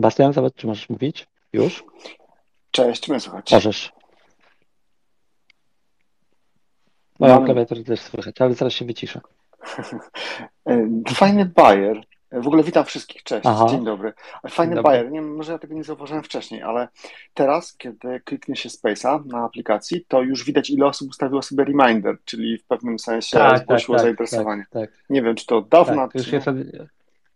Sebastian, 0.00 0.32
zobacz, 0.32 0.54
czy 0.54 0.66
możesz 0.66 0.88
mówić? 0.88 1.26
Już? 1.52 1.84
Cześć, 2.70 3.08
mnie 3.08 3.20
słychać. 3.20 3.52
Możesz. 3.52 3.92
Moją 7.18 7.34
Mam... 7.34 7.44
klawiaturę 7.44 7.84
też 7.84 8.00
słychać, 8.00 8.40
ale 8.40 8.54
zaraz 8.54 8.72
się 8.72 8.84
wyciszę. 8.84 9.20
Fajny 11.14 11.44
bajer. 11.44 12.00
W 12.32 12.46
ogóle 12.46 12.62
witam 12.62 12.84
wszystkich, 12.84 13.22
cześć, 13.22 13.46
Aha. 13.46 13.66
dzień 13.70 13.84
dobry. 13.84 14.12
Fajny 14.50 14.74
dobry. 14.74 14.90
bajer, 14.90 15.10
nie, 15.10 15.22
może 15.22 15.52
ja 15.52 15.58
tego 15.58 15.74
nie 15.74 15.84
zauważyłem 15.84 16.22
wcześniej, 16.22 16.62
ale 16.62 16.88
teraz, 17.34 17.76
kiedy 17.76 18.20
kliknie 18.20 18.56
się 18.56 18.68
Space'a 18.68 19.26
na 19.26 19.44
aplikacji, 19.44 20.04
to 20.08 20.22
już 20.22 20.44
widać, 20.44 20.70
ile 20.70 20.86
osób 20.86 21.10
ustawiło 21.10 21.42
sobie 21.42 21.64
reminder, 21.64 22.16
czyli 22.24 22.58
w 22.58 22.64
pewnym 22.64 22.98
sensie 22.98 23.38
tak, 23.38 23.50
tak 23.50 23.62
zgłosiło 23.62 23.96
tak, 23.96 24.04
zainteresowanie. 24.04 24.64
Tak, 24.70 24.90
tak, 24.90 25.04
nie 25.10 25.22
wiem, 25.22 25.34
czy 25.34 25.46
to 25.46 25.56
od 25.56 25.68
dawna, 25.68 26.06
tak, 26.06 26.14
już 26.14 26.32
jest 26.32 26.48
od, 26.48 26.56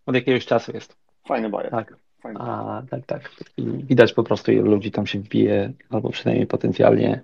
od, 0.07 0.15
jakiegoś 0.15 0.47
czasu 0.47 0.73
jest. 0.73 0.97
Fajny 1.27 1.49
bajer. 1.49 1.71
Tak. 1.71 2.04
A, 2.35 2.83
tak, 2.91 3.07
tak. 3.07 3.31
I 3.57 3.63
widać 3.63 4.13
po 4.13 4.23
prostu, 4.23 4.53
ile 4.53 4.63
ludzi 4.63 4.91
tam 4.91 5.07
się 5.07 5.19
wbije, 5.19 5.73
albo 5.91 6.11
przynajmniej 6.11 6.47
potencjalnie. 6.47 7.21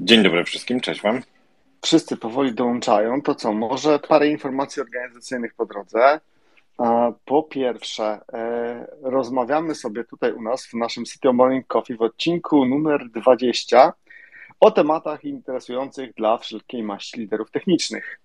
Dzień 0.00 0.22
dobry 0.22 0.44
wszystkim, 0.44 0.80
cześć 0.80 1.02
Wam. 1.02 1.20
Wszyscy 1.82 2.16
powoli 2.16 2.54
dołączają. 2.54 3.22
To 3.22 3.34
co, 3.34 3.52
może 3.52 3.98
parę 3.98 4.28
informacji 4.28 4.82
organizacyjnych 4.82 5.54
po 5.54 5.66
drodze. 5.66 6.20
Po 7.24 7.42
pierwsze, 7.42 8.20
e, 8.32 8.86
rozmawiamy 9.02 9.74
sobie 9.74 10.04
tutaj 10.04 10.32
u 10.32 10.42
nas 10.42 10.66
w 10.66 10.74
naszym 10.74 11.04
City 11.04 11.32
Morning 11.32 11.66
Coffee 11.66 11.96
w 11.96 12.02
odcinku 12.02 12.64
numer 12.64 13.10
20 13.10 13.92
o 14.60 14.70
tematach 14.70 15.24
interesujących 15.24 16.14
dla 16.14 16.38
wszelkiej 16.38 16.82
maści 16.82 17.20
liderów 17.20 17.50
technicznych. 17.50 18.20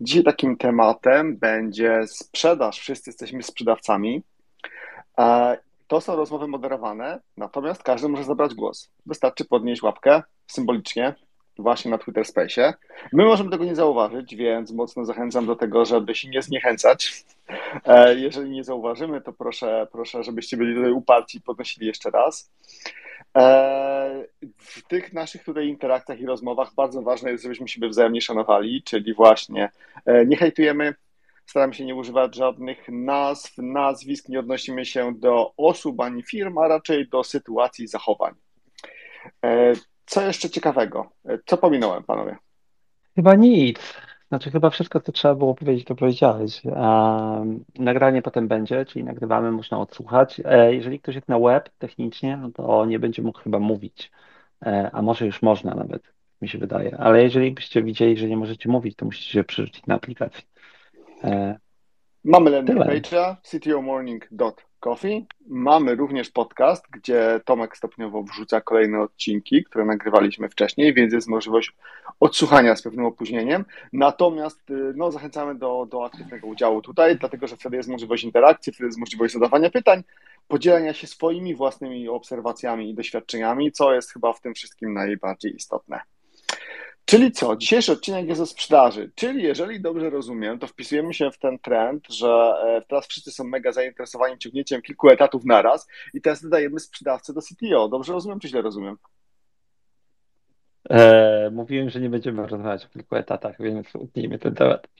Dzisiaj 0.00 0.24
takim 0.24 0.56
tematem 0.56 1.36
będzie 1.36 2.00
sprzedaż. 2.06 2.78
Wszyscy 2.78 3.10
jesteśmy 3.10 3.42
sprzedawcami. 3.42 4.22
To 5.86 6.00
są 6.00 6.16
rozmowy 6.16 6.48
moderowane, 6.48 7.20
natomiast 7.36 7.82
każdy 7.82 8.08
może 8.08 8.24
zabrać 8.24 8.54
głos. 8.54 8.90
Wystarczy 9.06 9.44
podnieść 9.44 9.82
łapkę 9.82 10.22
symbolicznie, 10.46 11.14
właśnie 11.58 11.90
na 11.90 11.98
Twitter 11.98 12.24
Space. 12.24 12.74
My 13.12 13.24
możemy 13.24 13.50
tego 13.50 13.64
nie 13.64 13.74
zauważyć, 13.74 14.36
więc 14.36 14.72
mocno 14.72 15.04
zachęcam 15.04 15.46
do 15.46 15.56
tego, 15.56 15.84
żeby 15.84 16.14
się 16.14 16.28
nie 16.28 16.42
zniechęcać. 16.42 17.24
E, 17.84 18.14
jeżeli 18.14 18.50
nie 18.50 18.64
zauważymy, 18.64 19.20
to 19.20 19.32
proszę, 19.32 19.86
proszę 19.92 20.22
żebyście 20.22 20.56
byli 20.56 20.74
tutaj 20.74 20.92
uparci 20.92 21.38
i 21.38 21.40
podnosili 21.40 21.86
jeszcze 21.86 22.10
raz. 22.10 22.50
E, 23.36 24.24
w 24.58 24.82
tych 24.82 25.12
naszych 25.12 25.44
tutaj 25.44 25.68
interakcjach 25.68 26.20
i 26.20 26.26
rozmowach 26.26 26.74
bardzo 26.74 27.02
ważne 27.02 27.30
jest, 27.30 27.42
żebyśmy 27.42 27.68
siebie 27.68 27.88
wzajemnie 27.88 28.20
szanowali, 28.20 28.82
czyli 28.82 29.14
właśnie 29.14 29.70
e, 30.06 30.26
nie 30.26 30.36
hejtujemy, 30.36 30.94
staramy 31.46 31.74
się 31.74 31.84
nie 31.84 31.94
używać 31.94 32.34
żadnych 32.36 32.88
nazw, 32.88 33.58
nazwisk, 33.58 34.28
nie 34.28 34.40
odnosimy 34.40 34.84
się 34.84 35.12
do 35.18 35.52
osób 35.56 36.00
ani 36.00 36.22
firm, 36.22 36.58
a 36.58 36.68
raczej 36.68 37.08
do 37.08 37.24
sytuacji 37.24 37.86
zachowań. 37.86 38.34
Co 40.06 40.22
jeszcze 40.22 40.50
ciekawego? 40.50 41.10
Co 41.46 41.56
pominąłem, 41.56 42.04
panowie? 42.04 42.36
Chyba 43.16 43.34
nic. 43.34 43.78
Znaczy, 44.28 44.50
chyba 44.50 44.70
wszystko, 44.70 45.00
co 45.00 45.12
trzeba 45.12 45.34
było 45.34 45.54
powiedzieć, 45.54 45.84
to 45.84 45.94
powiedziałeś. 45.94 46.62
Nagranie 47.78 48.22
potem 48.22 48.48
będzie, 48.48 48.84
czyli 48.84 49.04
nagrywamy, 49.04 49.52
można 49.52 49.78
odsłuchać. 49.78 50.40
E, 50.44 50.74
jeżeli 50.74 51.00
ktoś 51.00 51.14
jest 51.14 51.28
na 51.28 51.38
web 51.38 51.70
technicznie, 51.78 52.36
no 52.36 52.50
to 52.50 52.86
nie 52.86 52.98
będzie 52.98 53.22
mógł 53.22 53.38
chyba 53.38 53.58
mówić. 53.58 54.10
E, 54.66 54.90
a 54.92 55.02
może 55.02 55.26
już 55.26 55.42
można 55.42 55.74
nawet, 55.74 56.02
mi 56.42 56.48
się 56.48 56.58
wydaje. 56.58 56.96
Ale 56.98 57.22
jeżeli 57.22 57.50
byście 57.50 57.82
widzieli, 57.82 58.16
że 58.16 58.28
nie 58.28 58.36
możecie 58.36 58.68
mówić, 58.68 58.96
to 58.96 59.04
musicie 59.04 59.30
się 59.30 59.44
przerzucić 59.44 59.86
na 59.86 59.94
aplikację. 59.94 60.42
E, 61.24 61.58
Mamy 62.24 62.50
landing 62.50 62.78
page'a 62.78 63.36
ctomorning.com 63.42 64.74
Coffee. 64.84 65.26
Mamy 65.46 65.94
również 65.94 66.30
podcast, 66.30 66.84
gdzie 66.90 67.40
Tomek 67.44 67.76
stopniowo 67.76 68.22
wrzuca 68.22 68.60
kolejne 68.60 69.00
odcinki, 69.00 69.64
które 69.64 69.84
nagrywaliśmy 69.84 70.48
wcześniej, 70.48 70.94
więc 70.94 71.12
jest 71.12 71.28
możliwość 71.28 71.72
odsłuchania 72.20 72.76
z 72.76 72.82
pewnym 72.82 73.06
opóźnieniem. 73.06 73.64
Natomiast 73.92 74.70
y, 74.70 74.92
no, 74.96 75.12
zachęcamy 75.12 75.54
do, 75.54 75.86
do 75.90 76.04
aktywnego 76.04 76.46
udziału 76.46 76.82
tutaj, 76.82 77.16
dlatego 77.18 77.46
że 77.46 77.56
wtedy 77.56 77.76
jest 77.76 77.88
możliwość 77.88 78.24
interakcji, 78.24 78.72
wtedy 78.72 78.86
jest 78.86 78.98
możliwość 78.98 79.34
zadawania 79.34 79.70
pytań, 79.70 80.02
podzielenia 80.48 80.92
się 80.94 81.06
swoimi 81.06 81.54
własnymi 81.54 82.08
obserwacjami 82.08 82.90
i 82.90 82.94
doświadczeniami, 82.94 83.72
co 83.72 83.94
jest 83.94 84.12
chyba 84.12 84.32
w 84.32 84.40
tym 84.40 84.54
wszystkim 84.54 84.94
najbardziej 84.94 85.56
istotne. 85.56 86.00
Czyli 87.04 87.32
co? 87.32 87.56
Dzisiejszy 87.56 87.92
odcinek 87.92 88.28
jest 88.28 88.40
o 88.40 88.46
sprzedaży. 88.46 89.10
Czyli 89.14 89.42
jeżeli 89.42 89.80
dobrze 89.80 90.10
rozumiem, 90.10 90.58
to 90.58 90.66
wpisujemy 90.66 91.14
się 91.14 91.30
w 91.30 91.38
ten 91.38 91.58
trend, 91.58 92.08
że 92.08 92.54
e, 92.64 92.82
teraz 92.88 93.06
wszyscy 93.06 93.30
są 93.30 93.44
mega 93.44 93.72
zainteresowani 93.72 94.38
ciągnięciem 94.38 94.82
kilku 94.82 95.08
etatów 95.08 95.44
naraz 95.44 95.88
i 96.14 96.20
teraz 96.20 96.42
dodajemy 96.42 96.80
sprzedawcę 96.80 97.32
do 97.32 97.40
CTO. 97.40 97.88
Dobrze 97.88 98.12
rozumiem, 98.12 98.40
czy 98.40 98.48
źle 98.48 98.62
rozumiem? 98.62 98.96
Eee, 100.90 101.50
mówiłem, 101.50 101.90
że 101.90 102.00
nie 102.00 102.10
będziemy 102.10 102.46
rozmawiać 102.46 102.84
o 102.84 102.88
kilku 102.88 103.16
etatach, 103.16 103.56
więc 103.60 103.94
utnijmy 103.94 104.38
ten 104.38 104.54
temat. 104.54 104.88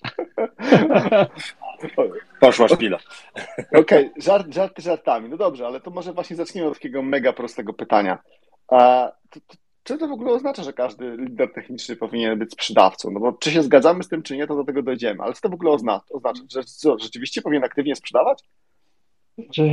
Poszła 2.40 2.68
szpila. 2.68 2.98
Okej, 3.58 3.80
okay, 3.80 4.22
żart, 4.22 4.54
żarty 4.54 4.82
żartami. 4.82 5.28
No 5.28 5.36
dobrze, 5.36 5.66
ale 5.66 5.80
to 5.80 5.90
może 5.90 6.12
właśnie 6.12 6.36
zaczniemy 6.36 6.68
od 6.68 6.74
takiego 6.74 7.02
mega 7.02 7.32
prostego 7.32 7.72
pytania. 7.72 8.18
To, 8.68 9.12
to, 9.30 9.40
czy 9.84 9.98
to 9.98 10.08
w 10.08 10.12
ogóle 10.12 10.32
oznacza, 10.32 10.62
że 10.62 10.72
każdy 10.72 11.16
lider 11.16 11.52
techniczny 11.52 11.96
powinien 11.96 12.38
być 12.38 12.52
sprzedawcą? 12.52 13.10
No 13.10 13.20
bo 13.20 13.32
czy 13.32 13.50
się 13.50 13.62
zgadzamy 13.62 14.04
z 14.04 14.08
tym, 14.08 14.22
czy 14.22 14.36
nie, 14.36 14.46
to 14.46 14.56
do 14.56 14.64
tego 14.64 14.82
dojdziemy. 14.82 15.22
Ale 15.22 15.32
co 15.32 15.40
to 15.40 15.48
w 15.48 15.54
ogóle 15.54 15.70
oznacza? 15.70 16.04
oznacza 16.10 16.42
że 16.48 16.64
co, 16.64 16.98
rzeczywiście 16.98 17.42
powinien 17.42 17.64
aktywnie 17.64 17.96
sprzedawać? 17.96 18.44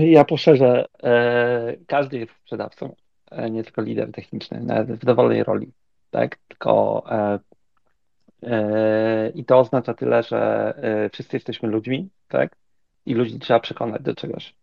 Ja 0.01 0.25
poszerzę. 0.25 0.85
E, 1.03 1.75
każdy 1.87 2.17
jest 2.17 2.31
sprzedawcą, 2.31 2.95
e, 3.31 3.49
nie 3.49 3.63
tylko 3.63 3.81
lider 3.81 4.11
techniczny, 4.11 4.61
nawet 4.61 4.99
w 4.99 5.05
dowolnej 5.05 5.43
roli. 5.43 5.71
Tak? 6.09 6.37
Tylko 6.47 7.03
e, 7.11 7.39
i 9.35 9.45
to 9.45 9.59
oznacza 9.59 9.93
tyle, 9.93 10.23
że 10.23 10.73
wszyscy 11.13 11.35
jesteśmy 11.35 11.69
ludźmi, 11.69 12.09
tak? 12.27 12.55
I 13.05 13.13
ludzi 13.13 13.39
trzeba 13.39 13.59
przekonać 13.59 14.01
do 14.01 14.15
czegoś. 14.15 14.55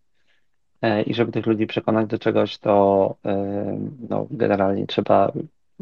E, 0.83 1.03
I 1.03 1.15
żeby 1.15 1.33
tych 1.33 1.47
ludzi 1.47 1.67
przekonać 1.67 2.07
do 2.07 2.19
czegoś, 2.19 2.59
to 2.59 3.17
e, 3.25 3.79
no, 4.09 4.27
generalnie 4.31 4.87
trzeba 4.87 5.33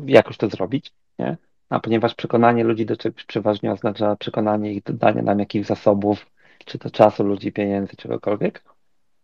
jakoś 0.07 0.37
to 0.37 0.49
zrobić, 0.49 0.93
nie? 1.19 1.37
A 1.69 1.81
ponieważ 1.81 2.15
przekonanie 2.15 2.65
ludzi 2.65 2.87
do 2.87 2.97
czegoś 2.97 3.25
przeważnie 3.25 3.73
oznacza 3.73 4.17
przekonanie 4.17 4.73
ich 4.73 4.83
dodania 4.83 5.23
nam 5.23 5.39
jakichś 5.39 5.67
zasobów, 5.67 6.27
czy 6.65 6.79
to 6.79 6.91
czasu, 6.91 7.25
ludzi, 7.25 7.53
pieniędzy, 7.53 7.97
czegokolwiek, 7.97 8.65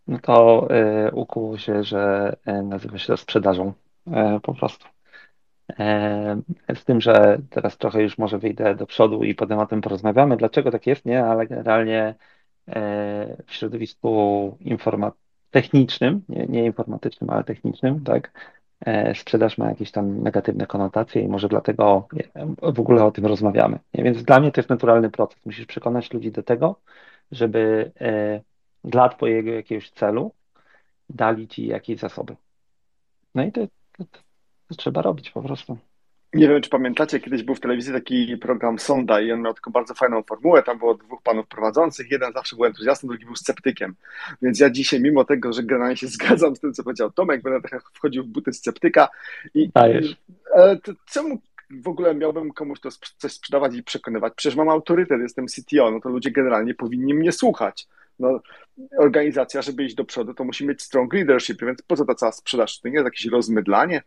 no 0.07 0.19
to 0.19 0.69
y, 1.09 1.15
ukuło 1.15 1.59
się, 1.59 1.85
że 1.85 2.33
nazywa 2.63 2.99
się 2.99 3.07
to 3.07 3.17
sprzedażą 3.17 3.73
po 4.43 4.55
prostu. 4.55 4.87
Z 6.75 6.85
tym, 6.85 7.01
że 7.01 7.39
teraz 7.51 7.79
trochę 7.79 8.03
już 8.03 8.19
może 8.19 8.39
wyjdę 8.39 8.75
do 8.75 8.87
przodu 8.87 9.25
i 9.25 9.35
potem 9.35 9.59
o 9.59 9.67
tym 9.67 9.81
porozmawiamy, 9.81 10.37
dlaczego 10.37 10.71
tak 10.71 10.87
jest, 10.87 11.05
nie? 11.05 11.25
Ale 11.25 11.47
generalnie 11.47 12.15
w 13.47 13.55
środowisku 13.55 14.57
informatycznym 14.61 15.32
technicznym, 15.53 16.23
nie, 16.29 16.47
nie 16.47 16.65
informatycznym, 16.65 17.31
ale 17.31 17.45
technicznym, 17.45 18.05
tak, 18.05 18.33
e, 18.87 19.15
sprzedaż 19.15 19.59
ma 19.59 19.69
jakieś 19.69 19.91
tam 19.91 20.23
negatywne 20.23 20.67
konotacje 20.67 21.23
i 21.23 21.29
może 21.29 21.49
dlatego 21.49 22.09
w 22.63 22.81
ogóle 22.81 23.05
o 23.05 23.11
tym 23.11 23.27
rozmawiamy. 23.27 23.79
Więc 23.95 24.23
dla 24.23 24.41
mnie 24.41 24.53
to 24.53 24.61
jest 24.61 24.71
naturalny 24.71 25.11
proces. 25.11 25.47
Musisz 25.47 25.67
przekonać 25.67 26.13
ludzi 26.13 26.33
do 26.33 26.43
tego, 26.43 26.81
żeby 27.33 27.93
e, 28.01 28.41
dla 28.85 29.09
Twojego 29.09 29.51
jakiegoś 29.51 29.91
celu 29.91 30.33
dali 31.11 31.49
ci 31.49 31.67
jakieś 31.67 32.01
zasoby. 32.01 32.37
No 33.35 33.45
i 33.45 33.53
to, 33.53 33.61
to, 33.99 34.05
to 34.69 34.75
trzeba 34.77 35.03
robić 35.03 35.31
po 35.31 35.43
prostu. 35.43 35.79
Nie 36.35 36.49
wiem, 36.49 36.63
czy 36.63 36.71
pamiętacie, 36.71 37.21
kiedyś 37.21 37.43
był 37.43 37.55
w 37.55 37.61
telewizji 37.61 37.93
taki 37.93 38.37
program 38.37 38.79
Sonda 38.79 39.21
i 39.21 39.33
on 39.33 39.43
miał 39.43 39.55
taką 39.55 39.73
bardzo 39.73 39.95
fajną 39.95 40.23
formułę. 40.23 40.63
Tam 40.63 40.79
było 40.79 40.95
dwóch 40.95 41.23
panów 41.23 41.47
prowadzących. 41.47 42.11
Jeden 42.11 42.33
zawsze 42.33 42.57
był 42.57 42.65
entuzjastą, 42.65 43.09
drugi 43.09 43.25
był 43.25 43.37
sceptykiem. 43.37 43.95
Więc 44.43 44.61
ja 44.61 44.71
dzisiaj, 44.71 45.01
mimo 45.01 45.25
tego, 45.25 45.53
że 45.53 45.63
generalnie 45.63 45.97
się 45.97 46.07
zgadzam 46.17 46.57
z 46.57 46.61
tym, 46.61 46.73
co 46.73 46.83
powiedział 46.83 47.11
Tomek, 47.11 47.43
będę 47.43 47.69
trochę 47.69 47.87
wchodził 47.95 48.25
w 48.25 48.27
buty 48.27 48.53
sceptyka. 48.53 49.09
I, 49.55 49.69
Dajesz. 49.75 50.17
ale 50.55 50.77
to 50.77 50.93
czemu 51.11 51.39
w 51.71 51.89
ogóle 51.89 52.15
miałbym 52.15 52.53
komuś 52.53 52.81
to 52.81 52.89
coś 53.19 53.33
sprzedawać 53.33 53.75
i 53.75 53.83
przekonywać? 53.83 54.33
Przecież 54.37 54.57
mam 54.57 54.69
autorytet, 54.69 55.21
jestem 55.21 55.47
CTO, 55.47 55.91
no 55.91 56.01
to 56.01 56.09
ludzie 56.09 56.31
generalnie 56.31 56.75
powinni 56.75 57.15
mnie 57.15 57.33
słuchać. 57.33 57.87
No, 58.19 58.41
organizacja, 58.99 59.63
żeby 59.63 59.85
iść 59.85 59.95
do 59.95 60.05
przodu, 60.05 60.35
to 60.35 60.45
musi 60.45 60.67
mieć 60.67 60.83
strong 60.83 61.13
leadership, 61.13 61.61
więc 61.61 61.83
po 61.83 61.97
co 61.97 62.05
ta 62.05 62.15
cała 62.15 62.33
sprzedaż? 62.33 62.81
To 62.81 62.89
nie 62.89 62.95
jest 62.95 63.05
jakieś 63.05 63.27
rozmydlanie? 63.27 64.03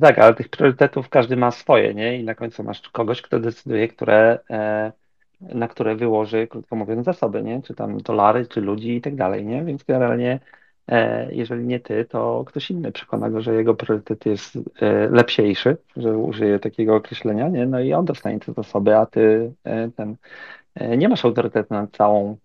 Tak, 0.00 0.18
ale 0.18 0.34
tych 0.34 0.48
priorytetów 0.48 1.08
każdy 1.08 1.36
ma 1.36 1.50
swoje, 1.50 1.94
nie? 1.94 2.18
I 2.20 2.24
na 2.24 2.34
końcu 2.34 2.64
masz 2.64 2.80
kogoś, 2.90 3.22
kto 3.22 3.40
decyduje, 3.40 3.88
które, 3.88 4.38
e, 4.50 4.92
na 5.40 5.68
które 5.68 5.96
wyłoży, 5.96 6.46
krótko 6.46 6.76
mówiąc, 6.76 7.04
zasoby, 7.04 7.42
nie? 7.42 7.62
Czy 7.62 7.74
tam 7.74 7.98
dolary, 7.98 8.46
czy 8.46 8.60
ludzi 8.60 8.96
i 8.96 9.00
tak 9.00 9.14
dalej, 9.16 9.46
nie? 9.46 9.64
Więc 9.64 9.84
generalnie, 9.84 10.40
e, 10.88 11.34
jeżeli 11.34 11.64
nie 11.66 11.80
ty, 11.80 12.04
to 12.04 12.44
ktoś 12.46 12.70
inny 12.70 12.92
przekona 12.92 13.30
go, 13.30 13.40
że 13.40 13.54
jego 13.54 13.74
priorytet 13.74 14.26
jest 14.26 14.56
e, 14.56 15.08
lepsiejszy, 15.10 15.76
że 15.96 16.18
użyje 16.18 16.58
takiego 16.58 16.96
określenia, 16.96 17.48
nie? 17.48 17.66
No 17.66 17.80
i 17.80 17.92
on 17.92 18.04
dostanie 18.04 18.40
te 18.40 18.52
zasoby, 18.52 18.96
a 18.96 19.06
ty 19.06 19.52
ten 19.96 20.16
nie 20.98 21.08
masz 21.08 21.24
autorytetu 21.24 21.74
nad 21.74 21.90
całą, 21.96 22.36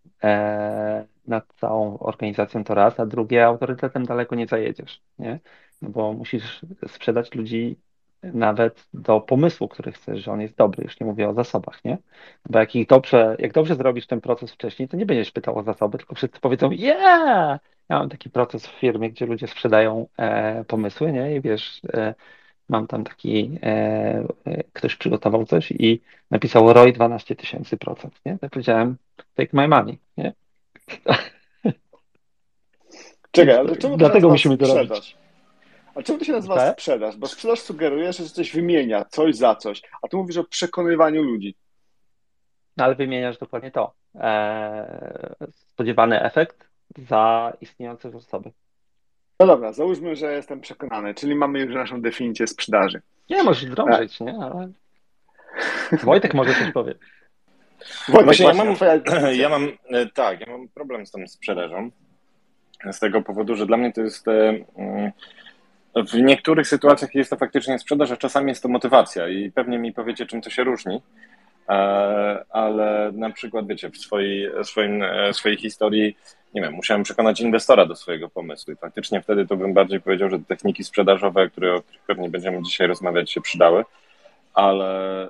nad 1.28 1.54
całą 1.54 2.00
organizacją 2.00 2.64
to 2.64 2.74
raz, 2.76 3.00
a 3.00 3.06
drugie 3.06 3.46
autorytetem 3.46 4.06
daleko 4.06 4.36
nie 4.36 4.48
zajedziesz, 4.48 5.02
nie? 5.20 5.40
No 5.82 5.90
bo 5.90 6.14
musisz 6.14 6.62
sprzedać 6.88 7.36
ludzi 7.36 7.76
nawet 8.24 8.88
do 8.94 9.22
pomysłu, 9.22 9.68
który 9.68 9.92
chcesz, 9.92 10.24
że 10.24 10.32
on 10.32 10.42
jest 10.42 10.56
dobry, 10.56 10.84
już 10.84 11.00
nie 11.00 11.06
mówię 11.06 11.30
o 11.30 11.34
zasobach, 11.34 11.86
nie? 11.86 11.98
Bo 12.50 12.60
jak 12.60 12.76
ich 12.76 12.88
dobrze, 12.88 13.36
jak 13.40 13.54
dobrze 13.54 13.76
zrobisz 13.76 14.08
ten 14.08 14.22
proces 14.22 14.52
wcześniej, 14.52 14.88
to 14.88 14.98
nie 14.98 15.06
będziesz 15.06 15.32
pytał 15.32 15.58
o 15.58 15.64
zasoby, 15.64 15.98
tylko 15.98 16.16
wszyscy 16.16 16.40
powiedzą, 16.40 16.72
yeah! 16.72 17.60
Ja 17.90 18.00
mam 18.00 18.10
taki 18.10 18.30
proces 18.30 18.68
w 18.68 18.80
firmie, 18.80 19.10
gdzie 19.10 19.26
ludzie 19.26 19.48
sprzedają 19.48 20.08
e, 20.18 20.64
pomysły, 20.64 21.12
nie? 21.12 21.36
I 21.36 21.42
wiesz, 21.42 21.82
e, 21.94 22.14
mam 22.70 22.88
tam 22.88 23.04
taki, 23.04 23.60
e, 23.64 23.68
e 24.46 24.64
ktoś 24.74 24.96
przygotował 24.96 25.46
coś 25.46 25.72
i 25.72 26.02
napisał 26.32 26.74
ROI 26.74 26.94
12 26.94 27.36
tysięcy 27.36 27.78
procent, 27.78 28.20
nie? 28.26 28.38
To 28.38 28.50
powiedziałem, 28.50 28.98
take 29.36 29.50
my 29.54 29.68
money, 29.68 30.00
nie? 30.18 30.34
Czekaj, 33.32 33.56
ale 33.56 33.76
czemu 33.76 33.98
Dlatego 33.98 34.30
musimy 34.30 34.58
to 34.58 34.76
robić. 34.76 35.18
A 35.96 36.04
czemu 36.04 36.20
to 36.20 36.26
się 36.26 36.32
nazywa 36.32 36.56
tak? 36.56 36.74
sprzedaż? 36.74 37.18
Bo 37.18 37.28
sprzedaż 37.28 37.60
sugeruje, 37.60 38.14
że 38.14 38.30
coś 38.30 38.54
wymienia, 38.54 39.06
coś 39.06 39.36
za 39.36 39.56
coś, 39.56 39.82
a 40.02 40.08
tu 40.08 40.18
mówisz 40.18 40.38
o 40.38 40.44
przekonywaniu 40.44 41.24
ludzi. 41.24 41.56
No 42.78 42.86
ale 42.86 42.96
wymieniasz 42.96 43.38
dokładnie 43.38 43.72
to. 43.72 43.94
Eee, 44.16 44.86
spodziewany 45.52 46.22
efekt 46.22 46.68
za 46.98 47.54
istniejące 47.62 48.12
zasoby. 48.12 48.52
No 49.40 49.48
dobra, 49.48 49.74
załóżmy, 49.74 50.16
że 50.16 50.34
jestem 50.34 50.62
przekonany, 50.62 51.14
czyli 51.14 51.36
mamy 51.36 51.60
już 51.60 51.76
naszą 51.76 52.02
definicję 52.02 52.48
sprzedaży. 52.48 53.02
Nie, 53.30 53.44
możesz 53.44 53.70
drążyć, 53.70 54.20
nie? 54.20 54.36
Ale... 54.36 54.72
Wojtek 56.04 56.34
może 56.34 56.54
coś 56.54 56.72
powie. 56.72 56.96
Wojtek, 58.08 58.26
właśnie, 58.26 58.46
ja 58.46 58.54
mam, 58.54 58.76
ja 59.34 59.50
mam, 59.50 59.72
e, 59.90 60.06
tak, 60.06 60.40
ja 60.40 60.58
mam 60.58 60.68
problem 60.68 61.06
z 61.06 61.12
tą 61.12 61.28
sprzedażą. 61.28 61.92
Z 62.92 63.00
tego 63.00 63.22
powodu, 63.22 63.56
że 63.56 63.66
dla 63.66 63.78
mnie 63.78 63.94
to 63.94 64.02
jest 64.02 64.28
e, 64.28 64.50
mm, 64.76 65.12
w 65.96 66.14
niektórych 66.14 66.68
sytuacjach 66.68 67.16
jest 67.16 67.30
to 67.30 67.38
faktycznie 67.38 67.80
sprzedaż, 67.80 68.12
a 68.12 68.18
czasami 68.18 68.50
jest 68.50 68.64
to 68.64 68.70
motywacja 68.70 69.28
i 69.28 69.52
pewnie 69.52 69.80
mi 69.80 69.94
powiecie, 69.94 70.26
czym 70.26 70.42
to 70.42 70.50
się 70.50 70.64
różni. 70.64 71.02
E, 71.70 72.46
ale 72.50 73.12
na 73.14 73.30
przykład, 73.30 73.68
wiecie, 73.68 73.90
w 73.90 73.98
swojej, 73.98 74.52
swoim, 74.64 75.04
e, 75.04 75.34
swojej 75.34 75.58
historii, 75.58 76.18
nie 76.54 76.62
wiem, 76.62 76.74
musiałem 76.74 77.04
przekonać 77.04 77.42
inwestora 77.42 77.86
do 77.86 77.96
swojego 77.96 78.30
pomysłu 78.30 78.74
i 78.74 78.76
faktycznie 78.76 79.22
wtedy 79.22 79.48
to 79.48 79.58
bym 79.58 79.74
bardziej 79.74 80.02
powiedział, 80.02 80.30
że 80.30 80.40
techniki 80.40 80.84
sprzedażowe, 80.84 81.50
które, 81.50 81.76
o 81.76 81.82
których 81.82 82.02
pewnie 82.02 82.30
będziemy 82.30 82.64
dzisiaj 82.64 82.88
rozmawiać, 82.88 83.32
się 83.32 83.42
przydały, 83.42 83.86
ale 84.54 85.24
e, 85.26 85.30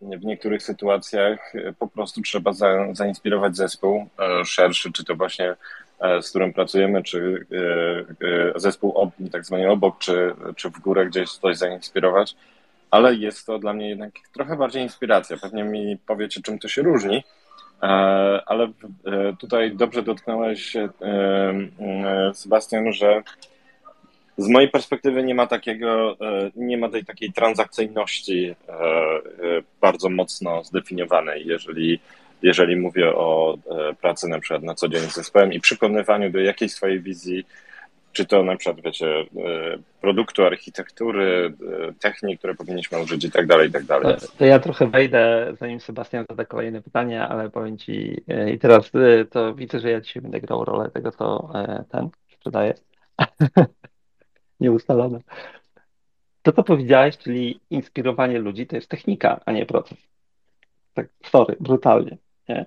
w 0.00 0.24
niektórych 0.24 0.62
sytuacjach 0.62 1.52
po 1.78 1.88
prostu 1.88 2.22
trzeba 2.22 2.52
za, 2.52 2.94
zainspirować 2.94 3.56
zespół 3.56 4.08
szerszy, 4.44 4.92
czy 4.92 5.04
to 5.04 5.14
właśnie 5.14 5.56
z 6.22 6.30
którym 6.30 6.52
pracujemy, 6.52 7.02
czy 7.02 7.46
e, 7.52 8.56
e, 8.56 8.60
zespół 8.60 8.92
ob, 8.92 9.10
tak 9.32 9.44
zwany 9.44 9.70
obok, 9.70 9.98
czy, 9.98 10.34
czy 10.56 10.70
w 10.70 10.80
górę 10.80 11.06
gdzieś 11.06 11.30
coś 11.30 11.56
zainspirować, 11.56 12.36
ale 12.90 13.14
jest 13.14 13.46
to 13.46 13.58
dla 13.58 13.72
mnie 13.72 13.88
jednak 13.88 14.12
trochę 14.34 14.56
bardziej 14.56 14.82
inspiracja. 14.82 15.36
Pewnie 15.36 15.64
mi 15.64 15.98
powiecie, 16.06 16.42
czym 16.42 16.58
to 16.58 16.68
się 16.68 16.82
różni, 16.82 17.24
ale 18.46 18.72
tutaj 19.40 19.76
dobrze 19.76 20.02
dotknąłeś, 20.02 20.76
Sebastian, 22.34 22.92
że 22.92 23.22
z 24.36 24.48
mojej 24.48 24.70
perspektywy 24.70 25.22
nie 25.22 25.34
ma 25.34 25.46
takiego, 25.46 26.16
nie 26.56 26.78
ma 26.78 26.88
tej 26.88 27.04
takiej 27.04 27.32
transakcyjności 27.32 28.54
bardzo 29.80 30.08
mocno 30.08 30.64
zdefiniowanej. 30.64 31.46
Jeżeli 31.46 32.00
jeżeli 32.42 32.76
mówię 32.76 33.14
o 33.14 33.58
e, 33.70 33.94
pracy 33.94 34.28
na 34.28 34.40
przykład 34.40 34.62
na 34.62 34.74
co 34.74 34.88
dzień 34.88 35.00
z 35.00 35.14
zespołem 35.14 35.52
i 35.52 35.60
przekonywaniu 35.60 36.30
do 36.30 36.40
jakiejś 36.40 36.72
swojej 36.72 37.00
wizji, 37.00 37.44
czy 38.12 38.26
to 38.26 38.42
na 38.42 38.56
przykład, 38.56 38.84
wiecie, 38.84 39.20
e, 39.20 39.24
produktu, 40.00 40.44
architektury, 40.44 41.54
e, 41.88 41.92
technik, 41.92 42.38
które 42.38 42.54
powinniśmy 42.54 43.00
użyć 43.00 43.24
i 43.24 43.30
tak 43.30 43.46
dalej, 43.46 43.68
i 43.68 43.72
tak 43.72 43.84
dalej. 43.84 44.16
To 44.38 44.44
ja 44.44 44.58
trochę 44.58 44.86
wejdę, 44.86 45.52
zanim 45.60 45.80
Sebastian 45.80 46.24
zada 46.30 46.44
kolejne 46.44 46.82
pytanie, 46.82 47.22
ale 47.22 47.50
powiem 47.50 47.78
Ci, 47.78 48.24
i 48.54 48.58
teraz 48.58 48.90
to 49.30 49.54
widzę, 49.54 49.80
że 49.80 49.90
ja 49.90 50.00
dzisiaj 50.00 50.22
będę 50.22 50.40
grał 50.40 50.64
rolę 50.64 50.90
tego, 50.90 51.12
co 51.12 51.52
ten 51.90 52.08
sprzedaje. 52.32 52.74
Nieustalone. 54.60 55.20
To, 56.42 56.52
co 56.52 56.62
powiedziałeś, 56.62 57.18
czyli 57.18 57.60
inspirowanie 57.70 58.38
ludzi, 58.38 58.66
to 58.66 58.76
jest 58.76 58.88
technika, 58.88 59.40
a 59.46 59.52
nie 59.52 59.66
proces. 59.66 59.98
Tak, 60.94 61.06
sorry, 61.24 61.56
brutalnie 61.60 62.16
nie? 62.48 62.66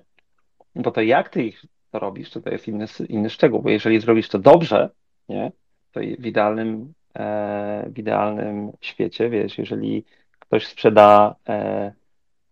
Bo 0.74 0.90
to 0.90 1.00
jak 1.00 1.28
ty 1.28 1.42
ich 1.42 1.62
to 1.90 1.98
robisz, 1.98 2.30
to, 2.30 2.40
to 2.40 2.50
jest 2.50 2.68
inny, 2.68 2.86
inny 3.08 3.30
szczegół, 3.30 3.62
bo 3.62 3.70
jeżeli 3.70 4.00
zrobisz 4.00 4.28
to 4.28 4.38
dobrze, 4.38 4.90
nie? 5.28 5.52
To 5.92 6.00
w 6.00 6.26
idealnym, 6.26 6.92
e, 7.16 7.90
w 7.90 7.98
idealnym 7.98 8.72
świecie, 8.80 9.30
wiesz, 9.30 9.58
jeżeli 9.58 10.04
ktoś 10.38 10.66
sprzeda 10.66 11.34
e, 11.48 11.92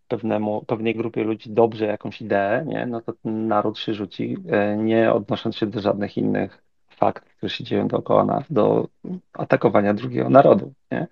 pewnemu, 0.09 0.65
pewnej 0.65 0.95
grupie 0.95 1.25
ludzi 1.25 1.51
dobrze 1.51 1.87
jakąś 1.87 2.21
ideę, 2.21 2.65
nie? 2.67 2.87
no 2.87 3.01
to 3.01 3.13
naród 3.25 3.79
się 3.79 3.95
rzuci, 3.95 4.37
e, 4.51 4.77
nie 4.77 5.13
odnosząc 5.13 5.57
się 5.57 5.67
do 5.67 5.81
żadnych 5.81 6.17
innych 6.17 6.63
faktów, 6.89 7.37
które 7.37 7.51
się 7.51 7.65
dzieją 7.65 7.89
dookoła 7.89 8.25
nas, 8.25 8.45
do 8.53 8.89
atakowania 9.33 9.95
drugiego 9.95 10.31
narodu. 10.31 10.73
Nie? 10.93 11.07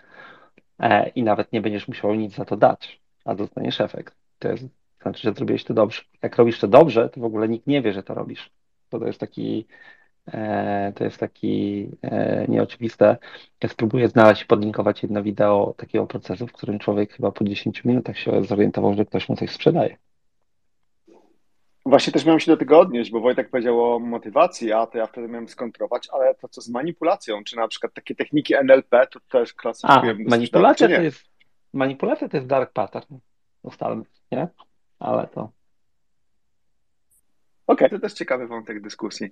E, 0.80 1.08
I 1.08 1.22
nawet 1.22 1.52
nie 1.52 1.60
będziesz 1.60 1.88
musiał 1.88 2.14
nic 2.14 2.34
za 2.34 2.44
to 2.44 2.56
dać, 2.56 3.00
a 3.24 3.34
dostaniesz 3.34 3.80
efekt. 3.80 4.14
To 4.38 4.48
jest 4.48 4.64
znaczy, 5.02 5.22
że 5.22 5.34
zrobiłeś 5.34 5.64
to 5.64 5.74
dobrze. 5.74 6.02
Jak 6.22 6.36
robisz 6.36 6.58
to 6.58 6.68
dobrze, 6.68 7.08
to 7.08 7.20
w 7.20 7.24
ogóle 7.24 7.48
nikt 7.48 7.66
nie 7.66 7.82
wie, 7.82 7.92
że 7.92 8.02
to 8.02 8.14
robisz. 8.14 8.50
Bo 8.90 8.98
to 8.98 9.06
jest 9.06 9.20
taki, 9.20 9.66
e, 10.26 10.92
to 10.96 11.04
jest 11.04 11.18
taki 11.18 11.88
e, 12.02 12.46
nieoczywiste. 12.48 13.16
Ja 13.62 13.68
spróbuję 13.68 14.08
znaleźć 14.08 14.42
i 14.42 14.46
podlinkować 14.46 15.02
jedno 15.02 15.22
wideo 15.22 15.74
takiego 15.76 16.06
procesu, 16.06 16.46
w 16.46 16.52
którym 16.52 16.78
człowiek 16.78 17.12
chyba 17.12 17.32
po 17.32 17.44
10 17.44 17.84
minutach 17.84 18.18
się 18.18 18.44
zorientował, 18.44 18.94
że 18.94 19.04
ktoś 19.04 19.28
mu 19.28 19.36
coś 19.36 19.50
sprzedaje. 19.50 19.96
Właśnie 21.86 22.12
też 22.12 22.24
miałem 22.24 22.40
się 22.40 22.52
do 22.52 22.56
tego 22.56 22.80
odnieść, 22.80 23.10
bo 23.10 23.20
Wojtek 23.20 23.50
powiedział 23.50 23.94
o 23.94 23.98
motywacji, 23.98 24.72
a 24.72 24.86
to 24.86 24.98
ja 24.98 25.06
wtedy 25.06 25.28
miałem 25.28 25.48
skontrować, 25.48 26.08
ale 26.12 26.34
to 26.34 26.48
co 26.48 26.60
z 26.60 26.68
manipulacją, 26.68 27.44
czy 27.44 27.56
na 27.56 27.68
przykład 27.68 27.94
takie 27.94 28.14
techniki 28.14 28.54
NLP, 28.54 29.06
to 29.06 29.20
też 29.20 29.54
klasyfikujemy. 29.54 30.24
A, 30.26 30.30
manipulacja 30.30 30.88
to 30.88 31.02
jest, 31.02 31.24
manipulacja 31.72 32.28
to 32.28 32.36
jest 32.36 32.46
dark 32.46 32.72
pattern, 32.72 33.18
ustalmy, 33.62 34.04
nie? 34.32 34.48
Ale 35.02 35.26
to. 35.26 35.40
Okej, 37.66 37.86
okay, 37.86 37.98
to 37.98 37.98
też 37.98 38.12
ciekawy 38.12 38.46
wątek 38.46 38.80
dyskusji. 38.80 39.30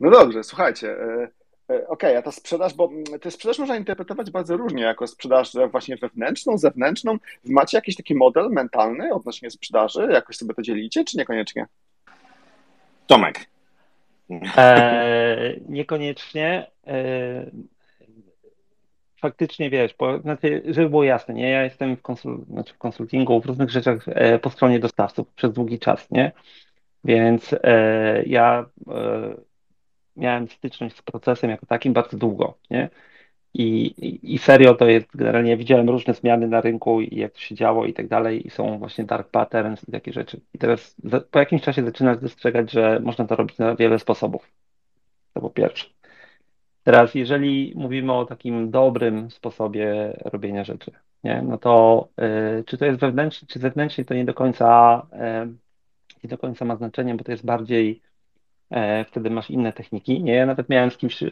No 0.00 0.10
dobrze, 0.10 0.44
słuchajcie. 0.44 0.90
E, 0.90 1.22
e, 1.70 1.88
okej, 1.88 1.88
okay, 1.88 2.18
a 2.18 2.22
ta 2.22 2.32
sprzedaż, 2.32 2.74
bo 2.74 2.90
tę 3.20 3.30
sprzedaż 3.30 3.58
można 3.58 3.76
interpretować 3.76 4.30
bardzo 4.30 4.56
różnie, 4.56 4.82
jako 4.82 5.06
sprzedaż 5.06 5.52
właśnie 5.70 5.96
wewnętrzną, 5.96 6.58
zewnętrzną. 6.58 7.18
Macie 7.44 7.78
jakiś 7.78 7.96
taki 7.96 8.14
model 8.14 8.50
mentalny 8.50 9.14
odnośnie 9.14 9.50
sprzedaży? 9.50 10.08
Jakoś 10.12 10.36
sobie 10.36 10.54
to 10.54 10.62
dzielicie, 10.62 11.04
czy 11.04 11.18
niekoniecznie? 11.18 11.66
Tomek. 13.06 13.46
E, 14.56 15.54
niekoniecznie. 15.68 16.70
E, 16.86 17.50
faktycznie 19.20 19.70
wiesz, 19.70 19.94
bo, 19.98 20.18
znaczy, 20.18 20.62
żeby 20.66 20.90
było 20.90 21.04
jasne, 21.04 21.34
nie? 21.34 21.50
Ja 21.50 21.64
jestem 21.64 21.96
w, 21.96 22.02
konsul, 22.02 22.44
znaczy 22.50 22.74
w 22.74 22.78
konsultingu, 22.78 23.40
w 23.40 23.46
różnych 23.46 23.70
rzeczach 23.70 24.04
e, 24.08 24.38
po 24.38 24.50
stronie 24.50 24.78
dostawców 24.80 25.28
przez 25.28 25.52
długi 25.52 25.78
czas, 25.78 26.10
nie? 26.10 26.32
Więc 27.04 27.54
e, 27.62 28.22
ja 28.26 28.66
e, 28.88 29.34
miałem 30.16 30.48
styczność 30.48 30.96
z 30.96 31.02
procesem 31.02 31.50
jako 31.50 31.66
takim 31.66 31.92
bardzo 31.92 32.16
długo, 32.16 32.58
nie? 32.70 32.90
I, 33.54 33.86
i, 33.86 34.34
I 34.34 34.38
serio 34.38 34.74
to 34.74 34.86
jest, 34.86 35.16
generalnie 35.16 35.56
widziałem 35.56 35.90
różne 35.90 36.14
zmiany 36.14 36.48
na 36.48 36.60
rynku 36.60 37.00
i 37.00 37.16
jak 37.16 37.32
to 37.32 37.38
się 37.40 37.54
działo 37.54 37.86
i 37.86 37.94
tak 37.94 38.08
dalej 38.08 38.46
i 38.46 38.50
są 38.50 38.78
właśnie 38.78 39.04
dark 39.04 39.30
patterns 39.30 39.88
i 39.88 39.92
takie 39.92 40.12
rzeczy. 40.12 40.40
I 40.54 40.58
teraz 40.58 40.96
po 41.30 41.38
jakimś 41.38 41.62
czasie 41.62 41.84
zaczynasz 41.84 42.18
dostrzegać, 42.18 42.70
że 42.72 43.00
można 43.00 43.26
to 43.26 43.36
robić 43.36 43.58
na 43.58 43.76
wiele 43.76 43.98
sposobów. 43.98 44.52
To 45.34 45.40
po 45.40 45.50
pierwsze. 45.50 45.97
Teraz, 46.88 47.14
jeżeli 47.14 47.72
mówimy 47.76 48.12
o 48.12 48.24
takim 48.24 48.70
dobrym 48.70 49.30
sposobie 49.30 50.16
robienia 50.24 50.64
rzeczy, 50.64 50.92
nie? 51.24 51.42
no 51.42 51.58
to 51.58 52.08
y, 52.60 52.64
czy 52.64 52.78
to 52.78 52.84
jest 52.84 53.00
wewnętrzny, 53.00 53.48
czy 53.48 53.58
zewnętrzny, 53.58 54.04
to 54.04 54.14
nie 54.14 54.24
do 54.24 54.34
końca, 54.34 55.06
y, 55.46 55.46
nie 56.24 56.30
do 56.30 56.38
końca 56.38 56.64
ma 56.64 56.76
znaczenie, 56.76 57.14
bo 57.14 57.24
to 57.24 57.32
jest 57.32 57.44
bardziej, 57.44 58.02
y, 58.72 59.04
wtedy 59.04 59.30
masz 59.30 59.50
inne 59.50 59.72
techniki. 59.72 60.22
Nie? 60.22 60.34
Ja 60.34 60.46
nawet 60.46 60.68
miałem 60.68 60.90
z 60.90 60.96
kimś 60.96 61.24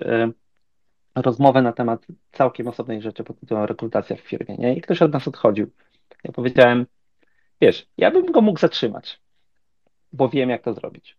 rozmowę 1.15 1.63
na 1.63 1.73
temat 1.73 2.07
całkiem 2.33 2.69
osobnej 2.69 3.03
rzeczy 3.03 3.25
pod 3.25 3.41
tytułem 3.41 3.65
rekrutacja 3.65 4.17
w 4.17 4.21
firmie, 4.21 4.57
nie? 4.57 4.77
I 4.77 4.81
ktoś 4.81 5.03
od 5.03 5.13
nas 5.13 5.29
odchodził. 5.29 5.71
Ja 6.25 6.33
powiedziałem, 6.33 6.87
wiesz, 7.61 7.87
ja 7.97 8.11
bym 8.11 8.33
go 8.33 8.41
mógł 8.41 8.61
zatrzymać, 8.61 9.21
bo 10.13 10.29
wiem, 10.29 10.51
jak 10.51 10.63
to 10.63 10.75
zrobić, 10.75 11.17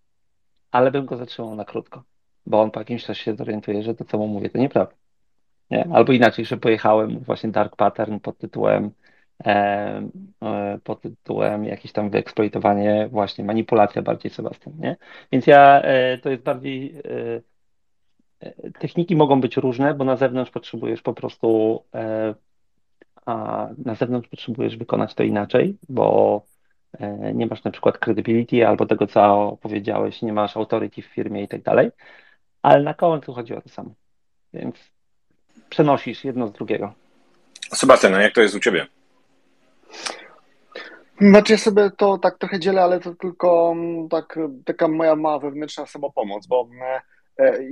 ale 0.71 0.91
bym 0.91 1.05
go 1.05 1.17
zatrzymał 1.17 1.55
na 1.55 1.65
krótko, 1.65 2.03
bo 2.47 2.61
on 2.61 2.71
po 2.71 2.79
jakimś 2.79 3.05
czasie 3.05 3.23
się 3.23 3.35
zorientuje, 3.35 3.83
że 3.83 3.95
to, 3.95 4.05
co 4.05 4.17
mu 4.17 4.27
mówię, 4.27 4.49
to 4.49 4.57
nieprawda. 4.57 4.95
Nie? 5.71 5.87
Albo 5.93 6.13
inaczej, 6.13 6.45
że 6.45 6.57
pojechałem 6.57 7.19
właśnie 7.19 7.49
dark 7.49 7.75
pattern 7.75 8.19
pod 8.19 8.37
tytułem 8.37 8.91
e, 9.45 10.01
e, 10.43 10.79
pod 10.83 11.01
tytułem 11.01 11.65
jakieś 11.65 11.91
tam 11.91 12.09
wyeksploitowanie, 12.09 13.07
właśnie 13.11 13.43
manipulacja 13.43 14.01
bardziej 14.01 14.31
Sebastian, 14.31 14.73
nie? 14.79 14.95
Więc 15.31 15.47
ja, 15.47 15.81
e, 15.81 16.17
to 16.17 16.29
jest 16.29 16.43
bardziej 16.43 17.01
Techniki 18.79 19.15
mogą 19.15 19.41
być 19.41 19.57
różne, 19.57 19.93
bo 19.93 20.05
na 20.05 20.15
zewnątrz 20.15 20.51
potrzebujesz 20.51 21.01
po 21.01 21.13
prostu, 21.13 21.83
e, 21.95 22.35
a 23.25 23.67
na 23.85 23.95
zewnątrz 23.95 24.29
potrzebujesz 24.29 24.77
wykonać 24.77 25.13
to 25.13 25.23
inaczej, 25.23 25.77
bo 25.89 26.41
e, 26.99 27.33
nie 27.33 27.47
masz 27.47 27.63
na 27.63 27.71
przykład 27.71 27.97
credibility 27.97 28.67
albo 28.67 28.85
tego, 28.85 29.07
co 29.07 29.57
powiedziałeś, 29.61 30.21
nie 30.21 30.33
masz 30.33 30.57
authority 30.57 31.01
w 31.01 31.05
firmie 31.05 31.43
i 31.43 31.47
tak 31.47 31.61
dalej, 31.61 31.91
ale 32.67 32.83
na 32.83 32.93
końcu 32.93 33.33
chodzi 33.33 33.55
o 33.55 33.61
to 33.61 33.69
samo. 33.69 33.89
Więc 34.53 34.75
przenosisz 35.69 36.23
jedno 36.23 36.47
z 36.47 36.51
drugiego. 36.51 36.93
Sebastian, 37.73 38.15
a 38.15 38.21
jak 38.21 38.33
to 38.33 38.41
jest 38.41 38.55
u 38.55 38.59
Ciebie? 38.59 38.87
Znaczy 41.21 41.53
ja 41.53 41.57
sobie 41.57 41.91
to 41.97 42.17
tak 42.17 42.37
trochę 42.37 42.59
dzielę, 42.59 42.81
ale 42.81 42.99
to 42.99 43.15
tylko 43.15 43.71
mm, 43.71 44.09
tak, 44.09 44.39
taka 44.65 44.87
moja 44.87 45.15
mała 45.15 45.39
wewnętrzna 45.39 45.85
samopomoc, 45.85 46.47
bo 46.47 46.67
mm, 46.71 47.01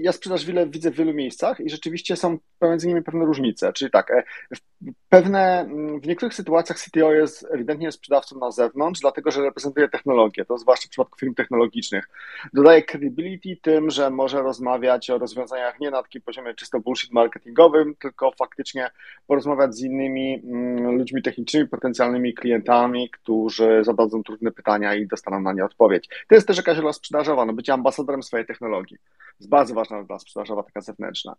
ja 0.01 0.11
sprzedaż 0.11 0.45
wiele 0.45 0.67
widzę 0.67 0.91
w 0.91 0.95
wielu 0.95 1.13
miejscach 1.13 1.59
i 1.59 1.69
rzeczywiście 1.69 2.15
są 2.15 2.37
pomiędzy 2.59 2.87
nimi 2.87 3.03
pewne 3.03 3.25
różnice. 3.25 3.73
Czyli 3.73 3.91
tak, 3.91 4.11
e, 4.11 4.23
pewne, 5.09 5.59
mm, 5.59 5.99
w 6.01 6.07
niektórych 6.07 6.33
sytuacjach 6.33 6.79
CTO 6.79 7.13
jest 7.13 7.47
ewidentnie 7.51 7.91
sprzedawcą 7.91 8.39
na 8.39 8.51
zewnątrz, 8.51 9.01
dlatego 9.01 9.31
że 9.31 9.41
reprezentuje 9.41 9.89
technologię, 9.89 10.45
to 10.45 10.57
zwłaszcza 10.57 10.87
w 10.87 10.89
przypadku 10.89 11.19
firm 11.19 11.33
technologicznych. 11.33 12.09
Dodaje 12.53 12.83
credibility 12.83 13.57
tym, 13.61 13.89
że 13.89 14.09
może 14.09 14.41
rozmawiać 14.41 15.09
o 15.09 15.17
rozwiązaniach 15.17 15.79
nie 15.79 15.91
na 15.91 16.03
takim 16.03 16.21
poziomie 16.21 16.53
czysto 16.53 16.79
bullshit 16.79 17.11
marketingowym, 17.11 17.95
tylko 17.95 18.31
faktycznie 18.39 18.89
porozmawiać 19.27 19.75
z 19.75 19.83
innymi 19.83 20.41
mm, 20.43 20.97
ludźmi 20.97 21.21
technicznymi, 21.21 21.67
potencjalnymi 21.67 22.33
klientami, 22.33 23.09
którzy 23.09 23.83
zadadzą 23.83 24.23
trudne 24.23 24.51
pytania 24.51 24.95
i 24.95 25.07
dostaną 25.07 25.41
na 25.41 25.53
nie 25.53 25.65
odpowiedź. 25.65 26.09
To 26.27 26.35
jest 26.35 26.47
też 26.47 26.57
jakaś 26.57 26.77
rola 26.77 26.93
sprzedażowa, 26.93 27.45
no 27.45 27.53
bycie 27.53 27.73
ambasadorem 27.73 28.23
swojej 28.23 28.45
technologii. 28.45 28.97
Bardzo 29.55 29.73
ważna 29.73 29.97
rola 29.97 30.19
sprzedażowa, 30.19 30.63
taka 30.63 30.81
zewnętrzna. 30.81 31.35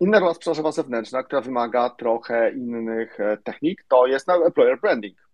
Inna 0.00 0.18
rola 0.18 0.34
sprzedażowa 0.34 0.72
zewnętrzna, 0.72 1.22
która 1.22 1.40
wymaga 1.40 1.90
trochę 1.90 2.52
innych 2.52 3.20
e, 3.20 3.36
technik, 3.44 3.84
to 3.88 4.06
jest 4.06 4.28
employer 4.28 4.80
branding 4.80 5.27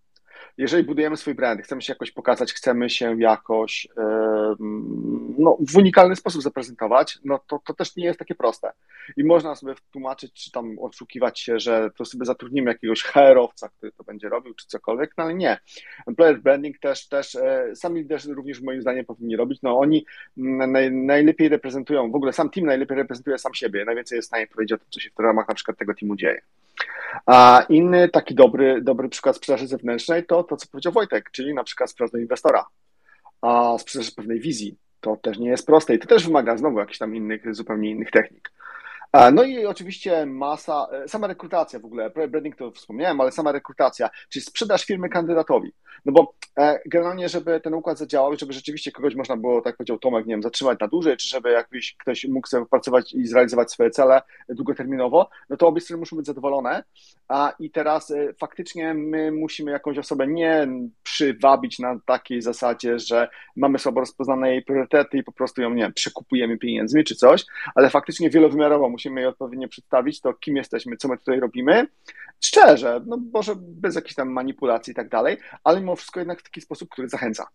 jeżeli 0.58 0.84
budujemy 0.84 1.16
swój 1.16 1.34
brand, 1.34 1.62
chcemy 1.62 1.82
się 1.82 1.92
jakoś 1.92 2.10
pokazać, 2.10 2.52
chcemy 2.52 2.90
się 2.90 3.16
jakoś 3.18 3.88
no, 5.38 5.56
w 5.68 5.76
unikalny 5.76 6.16
sposób 6.16 6.42
zaprezentować, 6.42 7.18
no 7.24 7.40
to, 7.46 7.60
to 7.66 7.74
też 7.74 7.96
nie 7.96 8.04
jest 8.04 8.18
takie 8.18 8.34
proste. 8.34 8.72
I 9.16 9.24
można 9.24 9.54
sobie 9.54 9.74
tłumaczyć, 9.92 10.32
czy 10.32 10.50
tam 10.50 10.78
oszukiwać 10.78 11.40
się, 11.40 11.58
że 11.58 11.90
to 11.96 12.04
sobie 12.04 12.24
zatrudnimy 12.24 12.70
jakiegoś 12.70 13.02
herowca, 13.02 13.68
który 13.68 13.92
to 13.92 14.04
będzie 14.04 14.28
robił, 14.28 14.54
czy 14.54 14.66
cokolwiek, 14.66 15.12
no 15.18 15.24
ale 15.24 15.34
nie. 15.34 15.58
Employer 16.06 16.42
branding 16.42 16.78
też, 16.78 17.08
też 17.08 17.34
e, 17.34 17.76
sami 17.76 18.00
liderzy 18.00 18.34
również 18.34 18.60
moim 18.60 18.82
zdaniem 18.82 19.04
powinni 19.04 19.36
robić. 19.36 19.62
No 19.62 19.78
oni 19.78 20.06
naj, 20.36 20.92
najlepiej 20.92 21.48
reprezentują, 21.48 22.10
w 22.10 22.14
ogóle 22.14 22.32
sam 22.32 22.50
team 22.50 22.66
najlepiej 22.66 22.96
reprezentuje 22.96 23.38
sam 23.38 23.54
siebie, 23.54 23.84
najwięcej 23.84 24.16
jest 24.16 24.28
w 24.28 24.30
stanie 24.30 24.46
powiedzieć 24.46 24.72
o 24.72 24.78
tym, 24.78 24.86
co 24.90 25.00
się 25.00 25.10
w 25.18 25.22
ramach 25.22 25.48
na 25.48 25.54
przykład 25.54 25.78
tego 25.78 25.94
teamu 25.94 26.16
dzieje. 26.16 26.40
A 27.26 27.66
inny 27.68 28.08
taki 28.08 28.34
dobry, 28.34 28.82
dobry 28.82 29.08
przykład 29.08 29.36
sprzedaży 29.36 29.66
zewnętrznej 29.66 30.23
to 30.24 30.44
to, 30.44 30.56
co 30.56 30.66
powiedział 30.66 30.92
Wojtek, 30.92 31.30
czyli 31.30 31.54
na 31.54 31.64
przykład 31.64 31.90
sprzedaż 31.90 32.10
do 32.10 32.18
inwestora, 32.18 32.66
a 33.40 33.78
sprzedaż 33.78 34.10
pewnej 34.10 34.40
wizji. 34.40 34.76
To 35.00 35.16
też 35.16 35.38
nie 35.38 35.48
jest 35.48 35.66
proste 35.66 35.94
i 35.94 35.98
to 35.98 36.06
też 36.06 36.26
wymaga 36.26 36.56
znowu 36.56 36.78
jakichś 36.78 36.98
tam 36.98 37.16
innych, 37.16 37.54
zupełnie 37.54 37.90
innych 37.90 38.10
technik. 38.10 38.52
No 39.32 39.42
i 39.42 39.66
oczywiście 39.66 40.26
masa, 40.26 40.86
e, 40.92 41.08
sama 41.08 41.26
rekrutacja 41.26 41.78
w 41.78 41.84
ogóle, 41.84 42.10
branding 42.10 42.56
to 42.56 42.70
wspomniałem, 42.70 43.20
ale 43.20 43.32
sama 43.32 43.52
rekrutacja, 43.52 44.10
czyli 44.28 44.44
sprzedaż 44.44 44.84
firmy 44.84 45.08
kandydatowi. 45.08 45.72
No 46.04 46.12
bo 46.12 46.34
e, 46.58 46.80
generalnie, 46.86 47.28
żeby 47.28 47.60
ten 47.60 47.74
układ 47.74 47.98
zadziałał, 47.98 48.36
żeby 48.36 48.52
rzeczywiście 48.52 48.92
kogoś 48.92 49.14
można 49.14 49.36
było, 49.36 49.60
tak 49.60 49.76
powiedział 49.76 49.98
Tomek, 49.98 50.26
nie 50.26 50.34
wiem, 50.34 50.42
zatrzymać 50.42 50.80
na 50.80 50.88
dłużej, 50.88 51.16
czy 51.16 51.28
żeby 51.28 51.50
jakiś 51.50 51.96
ktoś 51.96 52.24
mógł 52.24 52.48
sobie 52.48 52.66
pracować 52.66 53.14
i 53.14 53.26
zrealizować 53.26 53.72
swoje 53.72 53.90
cele 53.90 54.22
długoterminowo, 54.48 55.30
no 55.50 55.56
to 55.56 55.68
obie 55.68 55.80
strony 55.80 56.00
muszą 56.00 56.16
być 56.16 56.26
zadowolone. 56.26 56.84
A 57.28 57.52
i 57.58 57.70
teraz 57.70 58.10
e, 58.10 58.34
faktycznie 58.40 58.94
my 58.94 59.32
musimy 59.32 59.70
jakąś 59.70 59.98
osobę 59.98 60.26
nie 60.26 60.68
przywabić 61.02 61.78
na 61.78 61.98
takiej 62.06 62.42
zasadzie, 62.42 62.98
że 62.98 63.28
mamy 63.56 63.78
słabo 63.78 64.00
rozpoznane 64.00 64.50
jej 64.50 64.62
priorytety 64.62 65.18
i 65.18 65.24
po 65.24 65.32
prostu 65.32 65.62
ją, 65.62 65.70
nie 65.70 65.82
wiem, 65.82 65.92
przekupujemy 65.92 66.58
pieniędzmi 66.58 67.04
czy 67.04 67.14
coś, 67.14 67.44
ale 67.74 67.90
faktycznie 67.90 68.30
wielowymiarowo 68.30 68.88
musimy 68.88 69.03
musimy 69.04 69.20
je 69.20 69.28
odpowiednio 69.28 69.68
przedstawić, 69.68 70.20
to 70.20 70.34
kim 70.34 70.56
jesteśmy, 70.56 70.96
co 70.96 71.08
my 71.08 71.18
tutaj 71.18 71.40
robimy. 71.40 71.86
Szczerze, 72.40 73.00
no 73.06 73.18
może 73.32 73.54
bez 73.56 73.94
jakichś 73.94 74.14
tam 74.14 74.32
manipulacji 74.32 74.90
i 74.90 74.94
tak 74.94 75.08
dalej, 75.08 75.36
ale 75.64 75.80
mimo 75.80 75.96
wszystko 75.96 76.20
jednak 76.20 76.40
w 76.40 76.42
taki 76.42 76.60
sposób, 76.60 76.88
który 76.88 77.08
zachęca. 77.08 77.46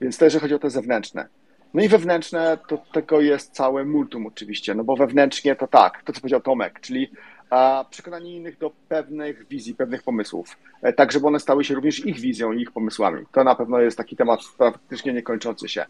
Więc 0.00 0.18
to 0.18 0.24
jeżeli 0.24 0.42
chodzi 0.42 0.54
o 0.54 0.58
te 0.58 0.70
zewnętrzne. 0.70 1.28
No 1.74 1.82
i 1.82 1.88
wewnętrzne, 1.88 2.58
to 2.68 2.78
tego 2.92 3.20
jest 3.20 3.52
całe 3.52 3.84
multum 3.84 4.26
oczywiście, 4.26 4.74
no 4.74 4.84
bo 4.84 4.96
wewnętrznie 4.96 5.56
to 5.56 5.66
tak, 5.66 6.02
to 6.02 6.12
co 6.12 6.20
powiedział 6.20 6.40
Tomek, 6.40 6.80
czyli 6.80 7.10
a 7.50 7.84
przekonanie 7.90 8.36
innych 8.36 8.58
do 8.58 8.70
pewnych 8.88 9.48
wizji, 9.48 9.74
pewnych 9.74 10.02
pomysłów, 10.02 10.56
e, 10.82 10.92
tak 10.92 11.12
żeby 11.12 11.26
one 11.26 11.40
stały 11.40 11.64
się 11.64 11.74
również 11.74 12.06
ich 12.06 12.20
wizją 12.20 12.52
i 12.52 12.62
ich 12.62 12.72
pomysłami. 12.72 13.24
To 13.32 13.44
na 13.44 13.54
pewno 13.54 13.80
jest 13.80 13.96
taki 13.96 14.16
temat 14.16 14.40
praktycznie 14.58 15.12
niekończący 15.12 15.68
się. 15.68 15.84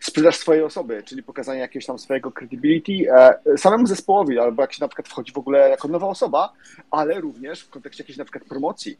Sprzedaż 0.00 0.36
swojej 0.36 0.62
osoby, 0.62 1.02
czyli 1.02 1.22
pokazanie 1.22 1.60
jakiegoś 1.60 1.86
tam 1.86 1.98
swojego 1.98 2.32
credibility 2.32 3.12
e, 3.12 3.58
samemu 3.58 3.86
zespołowi, 3.86 4.38
albo 4.38 4.62
jak 4.62 4.72
się 4.72 4.84
na 4.84 4.88
przykład 4.88 5.08
wchodzi 5.08 5.32
w 5.32 5.38
ogóle 5.38 5.68
jako 5.70 5.88
nowa 5.88 6.06
osoba, 6.06 6.52
ale 6.90 7.20
również 7.20 7.60
w 7.60 7.70
kontekście 7.70 8.02
jakiejś 8.02 8.18
na 8.18 8.24
przykład 8.24 8.44
promocji, 8.44 8.98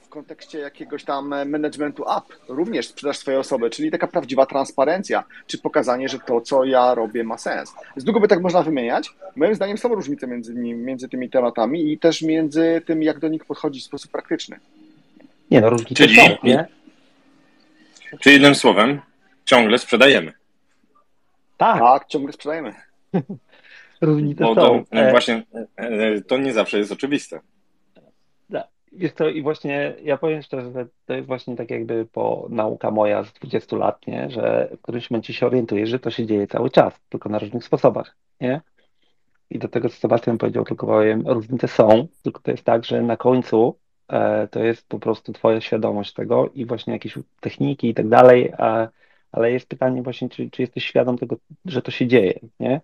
w 0.00 0.08
kontekście 0.08 0.58
jakiegoś 0.58 1.04
tam 1.04 1.28
managementu 1.46 2.02
up, 2.02 2.36
również 2.48 2.88
sprzedaż 2.88 3.18
swojej 3.18 3.40
osoby, 3.40 3.70
czyli 3.70 3.90
taka 3.90 4.06
prawdziwa 4.06 4.46
transparencja, 4.46 5.24
czy 5.46 5.58
pokazanie, 5.58 6.08
że 6.08 6.18
to, 6.18 6.40
co 6.40 6.64
ja 6.64 6.94
robię, 6.94 7.24
ma 7.24 7.38
sens. 7.38 7.74
Z 7.96 8.04
długo 8.04 8.20
by 8.20 8.28
tak 8.28 8.40
można 8.40 8.62
wymieniać. 8.62 9.10
Moim 9.36 9.54
zdaniem 9.54 9.78
są 9.78 9.88
różnice 9.88 10.26
między, 10.26 10.54
między 10.54 11.08
tymi 11.08 11.30
tematami 11.30 11.92
i 11.92 11.98
też 11.98 12.22
między 12.22 12.82
tym, 12.86 13.02
jak 13.02 13.18
do 13.18 13.28
nich 13.28 13.44
podchodzić 13.44 13.82
w 13.82 13.86
sposób 13.86 14.10
praktyczny. 14.10 14.60
Nie 15.50 15.60
no, 15.60 15.70
różnice 15.70 15.94
czyli, 15.94 16.16
są, 16.16 16.22
nie? 16.42 16.66
Czyli 18.20 18.32
jednym 18.32 18.54
słowem, 18.54 19.00
ciągle 19.44 19.78
sprzedajemy. 19.78 20.32
Tak. 21.56 21.78
Tak, 21.78 22.06
ciągle 22.06 22.32
sprzedajemy. 22.32 22.74
różnice 24.00 24.44
Bo 24.44 24.54
są. 24.54 24.60
To, 24.60 24.84
e, 24.90 25.10
właśnie 25.10 25.42
e, 25.76 26.20
to 26.20 26.38
nie 26.38 26.52
zawsze 26.52 26.78
jest 26.78 26.92
oczywiste. 26.92 27.40
Jest 28.96 29.16
to 29.16 29.28
i 29.28 29.42
właśnie, 29.42 29.94
ja 30.02 30.16
powiem 30.16 30.42
szczerze, 30.42 30.72
że 30.72 30.86
to 31.06 31.14
jest 31.14 31.26
właśnie 31.26 31.56
tak 31.56 31.70
jakby 31.70 32.06
po 32.12 32.46
nauka 32.50 32.90
moja 32.90 33.24
z 33.24 33.32
20 33.32 33.76
lat, 33.76 34.06
nie? 34.06 34.30
że 34.30 34.68
w 34.78 34.82
którymś 34.82 35.10
momencie 35.10 35.32
się 35.32 35.46
orientuję, 35.46 35.86
że 35.86 35.98
to 35.98 36.10
się 36.10 36.26
dzieje 36.26 36.46
cały 36.46 36.70
czas, 36.70 37.00
tylko 37.08 37.28
na 37.28 37.38
różnych 37.38 37.64
sposobach, 37.64 38.16
nie? 38.40 38.60
I 39.50 39.58
do 39.58 39.68
tego, 39.68 39.88
co 39.88 39.96
Sebastian 39.96 40.38
powiedział, 40.38 40.64
tylko 40.64 40.86
powiem, 40.86 41.28
różnice 41.28 41.68
są, 41.68 42.06
tylko 42.22 42.40
to 42.40 42.50
jest 42.50 42.64
tak, 42.64 42.84
że 42.84 43.02
na 43.02 43.16
końcu 43.16 43.78
e, 44.08 44.48
to 44.48 44.60
jest 44.64 44.88
po 44.88 44.98
prostu 44.98 45.32
twoja 45.32 45.60
świadomość 45.60 46.12
tego 46.12 46.50
i 46.54 46.66
właśnie 46.66 46.92
jakieś 46.92 47.18
techniki 47.40 47.88
i 47.88 47.94
tak 47.94 48.08
dalej, 48.08 48.52
a, 48.58 48.88
ale 49.32 49.52
jest 49.52 49.68
pytanie 49.68 50.02
właśnie, 50.02 50.28
czy, 50.28 50.50
czy 50.50 50.62
jesteś 50.62 50.84
świadom 50.84 51.18
tego, 51.18 51.36
że 51.64 51.82
to 51.82 51.90
się 51.90 52.06
dzieje, 52.06 52.40
nie? 52.60 52.80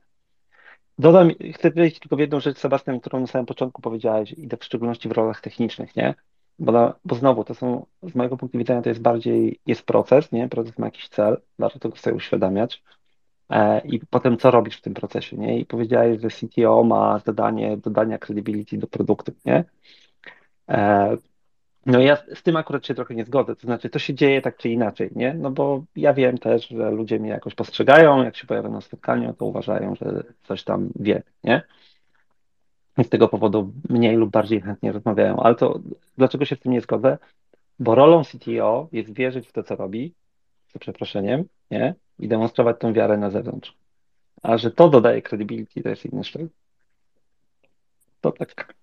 Dodam, 0.98 1.30
chcę 1.54 1.70
powiedzieć 1.70 1.98
tylko 2.00 2.16
jedną 2.16 2.40
rzecz, 2.40 2.58
Sebastian, 2.58 3.00
którą 3.00 3.20
na 3.20 3.26
samym 3.26 3.46
początku 3.46 3.82
powiedziałeś, 3.82 4.32
i 4.32 4.48
to 4.48 4.56
w 4.56 4.64
szczególności 4.64 5.08
w 5.08 5.12
rolach 5.12 5.40
technicznych, 5.40 5.96
nie? 5.96 6.14
Bo, 6.58 6.72
na, 6.72 6.94
bo 7.04 7.14
znowu, 7.14 7.44
to 7.44 7.54
są, 7.54 7.86
z 8.02 8.14
mojego 8.14 8.36
punktu 8.36 8.58
widzenia, 8.58 8.82
to 8.82 8.88
jest 8.88 9.02
bardziej, 9.02 9.60
jest 9.66 9.82
proces, 9.82 10.32
nie? 10.32 10.48
Proces 10.48 10.78
ma 10.78 10.86
jakiś 10.86 11.08
cel, 11.08 11.40
warto 11.58 11.78
tego 11.78 11.96
sobie 11.96 12.16
uświadamiać. 12.16 12.82
e, 13.50 13.80
i 13.88 14.00
potem 14.06 14.38
co 14.38 14.50
robisz 14.50 14.76
w 14.78 14.82
tym 14.82 14.94
procesie, 14.94 15.36
nie? 15.36 15.58
I 15.60 15.66
powiedziałeś, 15.66 16.20
że 16.20 16.28
CTO 16.30 16.84
ma 16.84 17.18
zadanie 17.18 17.76
dodania 17.76 18.18
credibility 18.18 18.78
do 18.78 18.86
produktu, 18.86 19.32
nie? 19.44 19.64
E, 20.68 21.16
no 21.86 22.00
ja 22.00 22.16
z 22.34 22.42
tym 22.42 22.56
akurat 22.56 22.86
się 22.86 22.94
trochę 22.94 23.14
nie 23.14 23.24
zgodzę, 23.24 23.56
to 23.56 23.62
znaczy 23.62 23.90
to 23.90 23.98
się 23.98 24.14
dzieje 24.14 24.42
tak 24.42 24.56
czy 24.56 24.68
inaczej, 24.68 25.10
nie? 25.16 25.34
No 25.34 25.50
bo 25.50 25.84
ja 25.96 26.14
wiem 26.14 26.38
też, 26.38 26.68
że 26.68 26.90
ludzie 26.90 27.18
mnie 27.18 27.30
jakoś 27.30 27.54
postrzegają, 27.54 28.24
jak 28.24 28.36
się 28.36 28.46
pojawią 28.46 28.72
na 28.72 28.80
spotkaniu, 28.80 29.34
to 29.34 29.44
uważają, 29.46 29.94
że 29.94 30.22
coś 30.42 30.64
tam 30.64 30.90
wie, 30.96 31.22
nie? 31.44 31.62
I 32.98 33.04
z 33.04 33.08
tego 33.08 33.28
powodu 33.28 33.72
mniej 33.88 34.16
lub 34.16 34.30
bardziej 34.30 34.60
chętnie 34.60 34.92
rozmawiają, 34.92 35.40
ale 35.40 35.54
to 35.54 35.80
dlaczego 36.18 36.44
się 36.44 36.56
z 36.56 36.60
tym 36.60 36.72
nie 36.72 36.80
zgodzę? 36.80 37.18
Bo 37.78 37.94
rolą 37.94 38.22
CTO 38.24 38.88
jest 38.92 39.14
wierzyć 39.14 39.48
w 39.48 39.52
to, 39.52 39.62
co 39.62 39.76
robi, 39.76 40.14
z 40.74 40.78
przeproszeniem, 40.78 41.44
nie? 41.70 41.94
I 42.18 42.28
demonstrować 42.28 42.76
tą 42.78 42.92
wiarę 42.92 43.16
na 43.16 43.30
zewnątrz. 43.30 43.74
A 44.42 44.58
że 44.58 44.70
to 44.70 44.88
dodaje 44.88 45.22
credibility, 45.22 45.82
to 45.82 45.88
jest 45.88 46.04
inny 46.04 46.24
szczegół. 46.24 46.48
To 48.20 48.32
tak. 48.32 48.74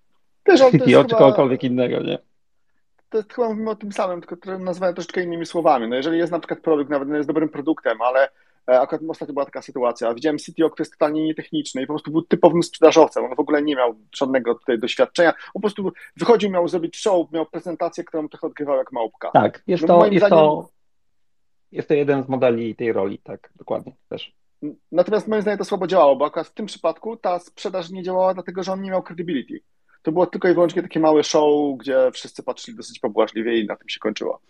Też 0.42 0.60
CTO 0.60 0.70
czy 0.70 0.78
chyba... 0.78 1.04
kogokolwiek 1.04 1.64
innego, 1.64 2.02
nie? 2.02 2.18
To 3.10 3.18
jest 3.18 3.32
chyba 3.32 3.48
mówimy 3.48 3.70
o 3.70 3.76
tym 3.76 3.92
samym, 3.92 4.20
tylko 4.20 4.58
nazywamy 4.58 4.94
troszeczkę 4.94 5.22
innymi 5.22 5.46
słowami. 5.46 5.88
No 5.88 5.96
jeżeli 5.96 6.18
jest 6.18 6.32
na 6.32 6.38
przykład 6.38 6.60
produkt, 6.60 6.90
nawet 6.90 7.08
jest 7.08 7.28
dobrym 7.28 7.48
produktem, 7.48 8.02
ale 8.02 8.28
e, 8.68 8.80
akurat 8.80 9.02
ostatnio 9.08 9.32
była 9.32 9.44
taka 9.44 9.62
sytuacja, 9.62 10.14
widziałem 10.14 10.38
CTO, 10.38 10.70
który 10.70 10.82
jest 10.82 10.92
totalnie 10.92 11.24
nietechniczny 11.24 11.82
i 11.82 11.86
po 11.86 11.92
prostu 11.92 12.10
był 12.10 12.22
typowym 12.22 12.62
sprzedażowcem, 12.62 13.24
on 13.24 13.36
w 13.36 13.40
ogóle 13.40 13.62
nie 13.62 13.76
miał 13.76 13.94
żadnego 14.16 14.54
tutaj 14.54 14.78
doświadczenia, 14.78 15.34
po 15.52 15.60
prostu 15.60 15.92
wychodził, 16.16 16.50
miał 16.50 16.68
zrobić 16.68 16.96
show, 16.96 17.32
miał 17.32 17.46
prezentację, 17.46 18.04
którą 18.04 18.28
trochę 18.28 18.46
odgrywał 18.46 18.76
jak 18.76 18.92
małpka. 18.92 19.30
Tak, 19.30 19.62
jest, 19.66 19.82
no, 19.82 19.88
to, 19.88 20.06
jest, 20.06 20.26
zdaniem... 20.26 20.38
to, 20.38 20.68
jest 21.72 21.88
to 21.88 21.94
jeden 21.94 22.22
z 22.22 22.28
modeli 22.28 22.76
tej 22.76 22.92
roli, 22.92 23.18
tak, 23.18 23.50
dokładnie 23.56 23.92
też. 24.08 24.32
Natomiast 24.92 25.28
moim 25.28 25.42
zdaniem 25.42 25.58
to 25.58 25.64
słabo 25.64 25.86
działało, 25.86 26.16
bo 26.16 26.24
akurat 26.24 26.46
w 26.46 26.54
tym 26.54 26.66
przypadku 26.66 27.16
ta 27.16 27.38
sprzedaż 27.38 27.90
nie 27.90 28.02
działała 28.02 28.34
dlatego, 28.34 28.62
że 28.62 28.72
on 28.72 28.82
nie 28.82 28.90
miał 28.90 29.02
credibility 29.02 29.60
to 30.02 30.12
było 30.12 30.26
tylko 30.26 30.48
i 30.48 30.54
wyłącznie 30.54 30.82
takie 30.82 31.00
małe 31.00 31.24
show, 31.24 31.78
gdzie 31.78 32.10
wszyscy 32.12 32.42
patrzyli 32.42 32.76
dosyć 32.76 32.98
pobłażliwie 32.98 33.60
i 33.60 33.66
na 33.66 33.76
tym 33.76 33.88
się 33.88 34.00
kończyło. 34.00 34.40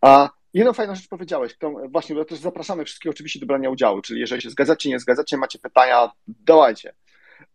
A 0.00 0.30
jedną 0.54 0.72
fajną 0.72 0.94
rzecz 0.94 1.08
powiedziałeś, 1.08 1.58
to 1.58 1.72
właśnie, 1.88 2.14
bo 2.14 2.24
też 2.24 2.38
zapraszamy 2.38 2.84
wszystkich 2.84 3.10
oczywiście 3.10 3.40
do 3.40 3.46
brania 3.46 3.70
udziału, 3.70 4.02
czyli 4.02 4.20
jeżeli 4.20 4.42
się 4.42 4.50
zgadzacie, 4.50 4.88
nie 4.88 4.98
zgadzacie, 4.98 5.36
macie 5.36 5.58
pytania, 5.58 6.10
dawajcie. 6.28 6.94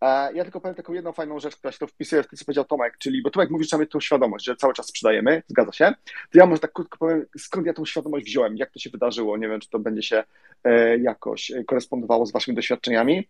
E, 0.01 0.33
ja 0.33 0.43
tylko 0.43 0.61
powiem 0.61 0.75
taką 0.75 0.93
jedną 0.93 1.11
fajną 1.11 1.39
rzecz, 1.39 1.55
która 1.55 1.71
się 1.71 1.79
to 1.79 1.87
wpisuje 1.87 2.23
w 2.23 2.27
to, 2.27 2.37
co 2.37 2.45
powiedział 2.45 2.65
Tomek, 2.65 2.97
czyli, 2.97 3.21
bo 3.21 3.29
Tomek 3.29 3.49
mówi, 3.49 3.65
że 3.65 3.77
mamy 3.77 3.87
tą 3.87 3.99
świadomość, 3.99 4.45
że 4.45 4.55
cały 4.55 4.73
czas 4.73 4.87
sprzedajemy, 4.87 5.43
zgadza 5.47 5.71
się, 5.71 5.93
to 6.05 6.39
ja 6.39 6.45
może 6.45 6.59
tak 6.59 6.73
krótko 6.73 6.97
powiem, 6.97 7.25
skąd 7.37 7.67
ja 7.67 7.73
tą 7.73 7.85
świadomość 7.85 8.25
wziąłem, 8.25 8.57
jak 8.57 8.71
to 8.71 8.79
się 8.79 8.89
wydarzyło, 8.89 9.37
nie 9.37 9.47
wiem, 9.47 9.59
czy 9.59 9.69
to 9.69 9.79
będzie 9.79 10.03
się 10.03 10.23
e, 10.63 10.97
jakoś 10.97 11.51
korespondowało 11.67 12.25
z 12.25 12.31
waszymi 12.31 12.55
doświadczeniami. 12.55 13.27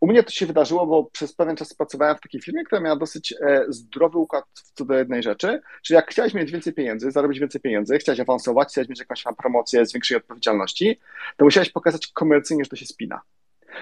U 0.00 0.06
mnie 0.06 0.22
to 0.22 0.30
się 0.30 0.46
wydarzyło, 0.46 0.86
bo 0.86 1.04
przez 1.04 1.34
pewien 1.34 1.56
czas 1.56 1.74
pracowałem 1.74 2.16
w 2.16 2.20
takiej 2.20 2.40
firmie, 2.40 2.64
która 2.64 2.80
miała 2.80 2.96
dosyć 2.96 3.34
e, 3.40 3.64
zdrowy 3.68 4.18
układ 4.18 4.44
co 4.74 4.84
do 4.84 4.94
jednej 4.94 5.22
rzeczy, 5.22 5.60
czyli 5.82 5.96
jak 5.96 6.10
chciałeś 6.10 6.34
mieć 6.34 6.52
więcej 6.52 6.72
pieniędzy, 6.72 7.10
zarobić 7.10 7.40
więcej 7.40 7.60
pieniędzy, 7.60 7.98
chciałeś 7.98 8.20
awansować, 8.20 8.68
chciałeś 8.68 8.88
mieć 8.88 8.98
jakąś 8.98 9.22
tam 9.22 9.34
promocję, 9.34 9.86
zwiększenie 9.86 10.18
odpowiedzialności, 10.18 11.00
to 11.36 11.44
musiałeś 11.44 11.70
pokazać 11.70 12.06
komercyjnie, 12.06 12.64
że 12.64 12.70
to 12.70 12.76
się 12.76 12.86
spina. 12.86 13.20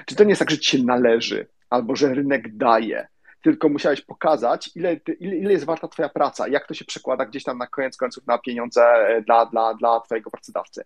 Czy 0.06 0.16
to 0.16 0.24
nie 0.24 0.30
jest 0.30 0.38
tak, 0.38 0.50
że 0.50 0.58
ci 0.58 0.78
się 0.78 0.84
należy, 0.84 1.46
albo 1.70 1.96
że 1.96 2.14
rynek 2.14 2.56
daje, 2.56 3.06
tylko 3.44 3.68
musiałeś 3.68 4.00
pokazać, 4.00 4.70
ile, 4.74 5.00
ile, 5.20 5.36
ile 5.36 5.52
jest 5.52 5.64
warta 5.64 5.88
Twoja 5.88 6.08
praca, 6.08 6.48
jak 6.48 6.66
to 6.66 6.74
się 6.74 6.84
przekłada 6.84 7.26
gdzieś 7.26 7.44
tam 7.44 7.58
na 7.58 7.66
koniec 7.66 7.96
końców 7.96 8.26
na 8.26 8.38
pieniądze 8.38 8.82
e, 8.84 9.22
dla, 9.22 9.46
dla, 9.46 9.74
dla 9.74 10.00
Twojego 10.00 10.30
pracodawcy. 10.30 10.84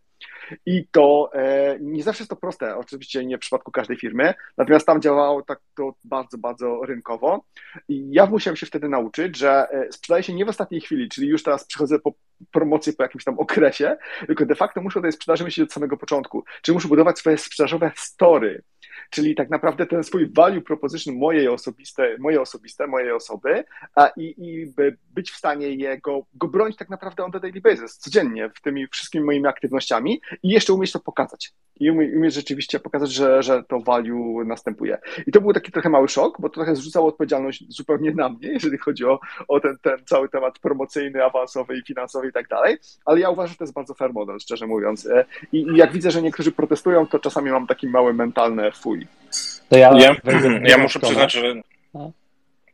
I 0.66 0.86
to 0.90 1.30
e, 1.32 1.78
nie 1.80 2.02
zawsze 2.02 2.22
jest 2.22 2.30
to 2.30 2.36
proste, 2.36 2.76
oczywiście 2.76 3.24
nie 3.24 3.36
w 3.36 3.40
przypadku 3.40 3.70
każdej 3.70 3.96
firmy, 3.96 4.34
natomiast 4.56 4.86
tam 4.86 5.02
działało 5.02 5.42
tak 5.42 5.60
to 5.76 5.94
bardzo, 6.04 6.38
bardzo 6.38 6.80
rynkowo. 6.86 7.44
I 7.88 8.08
ja 8.10 8.26
musiałem 8.26 8.56
się 8.56 8.66
wtedy 8.66 8.88
nauczyć, 8.88 9.36
że 9.36 9.70
e, 9.70 9.92
sprzedaje 9.92 10.22
się 10.22 10.34
nie 10.34 10.44
w 10.44 10.48
ostatniej 10.48 10.80
chwili, 10.80 11.08
czyli 11.08 11.28
już 11.28 11.42
teraz 11.42 11.64
przychodzę 11.64 11.98
po 11.98 12.12
promocję 12.50 12.92
po 12.92 13.02
jakimś 13.02 13.24
tam 13.24 13.38
okresie, 13.38 13.96
tylko 14.26 14.46
de 14.46 14.54
facto 14.54 14.80
muszę 14.80 15.02
tej 15.02 15.12
sprzedaży 15.12 15.44
myśleć 15.44 15.68
od 15.68 15.72
samego 15.72 15.96
początku. 15.96 16.44
Czyli 16.62 16.74
muszę 16.74 16.88
budować 16.88 17.18
swoje 17.18 17.38
sprzedażowe 17.38 17.92
story, 17.96 18.62
czyli 19.10 19.34
tak 19.34 19.50
naprawdę 19.50 19.86
ten 19.86 20.04
swój 20.04 20.32
value 20.32 20.60
proposition 20.60 21.14
mojej 21.14 21.48
osobiste, 21.48 22.16
moje 22.18 22.40
osobiste, 22.40 22.86
mojej 22.86 23.12
osoby 23.12 23.64
a, 23.94 24.10
i, 24.16 24.34
i 24.38 24.72
być 25.14 25.30
w 25.30 25.36
stanie 25.36 25.74
jego, 25.74 26.26
go 26.34 26.48
bronić 26.48 26.76
tak 26.76 26.88
naprawdę 26.88 27.24
on 27.24 27.32
the 27.32 27.40
daily 27.40 27.60
basis, 27.60 27.98
codziennie, 27.98 28.50
w 28.54 28.60
tymi 28.60 28.86
wszystkimi 28.86 29.24
moimi 29.24 29.46
aktywnościami 29.46 30.20
i 30.42 30.48
jeszcze 30.48 30.72
umieć 30.72 30.92
to 30.92 31.00
pokazać. 31.00 31.52
I 31.80 31.90
umieć 31.90 32.34
rzeczywiście 32.34 32.80
pokazać, 32.80 33.12
że, 33.12 33.42
że 33.42 33.62
to 33.68 33.80
value 33.80 34.44
następuje. 34.44 34.98
I 35.26 35.32
to 35.32 35.40
był 35.40 35.52
taki 35.52 35.72
trochę 35.72 35.88
mały 35.88 36.08
szok, 36.08 36.40
bo 36.40 36.48
to 36.48 36.54
trochę 36.54 36.76
zrzucało 36.76 37.08
odpowiedzialność 37.08 37.64
zupełnie 37.68 38.14
na 38.14 38.28
mnie, 38.28 38.48
jeżeli 38.48 38.78
chodzi 38.78 39.04
o, 39.04 39.20
o 39.48 39.60
ten, 39.60 39.78
ten 39.82 39.98
cały 40.06 40.28
temat 40.28 40.58
promocyjny, 40.58 41.24
awansowy 41.24 41.78
i 41.78 41.82
finansowy 41.82 42.28
i 42.28 42.32
tak 42.32 42.48
dalej, 42.48 42.76
ale 43.04 43.20
ja 43.20 43.30
uważam, 43.30 43.50
że 43.50 43.56
to 43.56 43.64
jest 43.64 43.74
bardzo 43.74 43.94
fair 43.94 44.12
model, 44.12 44.38
szczerze 44.40 44.66
mówiąc. 44.66 45.06
E, 45.06 45.24
I, 45.52 45.58
i 45.58 45.76
jak 45.76 45.92
widzę, 45.92 46.10
że 46.10 46.22
niektórzy 46.22 46.52
protestują, 46.52 47.06
to 47.06 47.18
czasami 47.18 47.50
mam 47.50 47.66
taki 47.66 47.88
mały 47.88 48.14
mentalny 48.14 48.72
fuj. 48.72 49.06
To 49.68 49.78
ja, 49.78 49.92
ja, 49.98 50.16
ja 50.62 50.78
muszę 50.78 51.00
przyznać, 51.00 51.32
że 51.32 51.54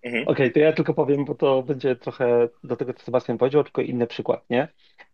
Mhm. 0.05 0.23
Okej, 0.23 0.33
okay, 0.33 0.51
to 0.51 0.59
ja 0.59 0.73
tylko 0.73 0.95
powiem, 0.95 1.25
bo 1.25 1.35
to 1.35 1.63
będzie 1.63 1.97
trochę 1.97 2.49
do 2.65 2.77
tego, 2.77 2.95
co 2.95 3.05
Sebastian 3.05 3.39
powiedział, 3.39 3.65
tylko 3.65 3.83
inny 3.83 4.07
przykład, 4.07 4.51
nie? 4.51 4.69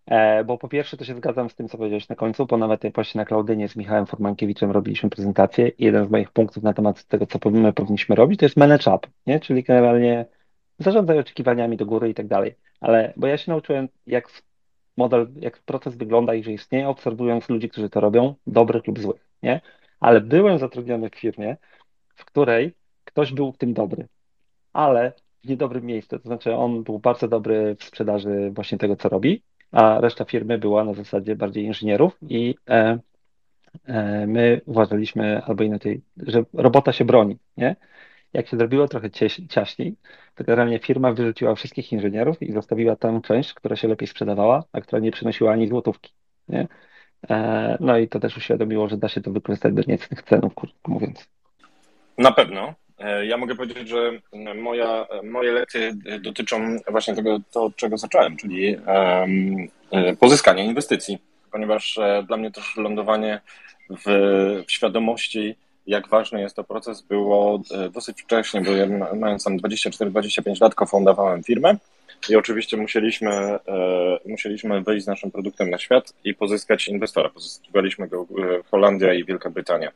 E, 0.07 0.44
bo 0.44 0.59
po 0.59 0.68
pierwsze 0.68 0.96
to 0.96 1.05
się 1.05 1.14
zgadzam 1.14 1.50
z 1.50 1.55
tym, 1.55 1.68
co 1.68 1.79
powiedziałeś 1.79 2.09
na 2.09 2.16
końcu, 2.16 2.46
bo 2.46 2.57
nawet 2.57 2.83
właśnie 2.94 3.18
na 3.18 3.24
Klaudynie 3.24 3.68
z 3.68 3.76
Michałem 3.76 4.07
Formankiewiczem 4.07 4.70
robiliśmy 4.70 5.11
prezentację 5.11 5.68
i 5.68 5.85
jeden 5.85 6.07
z 6.07 6.11
moich 6.11 6.31
punktów 6.31 6.62
na 6.62 6.72
temat 6.72 7.05
tego, 7.05 7.26
co 7.26 7.50
my 7.50 7.72
powinniśmy 7.72 8.16
robić, 8.16 8.40
to 8.40 8.46
jest 8.46 8.57
manage 8.57 8.94
up, 8.94 9.09
nie? 9.26 9.40
Czyli 9.40 9.62
generalnie 9.62 10.26
zarządzaj 10.79 11.18
oczekiwaniami 11.18 11.76
do 11.76 11.87
góry 11.87 12.09
i 12.09 12.14
tak 12.14 12.26
dalej. 12.26 12.55
Ale, 12.81 13.12
bo 13.16 13.26
ja 13.26 13.37
się 13.38 13.50
nauczyłem, 13.53 13.88
jak 14.07 14.29
model, 14.96 15.26
jak 15.37 15.59
proces 15.59 15.96
wygląda 15.96 16.35
i 16.35 16.42
że 16.42 16.53
istnieje, 16.53 16.88
obserwując 16.88 17.48
ludzi, 17.48 17.68
którzy 17.68 17.90
to 17.90 18.00
robią, 18.00 18.35
dobrych 18.46 18.87
lub 18.87 18.98
złych, 18.98 19.29
nie? 19.42 19.61
Ale 20.00 20.20
byłem 20.20 20.59
zatrudniony 20.59 21.11
w 21.11 21.14
firmie, 21.14 21.57
w 22.16 22.24
której 22.24 22.74
ktoś 23.05 23.33
był 23.33 23.53
w 23.53 23.59
tym 23.59 23.74
dobry 23.74 24.09
ale 24.72 25.12
w 25.44 25.48
niedobrym 25.48 25.85
miejscu. 25.85 26.18
To 26.18 26.28
znaczy, 26.28 26.54
on 26.54 26.83
był 26.83 26.98
bardzo 26.98 27.28
dobry 27.28 27.76
w 27.78 27.85
sprzedaży 27.85 28.50
właśnie 28.54 28.78
tego, 28.78 28.96
co 28.96 29.09
robi, 29.09 29.42
a 29.72 30.00
reszta 30.00 30.24
firmy 30.24 30.59
była 30.59 30.85
na 30.85 30.94
zasadzie 30.94 31.37
bardziej 31.37 31.64
inżynierów 31.64 32.16
i 32.22 32.54
e, 32.68 32.98
e, 33.87 34.26
my 34.26 34.61
uważaliśmy, 34.66 35.42
albo 35.42 35.64
inaczej, 35.64 36.00
że 36.16 36.44
robota 36.52 36.92
się 36.92 37.04
broni, 37.04 37.38
nie? 37.56 37.76
Jak 38.33 38.48
się 38.48 38.56
zrobiło 38.56 38.88
trochę 38.88 39.11
ciaśniej, 39.48 39.96
to 40.35 40.44
generalnie 40.44 40.78
firma 40.78 41.12
wyrzuciła 41.12 41.54
wszystkich 41.54 41.92
inżynierów 41.92 42.42
i 42.42 42.52
zostawiła 42.52 42.96
tę 42.96 43.20
część, 43.24 43.54
która 43.54 43.76
się 43.76 43.88
lepiej 43.88 44.09
sprzedawała, 44.09 44.64
a 44.72 44.80
która 44.80 45.00
nie 45.00 45.11
przynosiła 45.11 45.52
ani 45.52 45.68
złotówki, 45.68 46.12
nie? 46.48 46.68
E, 47.30 47.76
no 47.80 47.98
i 47.98 48.09
to 48.09 48.20
też 48.20 48.37
uświadomiło, 48.37 48.88
że 48.88 48.96
da 48.96 49.09
się 49.09 49.20
to 49.20 49.30
wykorzystać 49.30 49.74
do 49.74 49.83
niecnych 49.87 50.24
krótko 50.24 50.92
mówiąc. 50.92 51.28
Na 52.18 52.33
pewno. 52.33 52.74
E, 53.01 53.27
ja 53.27 53.37
mogę 53.37 53.55
powiedzieć, 53.55 53.89
że 53.89 54.13
moja, 54.55 55.07
moje 55.23 55.53
lekcje 55.53 55.93
dotyczą 56.21 56.77
właśnie 56.89 57.15
tego, 57.15 57.39
to, 57.53 57.71
czego 57.77 57.99
zacząłem, 57.99 58.37
czyli 58.37 58.77
um, 58.77 60.17
pozyskania 60.17 60.65
inwestycji, 60.65 61.19
ponieważ 61.53 61.99
e, 61.99 62.25
dla 62.29 62.37
mnie 62.37 62.51
też 62.51 62.77
lądowanie 62.77 63.41
w, 63.91 64.03
w 64.67 64.73
świadomości, 64.73 65.55
jak 65.87 66.09
ważny 66.09 66.41
jest 66.41 66.57
to 66.57 66.65
proces, 66.65 67.03
było 67.03 67.63
dosyć 67.93 68.23
wcześnie, 68.23 68.61
bo 68.61 68.71
ja 68.71 68.87
mając 69.17 69.45
tam 69.45 69.59
24-25 69.59 70.63
lat 70.63 70.75
kofundowałem 70.75 71.43
firmę 71.43 71.77
i 72.29 72.37
oczywiście 72.37 72.77
musieliśmy, 72.77 73.31
e, 73.31 73.59
musieliśmy 74.27 74.83
wyjść 74.83 75.05
z 75.05 75.09
naszym 75.09 75.31
produktem 75.31 75.71
na 75.71 75.79
świat 75.79 76.13
i 76.25 76.35
pozyskać 76.35 76.89
inwestora. 76.89 77.29
Pozyskiwaliśmy 77.29 78.09
go 78.09 78.27
Holandia 78.71 79.15
i 79.15 79.25
Wielka 79.25 79.51
Brytania. 79.51 79.91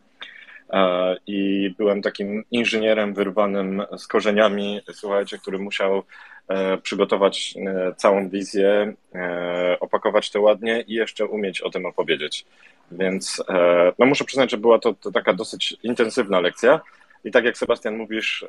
E, 0.72 1.16
i 1.26 1.70
byłem 1.78 2.02
takim 2.02 2.44
inżynierem 2.50 3.14
wyrwanym 3.14 3.82
z 3.98 4.06
korzeniami, 4.06 4.80
słuchajcie, 4.92 5.38
który 5.38 5.58
musiał 5.58 6.02
e, 6.48 6.78
przygotować 6.78 7.54
e, 7.56 7.94
całą 7.94 8.28
wizję, 8.28 8.94
opakować 9.80 10.30
to 10.30 10.40
ładnie 10.40 10.80
i 10.80 10.94
jeszcze 10.94 11.26
umieć 11.26 11.60
o 11.60 11.70
tym 11.70 11.86
opowiedzieć. 11.86 12.46
Więc 12.92 13.42
no 13.98 14.06
muszę 14.06 14.24
przyznać, 14.24 14.50
że 14.50 14.56
była 14.56 14.78
to, 14.78 14.94
to 14.94 15.12
taka 15.12 15.32
dosyć 15.32 15.76
intensywna 15.82 16.40
lekcja 16.40 16.80
i 17.24 17.30
tak 17.30 17.44
jak 17.44 17.58
Sebastian 17.58 17.96
mówisz, 17.96 18.46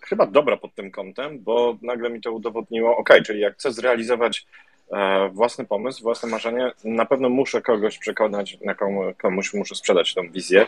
chyba 0.00 0.26
dobra 0.26 0.56
pod 0.56 0.74
tym 0.74 0.90
kątem, 0.90 1.38
bo 1.38 1.78
nagle 1.82 2.10
mi 2.10 2.20
to 2.20 2.32
udowodniło, 2.32 2.96
ok, 2.96 3.10
czyli 3.26 3.40
jak 3.40 3.54
chcę 3.54 3.72
zrealizować 3.72 4.46
własny 5.32 5.64
pomysł, 5.64 6.02
własne 6.02 6.28
marzenie, 6.28 6.72
na 6.84 7.06
pewno 7.06 7.28
muszę 7.28 7.62
kogoś 7.62 7.98
przekonać, 7.98 8.58
na 8.60 8.74
komu, 8.74 9.02
komuś 9.18 9.54
muszę 9.54 9.74
sprzedać 9.74 10.14
tą 10.14 10.30
wizję 10.30 10.66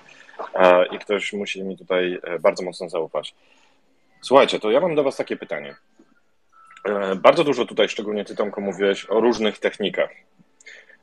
e, 0.54 0.86
i 0.86 0.98
ktoś 0.98 1.32
musi 1.32 1.64
mi 1.64 1.76
tutaj 1.76 2.18
e, 2.22 2.38
bardzo 2.38 2.64
mocno 2.64 2.88
zaufać. 2.88 3.34
Słuchajcie, 4.20 4.60
to 4.60 4.70
ja 4.70 4.80
mam 4.80 4.94
do 4.94 5.02
Was 5.02 5.16
takie 5.16 5.36
pytanie. 5.36 5.74
Bardzo 7.16 7.44
dużo 7.44 7.64
tutaj, 7.64 7.88
szczególnie 7.88 8.24
Ty 8.24 8.36
Tomko, 8.36 8.60
mówiłeś 8.60 9.06
o 9.10 9.20
różnych 9.20 9.58
technikach. 9.58 10.10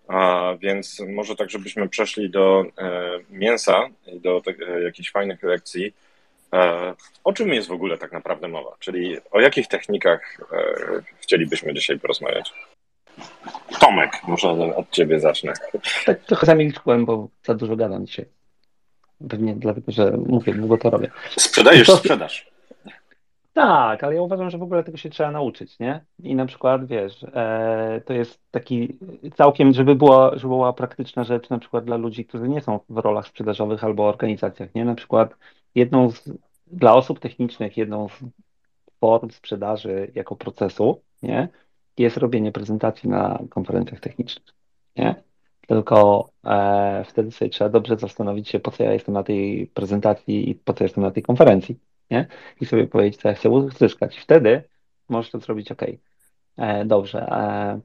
A 0.08 0.54
więc 0.60 0.99
może 0.99 1.36
tak, 1.36 1.49
żebyśmy 1.49 1.89
przeszli 1.89 2.30
do 2.30 2.65
mięsa 3.30 3.88
i 4.08 4.19
do 4.19 4.41
jakichś 4.84 5.12
fajnych 5.12 5.43
lekcji. 5.43 5.93
O 7.23 7.34
czym 7.34 7.54
jest 7.54 7.67
w 7.67 7.71
ogóle 7.71 7.97
tak 7.97 8.12
naprawdę 8.12 8.47
mowa? 8.47 8.75
Czyli 8.80 9.17
o 9.32 9.41
jakich 9.41 9.67
technikach 9.67 10.38
chcielibyśmy 11.21 11.73
dzisiaj 11.73 11.99
porozmawiać? 11.99 12.54
Tomek, 13.80 14.12
może 14.28 14.49
od 14.75 14.89
ciebie 14.89 15.19
zacznę. 15.19 15.54
Tak 16.06 16.19
trochę 16.19 16.45
zamilkłem, 16.45 17.06
bo 17.06 17.28
za 17.43 17.54
dużo 17.54 17.75
gadam 17.75 18.06
dzisiaj. 18.06 18.25
Pewnie 19.30 19.56
dlatego, 19.56 19.91
że 19.91 20.17
mówię, 20.28 20.54
długo 20.54 20.78
to 20.78 20.89
robię. 20.89 21.12
Sprzedajesz 21.38 21.88
to... 21.88 21.97
sprzedaż. 21.97 22.56
Tak, 23.54 24.04
ale 24.04 24.15
ja 24.15 24.21
uważam, 24.21 24.49
że 24.49 24.58
w 24.58 24.63
ogóle 24.63 24.84
tego 24.84 24.97
się 24.97 25.10
trzeba 25.10 25.32
nauczyć, 25.32 25.80
nie? 25.80 26.06
I 26.19 26.36
na 26.36 26.45
przykład, 26.45 26.86
wiesz, 26.86 27.25
e, 27.34 28.01
to 28.06 28.13
jest 28.13 28.39
taki 28.51 28.97
całkiem, 29.36 29.73
żeby 29.73 29.95
była, 29.95 30.32
żeby 30.32 30.47
była 30.47 30.73
praktyczna 30.73 31.23
rzecz 31.23 31.49
na 31.49 31.60
przykład 31.60 31.86
dla 31.86 31.97
ludzi, 31.97 32.25
którzy 32.25 32.49
nie 32.49 32.62
są 32.62 32.80
w 32.89 32.97
rolach 32.97 33.28
sprzedażowych 33.28 33.84
albo 33.84 34.08
organizacjach, 34.08 34.75
nie? 34.75 34.86
Na 34.86 34.95
przykład 34.95 35.36
jedną 35.75 36.12
z, 36.12 36.30
dla 36.67 36.95
osób 36.95 37.19
technicznych, 37.19 37.78
jedną 37.78 38.10
z 38.10 38.19
form 38.99 39.30
sprzedaży 39.32 40.12
jako 40.15 40.36
procesu, 40.36 41.01
nie? 41.23 41.47
Jest 41.97 42.17
robienie 42.17 42.51
prezentacji 42.51 43.10
na 43.10 43.39
konferencjach 43.49 43.99
technicznych, 43.99 44.45
nie? 44.95 45.15
Tylko 45.67 46.29
e, 46.45 47.03
wtedy 47.08 47.31
sobie 47.31 47.49
trzeba 47.49 47.69
dobrze 47.69 47.97
zastanowić 47.97 48.49
się, 48.49 48.60
po 48.60 48.71
co 48.71 48.84
ja 48.84 48.93
jestem 48.93 49.13
na 49.13 49.23
tej 49.23 49.67
prezentacji 49.73 50.49
i 50.49 50.55
po 50.55 50.73
co 50.73 50.84
jestem 50.84 51.03
na 51.03 51.12
tej 51.12 51.23
konferencji, 51.23 51.79
nie? 52.12 52.27
I 52.62 52.65
sobie 52.65 52.88
powiedzieć, 52.88 53.21
co 53.21 53.27
ja 53.27 53.34
chcę 53.34 53.49
uzyskać. 53.49 54.17
Wtedy 54.17 54.63
możesz 55.10 55.31
to 55.31 55.39
zrobić 55.39 55.71
ok. 55.71 55.81
E, 56.58 56.86
dobrze. 56.86 57.19
E, 57.19 57.79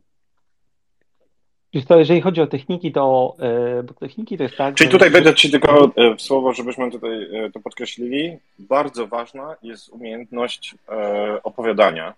to 1.88 1.98
jeżeli 1.98 2.20
chodzi 2.20 2.40
o 2.40 2.46
techniki, 2.46 2.92
to 2.92 3.36
e, 3.38 3.82
bo 3.82 3.94
techniki 3.94 4.36
to 4.36 4.42
jest 4.42 4.56
tak. 4.56 4.74
Czyli 4.74 4.90
tutaj 4.90 5.10
będę 5.10 5.34
Ci 5.34 5.50
tylko 5.50 5.92
e, 5.96 6.16
w 6.16 6.22
słowo, 6.22 6.52
żebyśmy 6.52 6.90
tutaj 6.90 7.44
e, 7.44 7.50
to 7.50 7.60
podkreślili. 7.60 8.38
Bardzo 8.58 9.06
ważna 9.06 9.56
jest 9.62 9.88
umiejętność 9.88 10.74
opowiadania. 11.42 12.14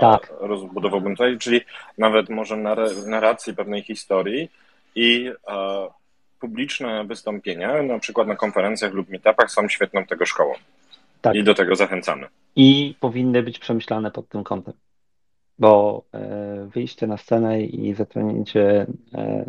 Tak. 0.00 0.32
Rozbudowałbym 0.40 1.16
tutaj, 1.16 1.38
czyli 1.38 1.60
nawet 1.98 2.28
może 2.28 2.56
narracji 3.06 3.54
pewnej 3.54 3.82
historii 3.82 4.50
i 4.94 5.32
publiczne 6.40 7.04
wystąpienia, 7.04 7.82
na 7.82 7.98
przykład 7.98 8.28
na 8.28 8.36
konferencjach 8.36 8.92
lub 8.92 9.08
meetupach, 9.08 9.50
są 9.50 9.68
świetną 9.68 10.06
tego 10.06 10.26
szkołą. 10.26 10.54
Tak. 11.20 11.34
I 11.34 11.44
do 11.44 11.54
tego 11.54 11.76
zachęcamy. 11.76 12.26
I 12.56 12.94
powinny 13.00 13.42
być 13.42 13.58
przemyślane 13.58 14.10
pod 14.10 14.28
tym 14.28 14.44
kątem. 14.44 14.74
Bo 15.58 16.02
e, 16.12 16.68
wyjście 16.74 17.06
na 17.06 17.16
scenę 17.16 17.62
i 17.62 17.94
zatrudnięcie 17.94 18.86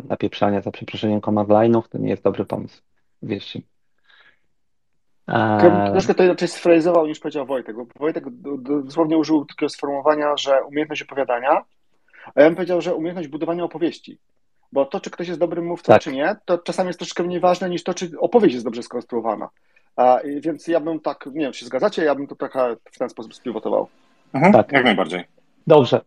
napieprzania 0.08 0.60
za 0.60 0.70
przeproszeniem 0.70 1.20
command 1.20 1.48
line'ów 1.48 1.82
to 1.88 1.98
nie 1.98 2.08
jest 2.08 2.22
dobry 2.22 2.44
pomysł. 2.44 2.82
Mi. 3.22 3.62
Troszkę 5.92 6.14
to 6.14 6.24
inaczej 6.24 6.48
sfrazował 6.48 7.06
niż 7.06 7.20
powiedział 7.20 7.46
Wojtek, 7.46 7.76
bo 7.76 7.86
Wojtek 7.96 8.24
dosłownie 8.84 9.18
użył 9.18 9.44
takiego 9.44 9.68
sformułowania, 9.68 10.36
że 10.36 10.62
umiejętność 10.64 11.02
opowiadania, 11.02 11.64
a 12.34 12.40
ja 12.40 12.46
bym 12.46 12.54
powiedział, 12.54 12.80
że 12.80 12.94
umiejętność 12.94 13.28
budowania 13.28 13.64
opowieści. 13.64 14.18
Bo 14.72 14.84
to, 14.86 15.00
czy 15.00 15.10
ktoś 15.10 15.28
jest 15.28 15.40
dobrym 15.40 15.66
mówcą, 15.66 15.92
tak. 15.92 16.02
czy 16.02 16.12
nie, 16.12 16.36
to 16.44 16.58
czasami 16.58 16.86
jest 16.86 16.98
troszkę 16.98 17.22
mniej 17.22 17.40
ważne 17.40 17.70
niż 17.70 17.84
to, 17.84 17.94
czy 17.94 18.10
opowieść 18.20 18.54
jest 18.54 18.66
dobrze 18.66 18.82
skonstruowana. 18.82 19.48
A, 19.96 20.18
więc 20.40 20.68
ja 20.68 20.80
bym 20.80 21.00
tak, 21.00 21.26
nie 21.26 21.40
wiem, 21.40 21.52
czy 21.52 21.60
się 21.60 21.66
zgadzacie, 21.66 22.04
ja 22.04 22.14
bym 22.14 22.26
to 22.26 22.36
trochę 22.36 22.76
w 22.92 22.98
ten 22.98 23.08
sposób 23.08 23.34
spivotował. 23.34 23.88
Mhm, 24.32 24.52
tak, 24.52 24.72
jak 24.72 24.84
najbardziej. 24.84 25.24
Dobrze. 25.66 26.00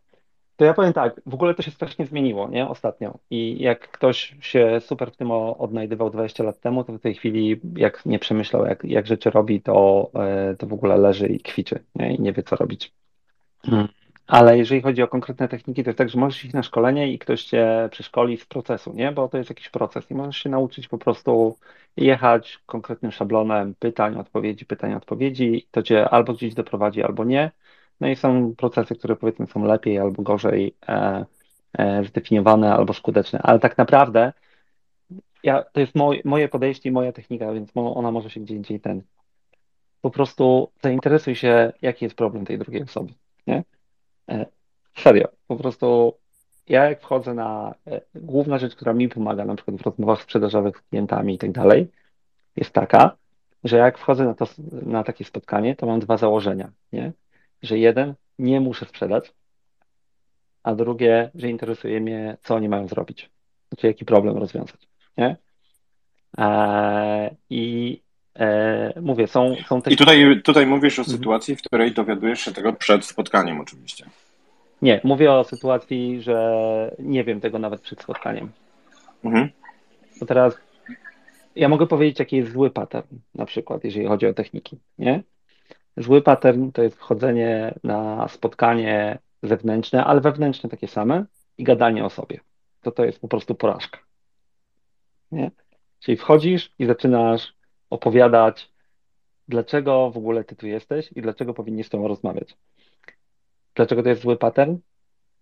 To 0.61 0.65
ja 0.65 0.73
powiem 0.73 0.93
tak, 0.93 1.21
w 1.25 1.33
ogóle 1.33 1.53
to 1.53 1.61
się 1.61 1.71
strasznie 1.71 2.05
zmieniło, 2.05 2.49
nie, 2.49 2.67
ostatnio. 2.67 3.17
I 3.29 3.61
jak 3.63 3.91
ktoś 3.91 4.35
się 4.41 4.79
super 4.79 5.11
w 5.11 5.17
tym 5.17 5.31
odnajdywał 5.31 6.09
20 6.09 6.43
lat 6.43 6.59
temu, 6.59 6.83
to 6.83 6.93
w 6.93 6.99
tej 6.99 7.15
chwili, 7.15 7.61
jak 7.75 8.05
nie 8.05 8.19
przemyślał, 8.19 8.65
jak, 8.65 8.83
jak 8.83 9.07
rzeczy 9.07 9.29
robi, 9.29 9.61
to, 9.61 10.09
e, 10.15 10.55
to 10.55 10.67
w 10.67 10.73
ogóle 10.73 10.97
leży 10.97 11.27
i 11.27 11.39
kwiczy, 11.39 11.83
nie, 11.95 12.15
i 12.15 12.21
nie 12.21 12.33
wie, 12.33 12.43
co 12.43 12.55
robić. 12.55 12.93
Hmm. 13.65 13.87
Ale 14.27 14.57
jeżeli 14.57 14.81
chodzi 14.81 15.03
o 15.03 15.07
konkretne 15.07 15.47
techniki, 15.47 15.83
to 15.83 15.89
jest 15.89 15.97
tak, 15.97 16.09
że 16.09 16.19
możesz 16.19 16.45
iść 16.45 16.53
na 16.53 16.63
szkolenie 16.63 17.13
i 17.13 17.19
ktoś 17.19 17.43
cię 17.43 17.89
przeszkoli 17.91 18.37
z 18.37 18.45
procesu, 18.45 18.93
nie? 18.93 19.11
Bo 19.11 19.27
to 19.27 19.37
jest 19.37 19.49
jakiś 19.49 19.69
proces 19.69 20.11
i 20.11 20.15
możesz 20.15 20.37
się 20.37 20.49
nauczyć 20.49 20.87
po 20.87 20.97
prostu 20.97 21.57
jechać 21.97 22.59
konkretnym 22.65 23.11
szablonem 23.11 23.75
pytań, 23.75 24.15
odpowiedzi, 24.15 24.65
pytań, 24.65 24.93
odpowiedzi. 24.93 25.67
To 25.71 25.83
cię 25.83 26.09
albo 26.09 26.33
gdzieś 26.33 26.53
doprowadzi, 26.53 27.03
albo 27.03 27.23
nie. 27.23 27.51
No 28.01 28.07
i 28.07 28.15
są 28.15 28.55
procesy, 28.55 28.95
które 28.95 29.15
powiedzmy 29.15 29.47
są 29.47 29.65
lepiej 29.65 29.99
albo 29.99 30.23
gorzej 30.23 30.75
e, 30.87 31.25
e, 31.77 32.03
zdefiniowane 32.03 32.73
albo 32.73 32.93
skuteczne, 32.93 33.39
ale 33.43 33.59
tak 33.59 33.77
naprawdę 33.77 34.33
ja, 35.43 35.63
to 35.63 35.79
jest 35.79 35.95
moj, 35.95 36.21
moje 36.25 36.49
podejście 36.49 36.89
i 36.89 36.91
moja 36.91 37.11
technika, 37.11 37.53
więc 37.53 37.71
ona 37.75 38.11
może 38.11 38.29
się 38.29 38.39
gdzie 38.39 38.55
indziej 38.55 38.79
ten. 38.79 39.01
Po 40.01 40.09
prostu 40.09 40.71
zainteresuj 40.83 41.35
się, 41.35 41.73
jaki 41.81 42.05
jest 42.05 42.15
problem 42.15 42.45
tej 42.45 42.57
drugiej 42.57 42.83
osoby. 42.83 43.13
Nie? 43.47 43.63
E, 44.29 44.45
serio, 44.97 45.27
po 45.47 45.55
prostu 45.55 46.13
ja 46.69 46.89
jak 46.89 47.01
wchodzę 47.01 47.33
na, 47.33 47.75
e, 47.87 48.01
główna 48.15 48.57
rzecz, 48.57 48.75
która 48.75 48.93
mi 48.93 49.09
pomaga 49.09 49.45
na 49.45 49.55
przykład 49.55 49.77
w 49.77 49.81
rozmowach 49.81 50.21
sprzedażowych 50.21 50.77
z 50.77 50.81
klientami 50.81 51.35
i 51.35 51.37
tak 51.37 51.51
dalej, 51.51 51.87
jest 52.55 52.71
taka, 52.71 53.15
że 53.63 53.77
jak 53.77 53.97
wchodzę 53.97 54.25
na, 54.25 54.33
to, 54.33 54.45
na 54.71 55.03
takie 55.03 55.25
spotkanie, 55.25 55.75
to 55.75 55.85
mam 55.85 55.99
dwa 55.99 56.17
założenia, 56.17 56.71
nie? 56.93 57.11
Że 57.61 57.77
jeden, 57.77 58.13
nie 58.39 58.61
muszę 58.61 58.85
sprzedać, 58.85 59.33
a 60.63 60.75
drugie, 60.75 61.31
że 61.35 61.49
interesuje 61.49 62.01
mnie, 62.01 62.37
co 62.43 62.55
oni 62.55 62.69
mają 62.69 62.87
zrobić, 62.87 63.29
znaczy 63.69 63.87
jaki 63.87 64.05
problem 64.05 64.37
rozwiązać, 64.37 64.87
nie? 65.17 65.35
Eee, 66.37 67.29
I 67.49 68.01
e, 68.35 69.01
mówię, 69.01 69.27
są, 69.27 69.55
są 69.67 69.81
te... 69.81 69.91
I 69.91 69.97
tutaj, 69.97 70.41
tutaj 70.43 70.65
mówisz 70.65 70.99
o 70.99 71.01
mhm. 71.01 71.17
sytuacji, 71.17 71.55
w 71.55 71.61
której 71.61 71.91
dowiadujesz 71.93 72.39
się 72.39 72.51
tego 72.51 72.73
przed 72.73 73.05
spotkaniem 73.05 73.61
oczywiście. 73.61 74.05
Nie, 74.81 75.01
mówię 75.03 75.31
o 75.31 75.43
sytuacji, 75.43 76.21
że 76.21 76.95
nie 76.99 77.23
wiem 77.23 77.41
tego 77.41 77.59
nawet 77.59 77.81
przed 77.81 78.01
spotkaniem. 78.01 78.51
Mhm. 79.23 79.49
Bo 80.19 80.25
teraz 80.25 80.57
ja 81.55 81.69
mogę 81.69 81.87
powiedzieć, 81.87 82.19
jaki 82.19 82.35
jest 82.35 82.51
zły 82.51 82.69
pattern, 82.69 83.17
na 83.35 83.45
przykład, 83.45 83.83
jeżeli 83.83 84.05
chodzi 84.05 84.27
o 84.27 84.33
techniki, 84.33 84.79
nie? 84.99 85.23
Zły 85.97 86.21
pattern 86.21 86.71
to 86.71 86.83
jest 86.83 86.97
wchodzenie 86.97 87.79
na 87.83 88.27
spotkanie 88.27 89.19
zewnętrzne, 89.43 90.05
ale 90.05 90.21
wewnętrzne 90.21 90.69
takie 90.69 90.87
same 90.87 91.25
i 91.57 91.63
gadanie 91.63 92.05
o 92.05 92.09
sobie. 92.09 92.39
To 92.81 92.91
to 92.91 93.05
jest 93.05 93.19
po 93.19 93.27
prostu 93.27 93.55
porażka. 93.55 93.99
Nie? 95.31 95.51
Czyli 95.99 96.17
wchodzisz 96.17 96.71
i 96.79 96.85
zaczynasz 96.85 97.53
opowiadać, 97.89 98.71
dlaczego 99.47 100.11
w 100.11 100.17
ogóle 100.17 100.43
ty 100.43 100.55
tu 100.55 100.67
jesteś 100.67 101.11
i 101.11 101.21
dlaczego 101.21 101.53
powinniś 101.53 101.87
z 101.87 101.89
tobą 101.89 102.07
rozmawiać. 102.07 102.57
Dlaczego 103.75 104.03
to 104.03 104.09
jest 104.09 104.21
zły 104.21 104.37
pattern? 104.37 104.77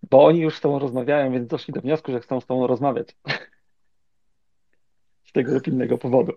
Bo 0.09 0.25
oni 0.25 0.39
już 0.39 0.57
z 0.57 0.61
tobą 0.61 0.79
rozmawiają, 0.79 1.31
więc 1.31 1.47
doszli 1.47 1.73
do 1.73 1.81
wniosku, 1.81 2.11
że 2.11 2.19
chcą 2.19 2.41
z 2.41 2.45
tobą 2.45 2.67
rozmawiać. 2.67 3.07
z 5.27 5.31
tego 5.31 5.53
lub 5.53 5.67
innego 5.67 5.97
powodu. 5.97 6.33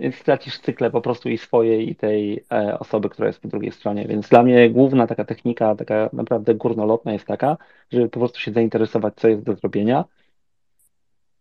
Więc 0.00 0.14
stracisz 0.14 0.58
cykle 0.58 0.90
po 0.90 1.00
prostu 1.00 1.28
i 1.28 1.38
swojej, 1.38 1.90
i 1.90 1.94
tej 1.94 2.44
e, 2.52 2.78
osoby, 2.78 3.08
która 3.08 3.28
jest 3.28 3.40
po 3.40 3.48
drugiej 3.48 3.72
stronie. 3.72 4.06
Więc 4.06 4.28
dla 4.28 4.42
mnie 4.42 4.70
główna 4.70 5.06
taka 5.06 5.24
technika, 5.24 5.74
taka 5.74 6.10
naprawdę 6.12 6.54
górnolotna 6.54 7.12
jest 7.12 7.26
taka, 7.26 7.56
żeby 7.90 8.08
po 8.08 8.18
prostu 8.18 8.38
się 8.38 8.52
zainteresować, 8.52 9.14
co 9.16 9.28
jest 9.28 9.42
do 9.42 9.54
zrobienia 9.54 10.04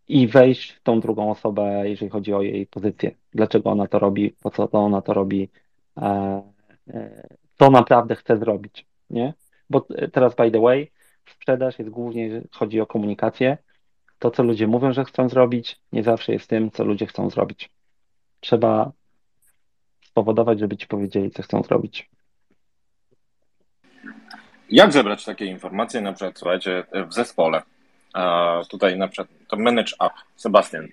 i 0.07 0.27
wejść 0.27 0.71
w 0.71 0.83
tą 0.83 0.99
drugą 0.99 1.31
osobę, 1.31 1.89
jeżeli 1.89 2.09
chodzi 2.09 2.33
o 2.33 2.41
jej 2.41 2.67
pozycję. 2.67 3.11
Dlaczego 3.33 3.69
ona 3.69 3.87
to 3.87 3.99
robi, 3.99 4.35
po 4.41 4.51
co 4.51 4.67
to 4.67 4.79
ona 4.79 5.01
to 5.01 5.13
robi, 5.13 5.49
e, 5.97 6.41
e, 6.87 7.27
co 7.59 7.69
naprawdę 7.69 8.15
chce 8.15 8.37
zrobić, 8.37 8.85
nie? 9.09 9.33
Bo 9.69 9.87
teraz, 10.11 10.35
by 10.35 10.51
the 10.51 10.59
way, 10.61 10.91
sprzedaż 11.25 11.79
jest 11.79 11.91
głównie, 11.91 12.41
chodzi 12.51 12.81
o 12.81 12.85
komunikację. 12.85 13.57
To, 14.19 14.31
co 14.31 14.43
ludzie 14.43 14.67
mówią, 14.67 14.93
że 14.93 15.05
chcą 15.05 15.29
zrobić, 15.29 15.79
nie 15.91 16.03
zawsze 16.03 16.33
jest 16.33 16.49
tym, 16.49 16.71
co 16.71 16.83
ludzie 16.83 17.05
chcą 17.05 17.29
zrobić. 17.29 17.78
Trzeba 18.39 18.91
spowodować, 20.05 20.59
żeby 20.59 20.77
ci 20.77 20.87
powiedzieli, 20.87 21.31
co 21.31 21.43
chcą 21.43 21.63
zrobić. 21.63 22.09
Jak 24.69 24.91
zebrać 24.91 25.25
takie 25.25 25.45
informacje, 25.45 26.01
na 26.01 26.13
przykład, 26.13 26.39
słuchajcie, 26.39 26.83
w 27.09 27.13
zespole? 27.13 27.61
A 28.13 28.61
tutaj 28.69 28.97
na 28.97 29.07
przykład 29.07 29.27
to 29.47 29.57
manage 29.57 29.95
up. 29.95 30.15
Sebastian, 30.35 30.87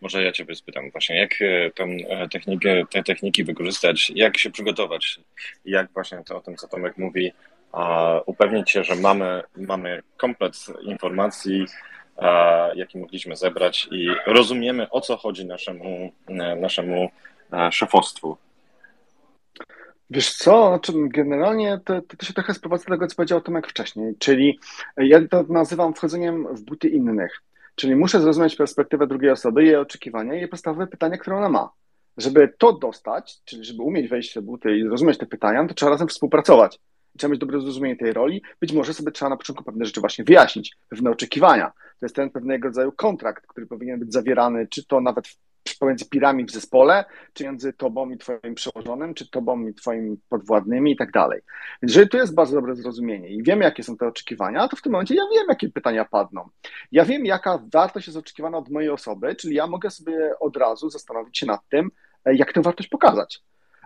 może 0.00 0.24
ja 0.24 0.32
Ciebie 0.32 0.54
spytam 0.54 0.90
właśnie, 0.90 1.16
jak 1.16 1.42
e, 1.42 1.70
tę 1.70 1.84
e, 1.84 2.28
technikę, 2.28 2.86
te 2.90 3.02
techniki 3.02 3.44
wykorzystać, 3.44 4.12
jak 4.14 4.38
się 4.38 4.50
przygotować, 4.50 5.20
jak 5.64 5.92
właśnie 5.92 6.24
to 6.24 6.36
o 6.36 6.40
tym, 6.40 6.56
co 6.56 6.68
Tomek 6.68 6.98
mówi, 6.98 7.32
upewnić 8.26 8.70
się, 8.70 8.84
że 8.84 8.94
mamy, 8.94 9.42
mamy 9.56 10.02
komplet 10.16 10.66
informacji, 10.82 11.66
jaki 12.74 12.98
mogliśmy 12.98 13.36
zebrać 13.36 13.88
i 13.90 14.08
rozumiemy, 14.26 14.90
o 14.90 15.00
co 15.00 15.16
chodzi 15.16 15.46
naszemu, 15.46 16.12
e, 16.28 16.56
naszemu 16.56 17.10
szefostwu. 17.70 18.36
Wiesz 20.10 20.34
co, 20.34 20.68
znaczy 20.68 20.92
generalnie 21.08 21.80
to, 21.84 22.02
to, 22.02 22.26
się 22.26 22.32
trochę 22.32 22.54
sprowadza 22.54 22.84
do 22.84 22.90
tego, 22.90 23.06
co 23.06 23.16
powiedział 23.16 23.40
Tomek 23.40 23.68
wcześniej, 23.68 24.14
czyli 24.18 24.58
ja 24.96 25.28
to 25.28 25.42
nazywam 25.48 25.94
wchodzeniem 25.94 26.56
w 26.56 26.62
buty 26.62 26.88
innych. 26.88 27.42
Czyli 27.74 27.96
muszę 27.96 28.20
zrozumieć 28.20 28.56
perspektywę 28.56 29.06
drugiej 29.06 29.30
osoby, 29.30 29.64
jej 29.64 29.76
oczekiwania 29.76 30.34
i 30.34 30.38
jej 30.38 30.48
podstawowe 30.48 30.86
pytania, 30.86 31.18
które 31.18 31.36
ona 31.36 31.48
ma. 31.48 31.70
Żeby 32.16 32.54
to 32.58 32.72
dostać, 32.72 33.36
czyli 33.44 33.64
żeby 33.64 33.82
umieć 33.82 34.08
wejść 34.08 34.38
w 34.38 34.42
buty 34.42 34.76
i 34.76 34.82
zrozumieć 34.82 35.18
te 35.18 35.26
pytania, 35.26 35.66
to 35.66 35.74
trzeba 35.74 35.90
razem 35.90 36.08
współpracować. 36.08 36.78
Trzeba 37.18 37.30
mieć 37.30 37.40
dobre 37.40 37.60
zrozumienie 37.60 37.96
tej 37.96 38.12
roli. 38.12 38.42
Być 38.60 38.72
może 38.72 38.94
sobie 38.94 39.12
trzeba 39.12 39.28
na 39.28 39.36
początku 39.36 39.64
pewne 39.64 39.84
rzeczy 39.84 40.00
właśnie 40.00 40.24
wyjaśnić, 40.24 40.76
pewne 40.88 41.10
oczekiwania. 41.10 41.72
To 42.00 42.06
jest 42.06 42.16
ten 42.16 42.30
pewnego 42.30 42.68
rodzaju 42.68 42.92
kontrakt, 42.92 43.46
który 43.46 43.66
powinien 43.66 44.00
być 44.00 44.12
zawierany, 44.12 44.66
czy 44.70 44.86
to 44.86 45.00
nawet 45.00 45.24
pomiędzy 45.80 46.08
pirami 46.08 46.44
w 46.44 46.50
zespole, 46.50 47.04
czy 47.32 47.44
między 47.44 47.72
tobą 47.72 48.10
i 48.10 48.18
twoim 48.18 48.54
przełożonym, 48.54 49.14
czy 49.14 49.30
tobą 49.30 49.66
i 49.66 49.74
twoimi 49.74 50.16
podwładnymi 50.28 50.92
i 50.92 50.96
tak 50.96 51.12
dalej. 51.12 51.40
Więc 51.82 51.92
jeżeli 51.92 52.08
tu 52.08 52.16
jest 52.16 52.34
bardzo 52.34 52.56
dobre 52.56 52.76
zrozumienie 52.76 53.28
i 53.28 53.42
wiemy, 53.42 53.64
jakie 53.64 53.82
są 53.82 53.96
te 53.96 54.06
oczekiwania, 54.06 54.68
to 54.68 54.76
w 54.76 54.82
tym 54.82 54.92
momencie 54.92 55.14
ja 55.14 55.22
wiem, 55.32 55.46
jakie 55.48 55.68
pytania 55.68 56.04
padną. 56.04 56.48
Ja 56.92 57.04
wiem, 57.04 57.26
jaka 57.26 57.58
wartość 57.72 58.06
jest 58.06 58.18
oczekiwana 58.18 58.58
od 58.58 58.70
mojej 58.70 58.90
osoby, 58.90 59.34
czyli 59.34 59.54
ja 59.54 59.66
mogę 59.66 59.90
sobie 59.90 60.38
od 60.40 60.56
razu 60.56 60.90
zastanowić 60.90 61.38
się 61.38 61.46
nad 61.46 61.68
tym, 61.68 61.90
e, 62.24 62.34
jak 62.34 62.52
tę 62.52 62.62
wartość 62.62 62.88
pokazać. 62.88 63.42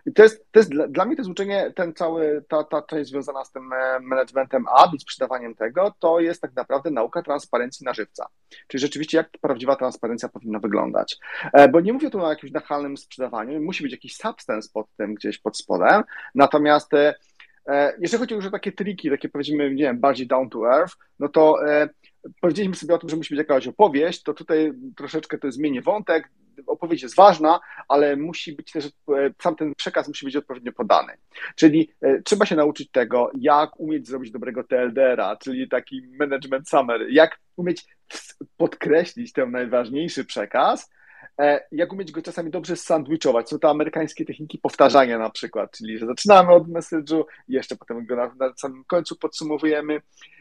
I 0.06 0.12
to 0.12 0.22
jest, 0.22 0.46
to 0.52 0.60
jest 0.60 0.70
dla, 0.70 0.88
dla 0.88 1.04
mnie 1.04 1.16
to 1.16 1.20
jest 1.20 1.30
uczenie, 1.30 1.72
ten 1.76 1.94
cały, 1.94 2.44
ta, 2.48 2.64
ta 2.64 2.82
część 2.82 3.10
związana 3.10 3.44
z 3.44 3.52
tym 3.52 3.72
e, 3.72 4.00
managementem 4.00 4.64
A, 4.68 4.90
z 4.98 5.02
sprzedawaniem 5.02 5.54
tego, 5.54 5.94
to 5.98 6.20
jest 6.20 6.42
tak 6.42 6.54
naprawdę 6.56 6.90
nauka 6.90 7.22
transparencji 7.22 7.84
na 7.84 7.94
żywca. 7.94 8.26
Czyli 8.68 8.80
rzeczywiście 8.80 9.16
jak 9.16 9.30
prawdziwa 9.40 9.76
transparencja 9.76 10.28
powinna 10.28 10.58
wyglądać. 10.58 11.18
E, 11.52 11.68
bo 11.68 11.80
nie 11.80 11.92
mówię 11.92 12.10
tu 12.10 12.24
o 12.24 12.30
jakimś 12.30 12.52
nachalnym 12.52 12.96
sprzedawaniu, 12.96 13.60
musi 13.60 13.82
być 13.82 13.92
jakiś 13.92 14.16
substance 14.16 14.68
pod 14.72 14.86
tym 14.96 15.14
gdzieś 15.14 15.38
pod 15.38 15.58
spodem, 15.58 16.02
natomiast 16.34 16.94
e, 16.94 17.14
jeżeli 17.98 18.20
chodzi 18.20 18.34
już 18.34 18.46
o 18.46 18.50
takie 18.50 18.72
triki, 18.72 19.10
takie 19.10 19.28
powiedzmy, 19.28 19.70
nie 19.70 19.84
wiem, 19.84 20.00
bardziej 20.00 20.26
down 20.26 20.50
to 20.50 20.72
earth, 20.72 20.96
no 21.18 21.28
to 21.28 21.58
powiedzieliśmy 22.40 22.76
sobie 22.76 22.94
o 22.94 22.98
tym, 22.98 23.08
że 23.08 23.16
musi 23.16 23.34
być 23.34 23.38
jakaś 23.38 23.68
opowieść, 23.68 24.22
to 24.22 24.34
tutaj 24.34 24.72
troszeczkę 24.96 25.38
to 25.38 25.52
zmienię 25.52 25.82
wątek, 25.82 26.30
opowieść 26.66 27.02
jest 27.02 27.16
ważna, 27.16 27.60
ale 27.88 28.16
musi 28.16 28.52
być 28.52 28.72
też, 28.72 28.86
e, 28.86 28.90
sam 29.42 29.56
ten 29.56 29.74
przekaz 29.74 30.08
musi 30.08 30.26
być 30.26 30.36
odpowiednio 30.36 30.72
podany. 30.72 31.12
Czyli 31.56 31.92
e, 32.00 32.22
trzeba 32.22 32.46
się 32.46 32.56
nauczyć 32.56 32.90
tego, 32.90 33.30
jak 33.34 33.80
umieć 33.80 34.06
zrobić 34.08 34.30
dobrego 34.30 34.64
TLDR-a, 34.64 35.36
czyli 35.36 35.68
taki 35.68 36.02
management 36.18 36.68
summary, 36.68 37.12
jak 37.12 37.38
umieć 37.56 37.86
podkreślić 38.56 39.32
ten 39.32 39.50
najważniejszy 39.50 40.24
przekaz, 40.24 40.90
jak 41.72 41.92
umieć 41.92 42.12
go 42.12 42.22
czasami 42.22 42.50
dobrze 42.50 42.76
sandwichować. 42.76 43.48
Są 43.48 43.58
to 43.58 43.70
amerykańskie 43.70 44.24
techniki 44.24 44.58
powtarzania 44.58 45.18
na 45.18 45.30
przykład, 45.30 45.70
czyli 45.70 45.98
że 45.98 46.06
zaczynamy 46.06 46.52
od 46.52 46.68
message'u 46.68 47.24
jeszcze 47.48 47.76
potem 47.76 48.06
go 48.06 48.16
na, 48.16 48.34
na 48.38 48.52
samym 48.56 48.84
końcu 48.84 49.16
podsumowujemy. 49.16 50.00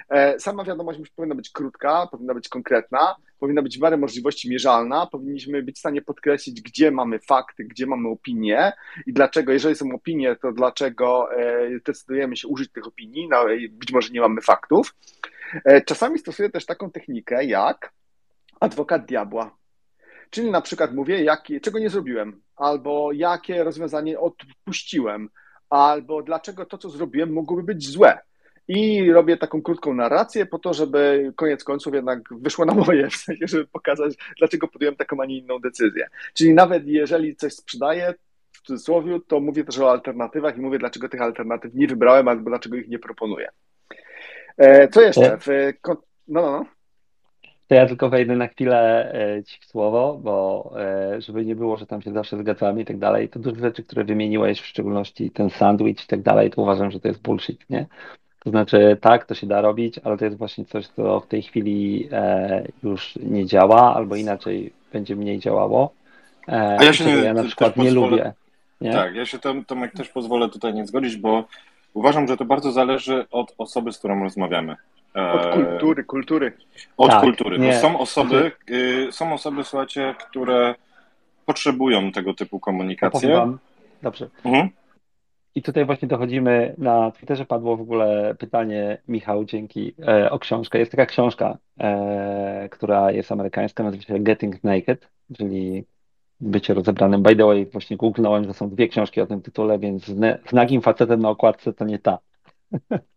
E, 0.10 0.40
sama 0.40 0.64
wiadomość 0.64 1.00
powinna 1.16 1.36
być 1.36 1.50
krótka, 1.50 2.08
powinna 2.12 2.34
być 2.34 2.50
konkretna, 2.50 3.16
powinna 3.40 3.62
być 3.62 3.78
w 3.78 3.82
miarę 3.82 3.98
możliwości 3.98 4.50
mierzalna, 4.50 5.06
powinniśmy 5.06 5.64
być 5.64 5.76
w 5.76 5.80
stanie 5.80 6.02
podkreślić, 6.02 6.62
gdzie 6.62 6.92
mamy 6.92 7.20
fakty, 7.20 7.64
gdzie 7.64 7.88
mamy 7.88 8.10
opinie 8.10 8.74
i 9.08 9.14
dlaczego, 9.14 9.52
jeżeli 9.52 9.76
są 9.76 9.92
opinie, 9.96 10.36
to 10.36 10.52
dlaczego 10.52 11.36
e, 11.36 11.70
decydujemy 11.86 12.38
się 12.38 12.48
użyć 12.48 12.72
tych 12.72 12.88
opinii, 12.88 13.28
no, 13.30 13.46
być 13.72 13.92
może 13.92 14.10
nie 14.10 14.22
mamy 14.22 14.42
faktów. 14.42 14.96
Czasami 15.86 16.20
stosuję 16.20 16.50
też 16.50 16.66
taką 16.66 16.92
technikę 16.92 17.46
jak 17.46 17.94
adwokat 18.60 19.06
diabła. 19.06 19.61
Czyli 20.32 20.52
na 20.52 20.62
przykład 20.62 20.94
mówię, 20.94 21.24
jakie, 21.24 21.62
czego 21.62 21.80
nie 21.80 21.90
zrobiłem, 21.90 22.42
albo 22.56 23.12
jakie 23.12 23.64
rozwiązanie 23.64 24.20
odpuściłem, 24.20 25.30
albo 25.70 26.24
dlaczego 26.24 26.66
to, 26.66 26.78
co 26.78 26.90
zrobiłem, 26.90 27.34
mogłoby 27.34 27.64
być 27.64 27.88
złe. 27.88 28.20
I 28.68 29.12
robię 29.12 29.38
taką 29.38 29.62
krótką 29.62 29.94
narrację 29.94 30.46
po 30.46 30.60
to, 30.60 30.74
żeby 30.74 31.34
koniec 31.36 31.64
końców 31.64 31.94
jednak 31.94 32.20
wyszło 32.32 32.66
na 32.66 32.74
moje, 32.74 33.10
w 33.10 33.16
sensie, 33.16 33.48
żeby 33.48 33.68
pokazać, 33.68 34.14
dlaczego 34.38 34.68
podjąłem 34.68 34.96
taką, 34.96 35.22
a 35.22 35.26
nie 35.26 35.38
inną 35.38 35.60
decyzję. 35.60 36.08
Czyli 36.34 36.54
nawet 36.54 36.88
jeżeli 36.88 37.36
coś 37.36 37.54
sprzedaję, 37.54 38.14
w 38.52 38.62
cudzysłowie, 38.62 39.20
to 39.28 39.40
mówię 39.40 39.64
też 39.64 39.80
o 39.80 39.92
alternatywach 39.92 40.58
i 40.58 40.62
mówię, 40.62 40.80
dlaczego 40.80 41.10
tych 41.10 41.22
alternatyw 41.22 41.74
nie 41.74 41.88
wybrałem, 41.88 42.28
albo 42.28 42.50
dlaczego 42.50 42.76
ich 42.76 42.88
nie 42.88 43.00
proponuję. 43.00 43.50
E, 44.58 44.88
co 44.88 45.02
jeszcze? 45.02 45.38
W, 45.38 45.48
no, 46.28 46.42
no, 46.42 46.52
no. 46.52 46.66
To 47.72 47.76
ja 47.76 47.86
tylko 47.86 48.10
wejdę 48.10 48.36
na 48.36 48.48
chwilę 48.48 49.12
e, 49.14 49.44
ci 49.44 49.60
w 49.62 49.66
słowo, 49.66 50.20
bo 50.24 50.74
e, 50.80 51.22
żeby 51.22 51.46
nie 51.46 51.56
było, 51.56 51.78
że 51.78 51.86
tam 51.86 52.02
się 52.02 52.14
zawsze 52.14 52.38
zgadzamy 52.38 52.82
i 52.82 52.86
tak 52.86 52.98
dalej, 52.98 53.30
to 53.30 53.40
dużo 53.40 53.62
rzeczy, 53.62 53.84
które 53.84 54.04
wymieniłeś, 54.04 54.62
w 54.62 54.66
szczególności 54.66 55.30
ten 55.30 55.50
sandwich 55.50 56.04
i 56.04 56.08
tak 56.08 56.22
dalej, 56.22 56.52
to 56.52 56.62
uważam, 56.62 56.92
że 56.92 57.00
to 57.00 57.08
jest 57.08 57.22
bullshit, 57.22 57.70
nie? 57.70 57.86
To 58.44 58.50
znaczy, 58.50 58.98
tak, 59.02 59.26
to 59.26 59.36
się 59.36 59.48
da 59.48 59.62
robić, 59.62 60.00
ale 60.04 60.18
to 60.18 60.26
jest 60.26 60.38
właśnie 60.38 60.66
coś, 60.66 60.88
co 60.88 61.20
w 61.20 61.28
tej 61.28 61.42
chwili 61.42 62.10
e, 62.12 62.64
już 62.84 63.16
nie 63.16 63.46
działa, 63.46 63.96
albo 63.96 64.16
inaczej 64.16 64.74
będzie 64.94 65.16
mniej 65.16 65.40
działało. 65.40 65.94
A 66.48 66.84
ja 66.84 66.94
się 66.94 67.06
nie, 67.06 67.16
ja 67.16 67.34
na 67.34 67.44
przykład 67.44 67.78
nie 67.78 67.84
pozwolę, 67.84 68.10
lubię. 68.10 68.34
Nie? 68.82 68.92
Tak, 68.92 69.16
ja 69.16 69.26
się 69.26 69.40
tam, 69.40 69.66
Tomek, 69.66 69.92
też 69.92 70.10
pozwolę 70.10 70.50
tutaj 70.50 70.74
nie 70.74 70.86
zgodzić, 70.86 71.16
bo 71.16 71.44
uważam, 71.94 72.28
że 72.28 72.38
to 72.38 72.46
bardzo 72.46 72.72
zależy 72.72 73.26
od 73.32 73.54
osoby, 73.58 73.92
z 73.92 74.00
którą 74.00 74.24
rozmawiamy. 74.24 74.76
Od 75.14 75.46
e, 75.46 75.54
kultury, 75.54 76.04
kultury. 76.04 76.52
Od 76.98 77.12
tak, 77.12 77.22
kultury. 77.22 77.60
Bo 77.60 77.74
są 77.74 78.00
osoby, 78.00 78.52
y, 78.70 79.08
są 79.12 79.34
osoby, 79.34 79.64
słuchajcie, 79.64 80.16
które 80.20 80.76
potrzebują 81.46 82.12
tego 82.12 82.34
typu 82.34 82.60
komunikacji. 82.60 83.30
Dobrze. 84.02 84.30
Mhm. 84.46 84.70
I 85.56 85.62
tutaj 85.62 85.86
właśnie 85.86 86.08
dochodzimy, 86.08 86.76
na 86.78 87.12
Twitterze 87.12 87.46
padło 87.46 87.78
w 87.78 87.82
ogóle 87.82 88.36
pytanie, 88.40 88.98
Michał, 89.08 89.46
dzięki, 89.46 89.94
e, 90.08 90.32
o 90.32 90.40
książkę. 90.40 90.80
Jest 90.80 90.92
taka 90.92 91.06
książka, 91.06 91.58
e, 91.80 92.70
która 92.72 93.12
jest 93.12 93.32
amerykańska, 93.32 93.84
nazywa 93.84 94.04
się 94.04 94.20
Getting 94.20 94.64
Naked, 94.64 95.08
czyli 95.38 95.84
bycie 96.42 96.74
rozebranym. 96.74 97.24
By 97.24 97.36
the 97.36 97.46
way, 97.46 97.66
właśnie 97.66 97.98
googlnąłem, 97.98 98.44
że 98.44 98.54
są 98.54 98.70
dwie 98.70 98.88
książki 98.88 99.22
o 99.22 99.28
tym 99.28 99.42
tytule, 99.42 99.80
więc 99.80 100.06
z 100.06 100.54
nagim 100.54 100.82
facetem 100.82 101.20
na 101.22 101.30
okładce 101.30 101.74
to 101.74 101.86
nie 101.86 102.00
ta. 102.00 102.18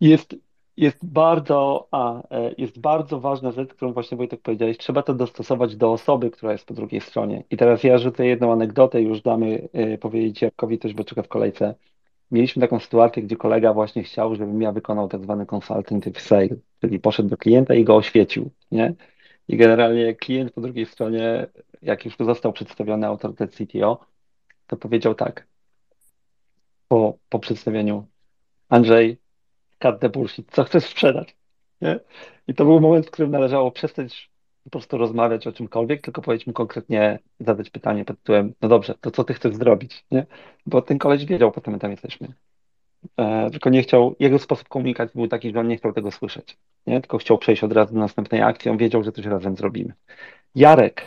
Jest, 0.00 0.36
jest 0.76 1.06
bardzo, 1.06 1.88
a, 1.90 2.22
e, 2.30 2.54
jest 2.58 2.80
bardzo 2.80 3.20
ważna 3.20 3.52
rzecz, 3.52 3.74
którą 3.74 3.92
właśnie 3.92 4.16
Wojtek 4.16 4.40
powiedziałeś. 4.40 4.78
Trzeba 4.78 5.02
to 5.02 5.14
dostosować 5.14 5.76
do 5.76 5.92
osoby, 5.92 6.30
która 6.30 6.52
jest 6.52 6.66
po 6.66 6.74
drugiej 6.74 7.00
stronie. 7.00 7.44
I 7.50 7.56
teraz 7.56 7.84
ja 7.84 7.98
rzucę 7.98 8.26
jedną 8.26 8.52
anegdotę, 8.52 9.02
już 9.02 9.22
damy 9.22 9.68
y, 9.94 9.98
powiedzieć 9.98 10.42
Jarkowi 10.42 10.78
też, 10.78 10.94
bo 10.94 11.04
czeka 11.04 11.22
w 11.22 11.28
kolejce. 11.28 11.74
Mieliśmy 12.30 12.60
taką 12.60 12.80
sytuację, 12.80 13.22
gdzie 13.22 13.36
kolega 13.36 13.74
właśnie 13.74 14.02
chciał, 14.02 14.34
żebym 14.34 14.62
ja 14.62 14.72
wykonał 14.72 15.08
tak 15.08 15.22
zwany 15.22 15.46
consultative 15.54 16.20
sale, 16.20 16.48
czyli 16.80 17.00
poszedł 17.00 17.28
do 17.28 17.36
klienta 17.36 17.74
i 17.74 17.84
go 17.84 17.96
oświecił, 17.96 18.50
nie? 18.70 18.94
I 19.48 19.56
generalnie 19.56 20.14
klient 20.14 20.52
po 20.52 20.60
drugiej 20.60 20.86
stronie, 20.86 21.46
jak 21.82 22.04
już 22.04 22.16
został 22.20 22.52
przedstawiony 22.52 23.06
autorytet 23.06 23.54
CTO, 23.54 24.00
to 24.66 24.76
powiedział 24.76 25.14
tak 25.14 25.46
po, 26.88 27.18
po 27.28 27.38
przedstawieniu 27.38 28.06
Andrzej, 28.68 29.16
cut 29.82 30.00
the 30.00 30.08
bullshit, 30.08 30.50
co 30.50 30.64
chcesz 30.64 30.84
sprzedać. 30.84 31.36
Nie? 31.80 32.00
I 32.48 32.54
to 32.54 32.64
był 32.64 32.80
moment, 32.80 33.06
w 33.06 33.10
którym 33.10 33.30
należało 33.30 33.70
przestać 33.70 34.30
po 34.64 34.70
prostu 34.70 34.98
rozmawiać 34.98 35.46
o 35.46 35.52
czymkolwiek, 35.52 36.00
tylko 36.00 36.22
powiedzieć 36.22 36.46
mu 36.46 36.52
konkretnie, 36.52 37.18
zadać 37.40 37.70
pytanie 37.70 38.04
pod 38.04 38.18
tytułem, 38.18 38.54
no 38.62 38.68
dobrze, 38.68 38.94
to 39.00 39.10
co 39.10 39.24
ty 39.24 39.34
chcesz 39.34 39.54
zrobić, 39.54 40.04
nie? 40.10 40.26
Bo 40.66 40.82
ten 40.82 40.98
koleś 40.98 41.24
wiedział, 41.24 41.52
po 41.52 41.60
co 41.60 41.70
my 41.70 41.78
tam 41.78 41.90
jesteśmy. 41.90 42.28
E, 43.16 43.50
tylko 43.50 43.70
nie 43.70 43.82
chciał, 43.82 44.16
jego 44.20 44.38
sposób 44.38 44.68
komunikacji 44.68 45.18
był 45.18 45.28
taki, 45.28 45.52
że 45.52 45.60
on 45.60 45.68
nie 45.68 45.76
chciał 45.76 45.92
tego 45.92 46.10
słyszeć, 46.10 46.56
nie? 46.86 47.00
Tylko 47.00 47.18
chciał 47.18 47.38
przejść 47.38 47.64
od 47.64 47.72
razu 47.72 47.94
do 47.94 48.00
następnej 48.00 48.42
akcji, 48.42 48.70
on 48.70 48.76
wiedział, 48.76 49.02
że 49.04 49.12
coś 49.12 49.24
razem 49.24 49.56
zrobimy. 49.56 49.92
Jarek. 50.54 51.06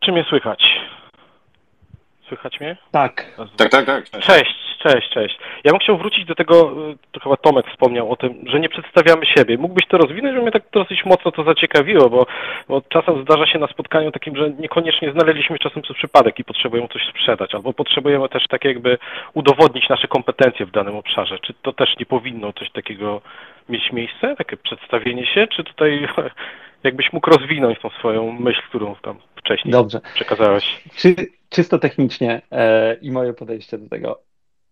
Czy 0.00 0.12
mnie 0.12 0.24
słychać? 0.28 0.64
Słychać 2.32 2.60
mnie? 2.60 2.76
Tak. 2.90 3.26
Tak, 3.56 3.70
tak, 3.70 3.86
tak. 3.86 4.04
Cześć, 4.10 4.54
cześć, 4.78 5.08
cześć. 5.08 5.38
Ja 5.64 5.70
bym 5.70 5.80
chciał 5.80 5.98
wrócić 5.98 6.24
do 6.24 6.34
tego, 6.34 6.76
to 7.12 7.20
chyba 7.20 7.36
Tomek 7.36 7.66
wspomniał 7.66 8.12
o 8.12 8.16
tym, 8.16 8.44
że 8.46 8.60
nie 8.60 8.68
przedstawiamy 8.68 9.26
siebie. 9.26 9.58
Mógłbyś 9.58 9.86
to 9.86 9.98
rozwinąć, 9.98 10.36
bo 10.36 10.42
mnie 10.42 10.50
tak 10.50 10.62
dosyć 10.72 11.04
mocno 11.04 11.32
to 11.32 11.44
zaciekawiło, 11.44 12.10
bo, 12.10 12.26
bo 12.68 12.82
czasem 12.88 13.22
zdarza 13.22 13.46
się 13.46 13.58
na 13.58 13.66
spotkaniu 13.66 14.12
takim, 14.12 14.36
że 14.36 14.50
niekoniecznie 14.50 15.12
znaleźliśmy 15.12 15.58
czasem 15.58 15.82
przez 15.82 15.96
przypadek 15.96 16.38
i 16.38 16.44
potrzebujemy 16.44 16.88
coś 16.88 17.02
sprzedać, 17.08 17.54
albo 17.54 17.72
potrzebujemy 17.72 18.28
też 18.28 18.48
tak 18.48 18.64
jakby 18.64 18.98
udowodnić 19.34 19.88
nasze 19.88 20.08
kompetencje 20.08 20.66
w 20.66 20.70
danym 20.70 20.96
obszarze. 20.96 21.38
Czy 21.38 21.54
to 21.62 21.72
też 21.72 21.98
nie 21.98 22.06
powinno 22.06 22.52
coś 22.52 22.70
takiego 22.70 23.20
mieć 23.68 23.92
miejsce, 23.92 24.36
takie 24.36 24.56
przedstawienie 24.56 25.26
się, 25.26 25.46
czy 25.46 25.64
tutaj 25.64 26.08
jakbyś 26.84 27.12
mógł 27.12 27.30
rozwinąć 27.30 27.78
tą 27.78 27.90
swoją 27.90 28.32
myśl, 28.32 28.62
którą 28.68 28.94
tam 29.02 29.16
wcześniej 29.36 29.72
Dobrze. 29.72 30.00
przekazałeś? 30.14 30.82
Czy, 30.96 31.14
czysto 31.52 31.78
technicznie 31.78 32.42
e, 32.50 32.94
i 32.94 33.10
moje 33.10 33.32
podejście 33.32 33.78
do 33.78 33.88
tego. 33.88 34.22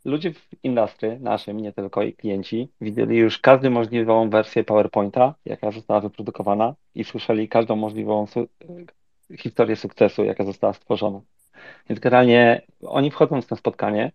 Ludzie 0.04 0.32
w 0.32 0.48
industry 0.62 1.18
naszym, 1.20 1.60
nie 1.60 1.72
tylko 1.72 2.02
i 2.02 2.12
klienci, 2.12 2.68
widzieli 2.80 3.16
już 3.16 3.38
każdą 3.38 3.70
możliwą 3.70 4.30
wersję 4.30 4.64
PowerPointa, 4.64 5.34
jaka 5.44 5.70
została 5.70 6.00
wyprodukowana 6.00 6.74
i 6.94 7.04
słyszeli 7.04 7.48
każdą 7.48 7.76
możliwą 7.76 8.26
su 8.26 8.48
historię 9.38 9.76
sukcesu, 9.76 10.24
jaka 10.24 10.44
została 10.44 10.72
stworzona. 10.72 11.20
Więc 11.88 12.00
generalnie 12.00 12.62
oni 12.82 13.10
wchodząc 13.10 13.50
na 13.50 13.56
spotkanie, 13.56 14.12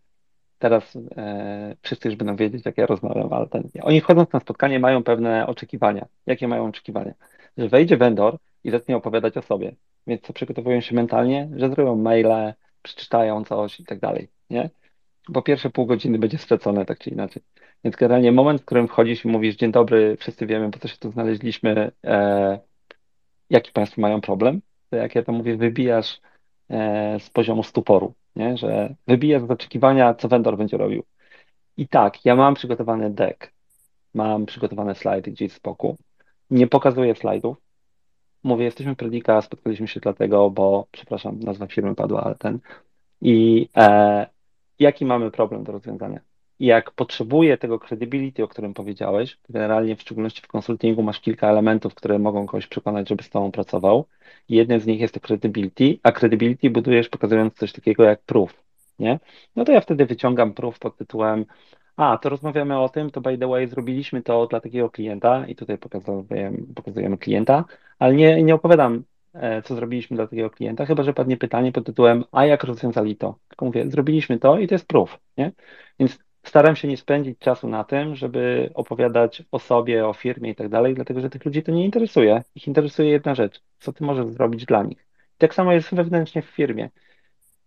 teraz 0.59 0.97
e, 1.17 1.75
wszyscy 1.81 2.07
już 2.07 2.17
będą 2.17 2.35
wiedzieć, 2.35 2.65
jak 2.65 2.77
ja 2.77 2.85
rozmawiam, 2.85 3.33
ale 3.33 3.47
ten, 3.47 3.69
oni 3.81 4.01
wchodząc 4.01 4.33
na 4.33 4.39
spotkanie 4.39 4.79
mają 4.79 5.03
pewne 5.03 5.47
oczekiwania. 5.47 6.05
Jakie 6.25 6.47
mają 6.47 6.65
oczekiwania? 6.65 7.13
Że 7.57 7.69
wejdzie 7.69 7.97
vendor 7.97 8.37
i 8.63 8.71
zacznie 8.71 8.97
opowiadać 8.97 9.37
o 9.37 9.41
sobie. 9.41 9.75
Więc 10.07 10.21
co 10.21 10.33
przygotowują 10.33 10.81
się 10.81 10.95
mentalnie? 10.95 11.49
Że 11.55 11.69
zrobią 11.69 11.95
maile, 11.95 12.53
przeczytają 12.81 13.43
coś 13.43 13.79
i 13.79 13.85
tak 13.85 13.99
dalej, 13.99 14.27
nie? 14.49 14.69
Bo 15.29 15.41
pierwsze 15.41 15.69
pół 15.69 15.85
godziny 15.85 16.19
będzie 16.19 16.37
stracone 16.37 16.85
tak 16.85 16.99
czy 16.99 17.09
inaczej. 17.09 17.43
Więc 17.83 17.95
generalnie 17.95 18.31
moment, 18.31 18.61
w 18.61 18.65
którym 18.65 18.87
wchodzisz 18.87 19.25
i 19.25 19.27
mówisz, 19.27 19.55
dzień 19.55 19.71
dobry, 19.71 20.17
wszyscy 20.17 20.45
wiemy, 20.45 20.71
po 20.71 20.79
co 20.79 20.87
się 20.87 20.97
tu 20.97 21.11
znaleźliśmy, 21.11 21.91
e, 22.03 22.59
jaki 23.49 23.71
Państwo 23.71 24.01
mają 24.01 24.21
problem, 24.21 24.61
to 24.89 24.95
jak 24.95 25.15
ja 25.15 25.23
to 25.23 25.31
mówię, 25.31 25.57
wybijasz 25.57 26.21
e, 26.69 27.19
z 27.19 27.29
poziomu 27.29 27.63
stuporu, 27.63 28.13
nie? 28.35 28.57
że 28.57 28.95
wybijasz 29.07 29.43
z 29.43 29.51
oczekiwania, 29.51 30.13
co 30.13 30.27
vendor 30.27 30.57
będzie 30.57 30.77
robił. 30.77 31.03
I 31.77 31.87
tak, 31.87 32.25
ja 32.25 32.35
mam 32.35 32.53
przygotowany 32.53 33.09
deck, 33.09 33.51
mam 34.13 34.45
przygotowane 34.45 34.95
slajdy 34.95 35.31
gdzieś 35.31 35.51
z 35.51 35.59
boku, 35.59 35.97
nie 36.49 36.67
pokazuję 36.67 37.15
slajdów, 37.15 37.57
mówię, 38.45 38.65
jesteśmy 38.65 38.95
Predika, 38.95 39.41
spotkaliśmy 39.41 39.87
się 39.87 39.99
dlatego, 39.99 40.49
bo, 40.49 40.87
przepraszam, 40.91 41.39
nazwa 41.39 41.67
firmy 41.67 41.95
padła, 41.95 42.23
ale 42.23 42.35
ten, 42.35 42.59
i 43.21 43.69
e, 43.77 44.27
jaki 44.79 45.05
mamy 45.05 45.31
problem 45.31 45.63
do 45.63 45.71
rozwiązania. 45.71 46.19
Jak 46.59 46.91
potrzebuję 46.91 47.57
tego 47.57 47.79
credibility, 47.79 48.43
o 48.43 48.47
którym 48.47 48.73
powiedziałeś, 48.73 49.37
generalnie 49.49 49.95
w 49.95 50.01
szczególności 50.01 50.41
w 50.41 50.47
konsultingu 50.47 51.03
masz 51.03 51.19
kilka 51.19 51.49
elementów, 51.49 51.95
które 51.95 52.19
mogą 52.19 52.45
kogoś 52.45 52.67
przekonać, 52.67 53.09
żeby 53.09 53.23
z 53.23 53.29
tobą 53.29 53.51
pracował. 53.51 54.05
Jednym 54.49 54.79
z 54.79 54.85
nich 54.85 54.99
jest 54.99 55.13
to 55.13 55.19
credibility, 55.19 55.97
a 56.03 56.11
credibility 56.11 56.69
budujesz 56.69 57.09
pokazując 57.09 57.53
coś 57.53 57.71
takiego 57.71 58.03
jak 58.03 58.21
proof, 58.21 58.63
nie? 58.99 59.19
No 59.55 59.65
to 59.65 59.71
ja 59.71 59.81
wtedy 59.81 60.05
wyciągam 60.05 60.53
proof 60.53 60.79
pod 60.79 60.97
tytułem 60.97 61.45
a, 61.95 62.17
to 62.17 62.29
rozmawiamy 62.29 62.79
o 62.79 62.89
tym, 62.89 63.11
to 63.11 63.21
by 63.21 63.37
the 63.37 63.47
way 63.47 63.67
zrobiliśmy 63.67 64.21
to 64.21 64.47
dla 64.47 64.59
takiego 64.61 64.89
klienta 64.89 65.47
i 65.47 65.55
tutaj 65.55 65.77
pokazujemy, 65.77 66.57
pokazujemy 66.75 67.17
klienta, 67.17 67.65
ale 67.99 68.15
nie, 68.15 68.43
nie 68.43 68.55
opowiadam, 68.55 69.03
e, 69.33 69.61
co 69.61 69.75
zrobiliśmy 69.75 70.15
dla 70.17 70.27
takiego 70.27 70.49
klienta, 70.49 70.85
chyba 70.85 71.03
że 71.03 71.13
padnie 71.13 71.37
pytanie 71.37 71.71
pod 71.71 71.85
tytułem, 71.85 72.23
a 72.31 72.45
jak 72.45 72.63
rozwiązali 72.63 73.15
to? 73.15 73.39
Tylko 73.47 73.65
mówię, 73.65 73.89
zrobiliśmy 73.89 74.39
to 74.39 74.59
i 74.59 74.67
to 74.67 74.75
jest 74.75 74.87
proof, 74.87 75.19
nie? 75.37 75.51
Więc 75.99 76.19
staram 76.43 76.75
się 76.75 76.87
nie 76.87 76.97
spędzić 76.97 77.39
czasu 77.39 77.67
na 77.69 77.83
tym, 77.83 78.15
żeby 78.15 78.69
opowiadać 78.73 79.43
o 79.51 79.59
sobie, 79.59 80.07
o 80.07 80.13
firmie 80.13 80.49
i 80.49 80.55
tak 80.55 80.69
dalej, 80.69 80.95
dlatego 80.95 81.21
że 81.21 81.29
tych 81.29 81.45
ludzi 81.45 81.63
to 81.63 81.71
nie 81.71 81.85
interesuje. 81.85 82.43
Ich 82.55 82.67
interesuje 82.67 83.09
jedna 83.09 83.35
rzecz, 83.35 83.61
co 83.79 83.93
ty 83.93 84.03
możesz 84.03 84.27
zrobić 84.27 84.65
dla 84.65 84.83
nich. 84.83 85.07
tak 85.37 85.53
samo 85.53 85.71
jest 85.73 85.95
wewnętrznie 85.95 86.41
w 86.41 86.45
firmie. 86.45 86.89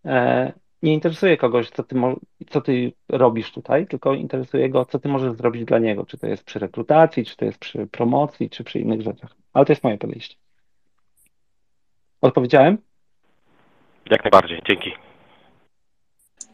E, 0.04 0.52
nie 0.82 0.94
interesuje 0.94 1.36
kogoś, 1.36 1.70
co 1.70 1.82
ty, 1.82 1.96
co 2.50 2.60
ty 2.60 2.92
robisz 3.08 3.52
tutaj, 3.52 3.86
tylko 3.86 4.14
interesuje 4.14 4.70
go, 4.70 4.84
co 4.84 4.98
ty 4.98 5.08
możesz 5.08 5.32
zrobić 5.32 5.64
dla 5.64 5.78
niego. 5.78 6.06
Czy 6.06 6.18
to 6.18 6.26
jest 6.26 6.44
przy 6.44 6.58
rekrutacji, 6.58 7.24
czy 7.24 7.36
to 7.36 7.44
jest 7.44 7.58
przy 7.58 7.86
promocji, 7.86 8.50
czy 8.50 8.64
przy 8.64 8.78
innych 8.78 9.02
rzeczach. 9.02 9.36
Ale 9.52 9.64
to 9.64 9.72
jest 9.72 9.84
moje 9.84 9.98
podejście. 9.98 10.36
Odpowiedziałem? 12.20 12.78
Jak 14.10 14.24
najbardziej, 14.24 14.62
dzięki. 14.68 14.92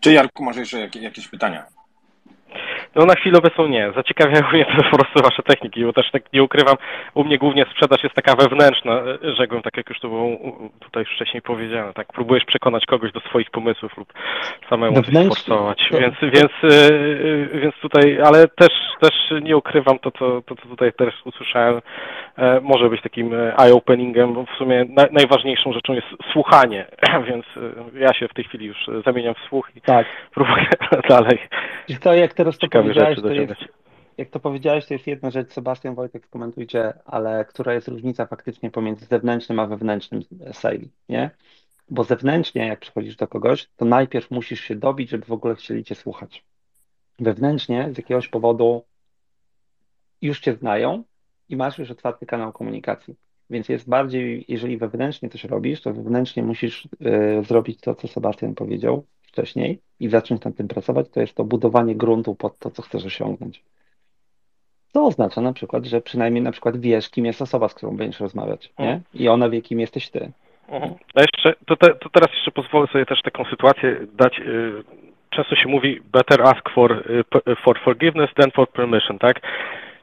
Czy 0.01 0.13
Jarku, 0.13 0.45
masz 0.45 0.57
jeszcze 0.57 0.91
jakieś 1.01 1.29
pytania? 1.29 1.74
No 2.96 3.07
na 3.07 3.14
chwilę 3.14 3.38
obecną 3.38 3.66
nie. 3.66 3.92
Zaciekawiają 3.96 4.50
mnie 4.52 4.64
to 4.64 4.83
po 4.90 4.98
prostu 4.98 5.22
wasze 5.22 5.42
techniki, 5.42 5.85
bo 5.85 5.92
też 5.92 6.11
tak 6.11 6.33
nie 6.33 6.42
ukrywam, 6.42 6.76
u 7.14 7.24
mnie 7.24 7.38
głównie 7.38 7.66
sprzedaż 7.70 8.02
jest 8.02 8.14
taka 8.14 8.37
wewnętrzna, 8.37 9.02
rzekłbym, 9.37 9.62
tak 9.62 9.76
jak 9.76 9.88
już 9.88 10.00
to 10.00 10.09
było 10.09 10.28
tutaj 10.80 11.04
wcześniej 11.04 11.42
powiedziane, 11.42 11.92
tak 11.92 12.07
próbujesz 12.12 12.44
przekonać 12.44 12.87
kogoś 12.87 13.12
do 13.12 13.20
swoich 13.20 13.50
pomysłów 13.50 13.96
lub 13.96 14.12
samemu 14.70 15.02
coś 15.02 15.14
forsować, 15.28 15.88
więc, 15.90 16.14
więc, 16.22 16.52
yy, 16.62 17.48
więc 17.54 17.74
tutaj, 17.74 18.18
ale 18.24 18.48
też, 18.48 18.72
też 19.00 19.11
nie 19.42 19.57
ukrywam 19.57 19.98
to, 19.98 20.11
co, 20.11 20.42
to, 20.42 20.57
co 20.57 20.68
tutaj 20.68 20.92
też 20.92 21.14
usłyszałem, 21.24 21.80
e, 22.37 22.61
może 22.61 22.90
być 22.90 23.02
takim 23.02 23.35
e, 23.35 23.57
eye-openingiem, 23.57 24.35
bo 24.35 24.44
w 24.44 24.59
sumie 24.59 24.85
na, 24.88 25.07
najważniejszą 25.12 25.72
rzeczą 25.72 25.92
jest 25.92 26.07
słuchanie, 26.33 26.87
więc 27.28 27.44
e, 27.57 27.98
ja 27.98 28.14
się 28.14 28.28
w 28.28 28.35
tej 28.35 28.44
chwili 28.44 28.66
już 28.66 28.76
zamieniam 29.07 29.35
w 29.35 29.48
słuch 29.48 29.70
i 29.76 29.80
tak. 29.80 30.07
próbuję 30.35 30.66
dalej. 31.09 31.38
I 31.88 31.96
to 31.96 32.14
jak 32.14 32.35
teraz 32.35 32.59
to 32.59 32.68
to 33.23 33.33
jest, 33.33 33.75
jak 34.18 34.31
to 34.31 34.40
powiedziałeś, 34.40 34.87
to 34.87 34.94
jest 34.94 35.07
jedna 35.07 35.31
rzecz, 35.31 35.53
Sebastian, 35.53 35.94
Wojtek, 35.94 36.27
skomentujcie, 36.27 36.92
ale 37.05 37.44
która 37.44 37.75
jest 37.75 37.88
różnica 37.88 38.27
faktycznie 38.27 38.70
pomiędzy 38.70 39.07
zewnętrznym 39.07 39.59
a 39.59 39.66
wewnętrznym 39.66 40.23
sale, 40.53 40.79
nie? 41.09 41.31
Bo 41.90 42.05
zewnętrznie, 42.05 42.66
jak 42.66 42.81
przychodzisz 42.81 43.16
do 43.16 43.29
kogoś, 43.29 43.68
to 43.77 43.85
najpierw 43.85 44.31
musisz 44.31 44.61
się 44.61 44.77
dobić, 44.77 45.11
żeby 45.11 45.25
w 45.25 45.33
ogóle 45.33 45.55
chcieli 45.55 45.85
cię 45.85 45.94
słuchać. 45.94 46.44
Wewnętrznie, 47.18 47.88
z 47.92 47.99
jakiegoś 47.99 48.29
powodu 48.29 48.85
już 50.23 50.40
cię 50.40 50.55
znają 50.55 51.05
i 51.49 51.57
masz 51.57 51.79
już 51.79 51.90
otwarty 51.90 52.27
kanał 52.27 52.53
komunikacji. 52.53 53.14
Więc 53.51 53.68
jest 53.68 53.88
bardziej, 53.88 54.44
jeżeli 54.49 54.79
wewnętrznie 54.79 55.29
coś 55.29 55.44
robisz, 55.44 55.83
to 55.83 55.92
wewnętrznie 55.92 56.42
musisz 56.42 56.85
y, 56.85 56.88
zrobić 57.44 57.81
to, 57.81 57.94
co 57.94 58.09
Sebastian 58.09 58.55
powiedział, 58.55 59.07
wcześniej 59.23 59.81
i 60.00 60.09
zacząć 60.09 60.44
nad 60.44 60.57
tym 60.57 60.68
pracować, 60.68 61.09
to 61.09 61.20
jest 61.20 61.35
to 61.35 61.44
budowanie 61.44 61.94
gruntu 61.94 62.35
pod 62.35 62.59
to, 62.59 62.70
co 62.70 62.83
chcesz 62.83 63.04
osiągnąć. 63.04 63.62
To 64.92 65.07
oznacza 65.07 65.40
na 65.40 65.52
przykład, 65.52 65.85
że 65.85 66.00
przynajmniej 66.00 66.42
na 66.42 66.52
przykład 66.52 66.80
wiesz, 66.80 67.11
kim 67.11 67.26
jest 67.26 67.42
osoba, 67.42 67.68
z 67.68 67.74
którą 67.74 67.96
będziesz 67.96 68.20
rozmawiać, 68.20 68.72
nie? 68.78 68.85
Mhm. 68.85 69.02
I 69.14 69.28
ona 69.28 69.48
wie, 69.48 69.62
kim 69.62 69.80
jesteś 69.80 70.11
ty. 70.11 70.33
Mhm. 70.68 70.94
A 71.14 71.20
jeszcze, 71.20 71.54
to, 71.66 71.76
te, 71.76 71.94
to 71.94 72.09
teraz 72.09 72.30
jeszcze 72.35 72.50
pozwolę 72.50 72.87
sobie 72.87 73.07
też 73.07 73.22
taką 73.22 73.44
sytuację 73.44 74.07
dać. 74.12 74.38
Y, 74.38 74.85
często 75.30 75.57
się 75.57 75.68
mówi 75.68 76.00
better 76.12 76.42
ask 76.42 76.70
for, 76.74 76.92
y, 76.92 77.57
for 77.64 77.80
forgiveness 77.85 78.30
than 78.35 78.50
for 78.50 78.68
permission, 78.68 79.18
tak? 79.18 79.40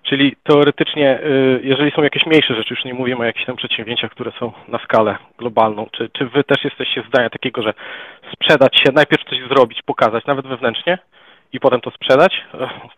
Czyli 0.04 0.36
teoretycznie, 0.44 1.20
y, 1.20 1.62
jeżeli 1.64 1.92
są 1.92 2.04
jakieś 2.04 2.26
mniejsze 2.26 2.56
rzeczy, 2.56 2.74
już 2.74 2.86
nie 2.86 2.94
mówimy 2.94 3.22
o 3.22 3.24
jakichś 3.24 3.46
tam 3.46 3.56
przedsięwzięciach, 3.56 4.12
które 4.12 4.32
są 4.40 4.52
na 4.68 4.80
skalę 4.80 5.18
globalną, 5.38 5.88
czy, 5.92 6.10
czy 6.10 6.26
wy 6.26 6.44
też 6.44 6.64
jesteście 6.64 7.04
zdania 7.08 7.30
takiego, 7.30 7.62
że 7.62 7.74
sprzedać 8.34 8.80
się, 8.80 8.92
najpierw 8.92 9.30
coś 9.30 9.40
zrobić, 9.48 9.82
pokazać, 9.82 10.26
nawet 10.26 10.48
wewnętrznie, 10.48 10.98
i 11.54 11.60
potem 11.60 11.82
to 11.82 11.92
sprzedać? 11.92 12.34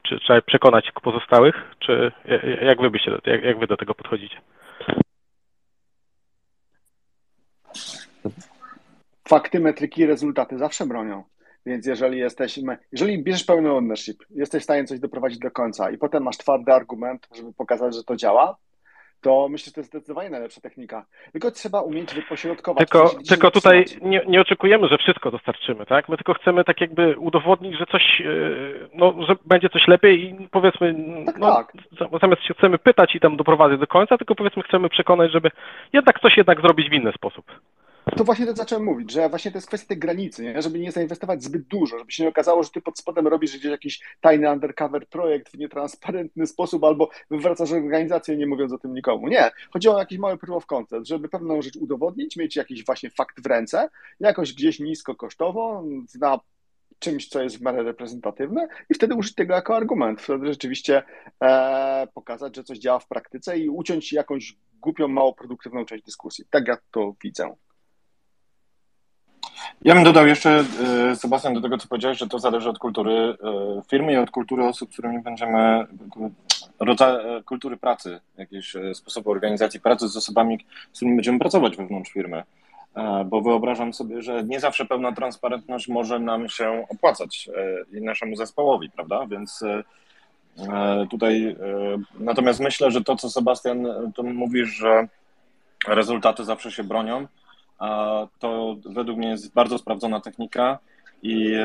Czy 0.04 0.20
trzeba 0.20 0.42
przekonać 0.42 0.92
pozostałych? 1.04 1.76
Czy 1.80 2.12
jak 2.62 2.82
wy, 2.82 2.90
byście, 2.90 3.12
jak, 3.26 3.44
jak 3.44 3.60
wy 3.60 3.68
do 3.68 3.78
tego 3.78 3.96
podchodzicie? 3.96 4.38
Fakty, 9.28 9.60
metryki, 9.60 10.06
rezultaty 10.06 10.58
zawsze 10.58 10.86
bronią. 10.86 11.24
Więc 11.66 11.86
jeżeli 11.86 12.20
jesteśmy, 12.20 12.78
jeżeli 12.92 13.24
bierzesz 13.24 13.44
pełny 13.44 13.72
ownership, 13.72 14.24
jesteś 14.30 14.62
w 14.62 14.64
stanie 14.64 14.86
coś 14.86 15.00
doprowadzić 15.00 15.40
do 15.40 15.52
końca 15.52 15.92
i 15.92 15.98
potem 15.98 16.24
masz 16.24 16.38
twardy 16.38 16.74
argument, 16.74 17.28
żeby 17.36 17.54
pokazać, 17.54 17.96
że 17.96 18.04
to 18.04 18.16
działa, 18.16 18.58
to 19.24 19.48
myślę, 19.50 19.66
że 19.66 19.72
to 19.72 19.80
jest 19.80 19.90
zdecydowanie 19.90 20.30
najlepsza 20.30 20.62
technika. 20.62 21.06
Tylko 21.32 21.52
trzeba 21.52 21.82
umieć 21.82 22.14
wypośrodkować. 22.14 22.90
Tylko, 22.90 23.16
tylko 23.30 23.52
tutaj 23.52 23.86
nie, 24.02 24.22
nie, 24.28 24.42
oczekujemy, 24.42 24.88
że 24.88 24.98
wszystko 24.98 25.32
dostarczymy, 25.32 25.86
tak? 25.86 26.10
My 26.10 26.18
tylko 26.18 26.34
chcemy 26.34 26.64
tak 26.64 26.82
jakby 26.82 27.18
udowodnić, 27.18 27.78
że 27.78 27.86
coś, 27.86 28.22
e, 28.22 28.26
no, 28.94 29.14
że 29.28 29.36
będzie 29.46 29.70
coś 29.70 29.88
lepiej 29.88 30.30
i 30.30 30.48
powiedzmy, 30.52 30.96
tak, 31.26 31.38
no, 31.38 31.56
tak. 31.56 31.74
zamiast 32.22 32.44
się 32.44 32.54
chcemy 32.54 32.78
pytać 32.78 33.16
i 33.16 33.20
tam 33.20 33.38
doprowadzić 33.38 33.80
do 33.80 33.88
końca, 33.88 34.18
tylko 34.18 34.36
powiedzmy 34.36 34.64
chcemy 34.64 34.90
przekonać, 34.90 35.32
żeby 35.32 35.52
jednak 35.94 36.20
coś 36.20 36.38
jednak 36.38 36.62
zrobić 36.62 36.90
w 36.90 36.94
inny 36.94 37.12
sposób 37.12 37.46
to 38.18 38.24
właśnie 38.24 38.46
to 38.46 38.56
zacząłem 38.56 38.86
mówić, 38.86 39.12
że 39.12 39.30
właśnie 39.30 39.52
to 39.52 39.58
jest 39.58 39.68
kwestia 39.68 39.88
tej 39.88 39.98
granicy, 39.98 40.44
nie? 40.44 40.62
żeby 40.62 40.80
nie 40.80 40.92
zainwestować 40.92 41.44
zbyt 41.44 41.64
dużo, 41.64 42.00
żeby 42.00 42.12
się 42.12 42.24
nie 42.24 42.30
okazało, 42.30 42.64
że 42.64 42.70
ty 42.70 42.82
pod 42.82 43.00
spodem 43.00 43.28
robisz 43.28 43.58
gdzieś 43.58 43.72
jakiś 43.72 44.02
tajny 44.22 44.52
undercover 44.52 45.08
projekt 45.08 45.52
w 45.52 45.58
nietransparentny 45.58 46.48
sposób 46.48 46.84
albo 46.84 47.10
wywracasz 47.32 47.72
organizację 47.72 48.38
nie 48.38 48.48
mówiąc 48.48 48.74
o 48.74 48.78
tym 48.78 48.94
nikomu. 48.94 49.28
Nie, 49.28 49.52
chodzi 49.72 49.90
o 49.90 50.00
jakiś 50.00 50.18
mały 50.18 50.38
proof 50.38 50.58
of 50.58 50.66
concept, 50.66 51.08
żeby 51.08 51.30
pewną 51.30 51.62
rzecz 51.62 51.76
udowodnić, 51.76 52.38
mieć 52.38 52.56
jakiś 52.56 52.86
właśnie 52.86 53.10
fakt 53.10 53.44
w 53.44 53.46
ręce, 53.46 53.90
jakoś 54.20 54.54
gdzieś 54.54 54.80
nisko 54.80 55.16
kosztowo, 55.16 55.84
na 56.20 56.40
czymś, 57.00 57.28
co 57.28 57.44
jest 57.44 57.58
w 57.58 57.62
miarę 57.62 57.84
reprezentatywne 57.84 58.68
i 58.90 58.94
wtedy 58.94 59.16
użyć 59.16 59.36
tego 59.36 59.54
jako 59.54 59.76
argument, 59.76 60.22
wtedy 60.22 60.48
rzeczywiście 60.48 61.04
e, 61.44 62.08
pokazać, 62.14 62.56
że 62.56 62.64
coś 62.64 62.78
działa 62.78 63.00
w 63.00 63.08
praktyce 63.08 63.60
i 63.60 63.70
uciąć 63.70 64.14
jakąś 64.14 64.56
głupią, 64.82 65.08
mało 65.08 65.34
produktywną 65.34 65.86
część 65.86 66.04
dyskusji. 66.04 66.46
Tak 66.50 66.68
ja 66.68 66.78
to 66.92 67.16
widzę. 67.24 67.56
Ja 69.82 69.96
bym 69.96 70.04
dodał 70.04 70.28
jeszcze, 70.28 70.64
e, 71.12 71.16
Sebastian, 71.16 71.54
do 71.54 71.62
tego, 71.62 71.78
co 71.78 71.88
powiedziałeś, 71.88 72.18
że 72.18 72.28
to 72.28 72.40
zależy 72.40 72.70
od 72.70 72.80
kultury 72.80 73.14
e, 73.14 73.36
firmy 73.90 74.14
i 74.14 74.18
od 74.18 74.32
kultury 74.32 74.66
osób, 74.66 74.90
z 74.90 74.94
którymi 74.94 75.22
będziemy, 75.22 75.60
e, 75.60 77.44
kultury 77.46 77.78
pracy, 77.78 78.20
jakiegoś 78.38 78.76
sposobu 78.94 79.32
organizacji 79.32 79.80
pracy 79.80 80.08
z 80.08 80.18
osobami, 80.18 80.66
z 80.94 80.96
którymi 80.96 81.18
będziemy 81.18 81.40
pracować 81.40 81.78
wewnątrz 81.78 82.12
firmy. 82.12 82.44
Bo 83.26 83.42
wyobrażam 83.42 83.94
sobie, 83.94 84.22
że 84.22 84.44
nie 84.44 84.60
zawsze 84.60 84.86
pełna 84.86 85.12
transparentność 85.12 85.88
może 85.88 86.20
nam 86.20 86.50
się 86.50 86.86
opłacać 86.90 87.50
i 87.94 88.02
naszemu 88.02 88.36
zespołowi, 88.36 88.90
prawda? 88.90 89.26
Więc 89.26 89.64
tutaj 91.12 91.56
natomiast 92.20 92.60
myślę, 92.60 92.92
że 92.92 93.04
to, 93.04 93.16
co 93.16 93.30
Sebastian 93.30 93.88
to 94.16 94.24
mówisz, 94.24 94.70
że 94.70 95.08
rezultaty 95.88 96.44
zawsze 96.44 96.72
się 96.72 96.84
bronią, 96.84 97.28
to 98.40 98.76
według 98.86 99.18
mnie 99.18 99.30
jest 99.30 99.54
bardzo 99.54 99.78
sprawdzona 99.78 100.22
technika 100.22 100.80
i 101.22 101.56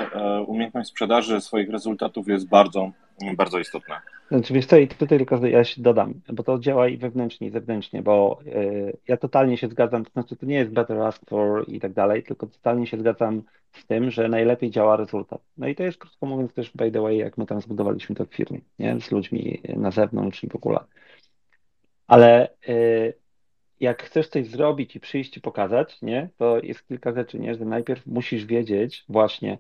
umiejętność 0.47 0.91
sprzedaży 0.91 1.41
swoich 1.41 1.71
rezultatów 1.71 2.29
jest 2.29 2.49
bardzo, 2.49 2.91
bardzo 3.37 3.59
istotna. 3.59 4.01
Znaczy, 4.29 4.55
wiesz 4.55 4.67
co, 4.67 4.77
i 4.77 4.89
tutaj 4.89 5.19
tylko 5.19 5.47
ja 5.47 5.65
się 5.65 5.83
dodam, 5.83 6.15
bo 6.33 6.43
to 6.43 6.59
działa 6.59 6.89
i 6.89 6.97
wewnętrznie, 6.97 7.47
i 7.47 7.51
zewnętrznie, 7.51 8.03
bo 8.03 8.41
y, 8.47 8.97
ja 9.09 9.17
totalnie 9.17 9.57
się 9.57 9.69
zgadzam, 9.69 10.05
to 10.05 10.11
znaczy 10.13 10.37
to 10.37 10.47
nie 10.47 10.55
jest 10.55 10.71
better 10.71 11.01
ask 11.01 11.23
for 11.29 11.69
i 11.69 11.81
tak 11.81 11.93
dalej, 11.93 12.23
tylko 12.23 12.47
totalnie 12.47 12.87
się 12.87 12.99
zgadzam 12.99 13.43
z 13.73 13.87
tym, 13.87 14.11
że 14.11 14.29
najlepiej 14.29 14.71
działa 14.71 14.97
rezultat. 14.97 15.41
No 15.59 15.69
i 15.69 15.75
to 15.75 15.83
jest 15.83 15.99
krótko 15.99 16.27
mówiąc 16.27 16.53
też 16.53 16.71
by 16.75 16.91
the 16.91 17.01
way, 17.01 17.17
jak 17.17 17.39
my 17.39 17.47
tam 17.47 17.61
zbudowaliśmy 17.61 18.17
to 18.17 18.25
w 18.25 18.35
firmie, 18.35 18.61
nie? 18.79 19.01
Z 19.01 19.11
ludźmi 19.11 19.61
na 19.77 19.91
zewnątrz 19.91 20.45
i 20.45 20.49
w 20.49 20.57
ogóle. 20.57 20.79
Ale 22.07 22.49
y, 22.69 23.15
jak 23.81 24.03
chcesz 24.03 24.29
coś 24.29 24.47
zrobić 24.47 24.97
i 24.97 25.01
przyjść 25.01 25.37
i 25.37 25.41
pokazać, 25.41 26.03
nie? 26.03 26.29
To 26.37 26.59
jest 26.63 26.87
kilka 26.89 27.13
rzeczy, 27.13 27.39
nie? 27.39 27.55
Że 27.55 27.65
najpierw 27.65 28.07
musisz 28.07 28.47
wiedzieć 28.47 29.05
właśnie, 29.09 29.59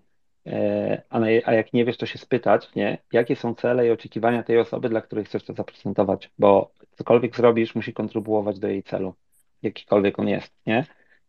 E, 0.48 1.02
a, 1.44 1.52
jak 1.52 1.72
nie 1.72 1.84
wiesz, 1.84 1.96
to 1.96 2.06
się 2.06 2.18
spytać, 2.18 2.74
nie? 2.74 2.98
Jakie 3.12 3.36
są 3.36 3.54
cele 3.54 3.86
i 3.86 3.90
oczekiwania 3.90 4.42
tej 4.42 4.58
osoby, 4.58 4.88
dla 4.88 5.00
której 5.00 5.24
chcesz 5.24 5.44
to 5.44 5.54
zaprezentować, 5.54 6.30
bo 6.38 6.70
cokolwiek 6.90 7.36
zrobisz, 7.36 7.74
musi 7.74 7.92
kontrybuować 7.92 8.58
do 8.58 8.68
jej 8.68 8.82
celu, 8.82 9.14
jakikolwiek 9.62 10.18
on 10.18 10.28
jest, 10.28 10.52
nie? 10.66 10.84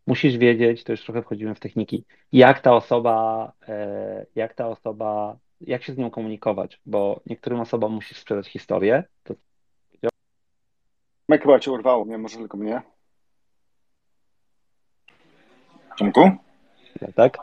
Musisz 0.06 0.38
wiedzieć, 0.38 0.84
to 0.84 0.92
już 0.92 1.02
trochę 1.04 1.22
wchodzimy 1.22 1.54
w 1.54 1.60
techniki, 1.60 2.04
jak 2.32 2.60
ta 2.60 2.74
osoba, 2.74 3.52
e, 3.68 4.26
jak 4.34 4.54
ta 4.54 4.68
osoba, 4.68 5.38
jak 5.60 5.82
się 5.84 5.92
z 5.92 5.98
nią 5.98 6.10
komunikować, 6.10 6.80
bo 6.86 7.20
niektórym 7.26 7.60
osobom 7.60 7.92
musisz 7.92 8.18
sprzedać 8.18 8.48
historię. 8.48 9.04
To... 9.24 9.34
Mike 11.30 11.42
chyba 11.42 11.58
cię 11.58 11.72
urwało, 11.72 12.06
nie? 12.06 12.18
Może 12.18 12.38
tylko 12.38 12.56
mnie. 12.56 12.82
Tomku? 15.98 16.30
Tak? 17.14 17.38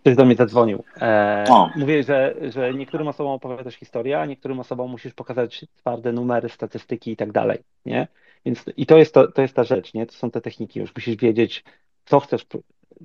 Ktoś 0.00 0.16
do 0.16 0.24
mnie 0.24 0.34
zadzwonił. 0.34 0.84
E, 1.00 1.44
mówię, 1.76 2.02
że, 2.02 2.34
że 2.48 2.74
niektórym 2.74 3.08
osobom 3.08 3.32
opowiadasz 3.32 3.74
historię, 3.74 4.20
a 4.20 4.26
niektórym 4.26 4.60
osobom 4.60 4.90
musisz 4.90 5.14
pokazać 5.14 5.66
twarde 5.74 6.12
numery, 6.12 6.48
statystyki 6.48 7.12
i 7.12 7.16
tak 7.16 7.32
dalej, 7.32 7.58
nie? 7.86 8.08
Więc 8.44 8.64
i 8.76 8.86
to 8.86 8.98
jest, 8.98 9.14
to, 9.14 9.32
to 9.32 9.42
jest 9.42 9.54
ta 9.54 9.64
rzecz, 9.64 9.94
nie? 9.94 10.06
To 10.06 10.12
są 10.12 10.30
te 10.30 10.40
techniki. 10.40 10.80
Już 10.80 10.94
musisz 10.94 11.16
wiedzieć, 11.16 11.64
co 12.04 12.20
chcesz, 12.20 12.46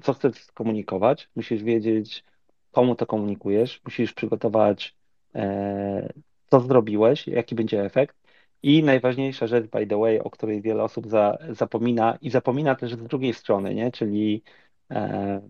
co 0.01 0.13
chcesz 0.13 0.43
skomunikować, 0.43 1.29
musisz 1.35 1.63
wiedzieć, 1.63 2.23
komu 2.71 2.95
to 2.95 3.05
komunikujesz, 3.05 3.81
musisz 3.85 4.13
przygotować, 4.13 4.95
e, 5.35 6.13
co 6.47 6.59
zrobiłeś, 6.59 7.27
jaki 7.27 7.55
będzie 7.55 7.85
efekt. 7.85 8.26
I 8.63 8.83
najważniejsza 8.83 9.47
rzecz, 9.47 9.67
by 9.67 9.87
the 9.87 9.97
way, 9.97 10.19
o 10.19 10.29
której 10.29 10.61
wiele 10.61 10.83
osób 10.83 11.07
za, 11.07 11.37
zapomina 11.49 12.17
i 12.21 12.29
zapomina 12.29 12.75
też 12.75 12.93
z 12.93 12.97
drugiej 12.97 13.33
strony, 13.33 13.75
nie? 13.75 13.91
Czyli 13.91 14.43
e, 14.91 15.41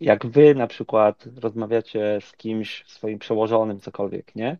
jak 0.00 0.26
wy 0.26 0.54
na 0.54 0.66
przykład 0.66 1.24
rozmawiacie 1.36 2.18
z 2.20 2.32
kimś, 2.32 2.84
swoim 2.86 3.18
przełożonym, 3.18 3.80
cokolwiek, 3.80 4.34
nie? 4.34 4.58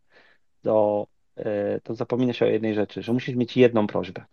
To, 0.63 1.07
e, 1.37 1.81
to 1.81 1.95
zapomina 1.95 2.33
się 2.33 2.47
o 2.47 2.49
jednej 2.49 2.75
rzeczy, 2.75 3.03
że 3.03 3.13
musisz 3.13 3.35
mieć 3.35 3.57
jedną 3.57 3.87
prośbę. 3.87 4.25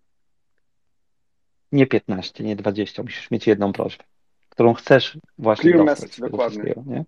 Nie 1.71 1.87
15, 1.87 2.43
nie 2.43 2.55
20, 2.55 3.03
musisz 3.03 3.31
mieć 3.31 3.47
jedną 3.47 3.73
prośbę, 3.73 4.03
którą 4.49 4.73
chcesz 4.73 5.17
właśnie 5.37 5.71
Clear 5.71 5.85
message, 5.85 6.29
dokładnie. 6.29 6.73
Nie? 6.85 7.05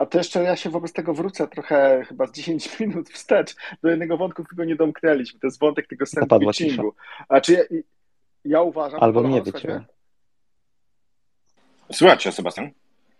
A 0.00 0.06
to 0.06 0.18
jeszcze 0.18 0.42
ja 0.42 0.56
się 0.56 0.70
wobec 0.70 0.92
tego 0.92 1.14
wrócę 1.14 1.48
trochę 1.48 2.04
chyba 2.08 2.26
z 2.26 2.32
10 2.32 2.68
minut 2.80 3.10
wstecz 3.10 3.56
do 3.82 3.88
jednego 3.88 4.16
wątku, 4.16 4.44
którego 4.44 4.64
nie 4.64 4.76
domknęliśmy. 4.76 5.40
To 5.40 5.46
jest 5.46 5.60
wątek 5.60 5.86
tego 5.86 6.06
sandwichingu. 6.06 6.94
A 7.28 7.40
czy 7.40 7.52
ja, 7.52 7.62
ja 8.44 8.62
uważam... 8.62 9.02
Albo 9.02 9.28
nie 9.28 9.42
być. 9.42 9.66
Słuchajcie, 11.92 12.32
Sebastian. 12.32 12.70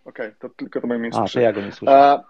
Okej, 0.05 0.27
okay, 0.27 0.35
to 0.39 0.49
tylko 0.49 0.81
to 0.81 0.87
moje 0.87 0.99
miejsce. 0.99 1.21
A, 1.21 1.27
to 1.27 1.39
ja 1.39 1.53
go 1.53 1.61
nie 1.61 1.71
słyszę. 1.71 1.93
E, 1.93 2.23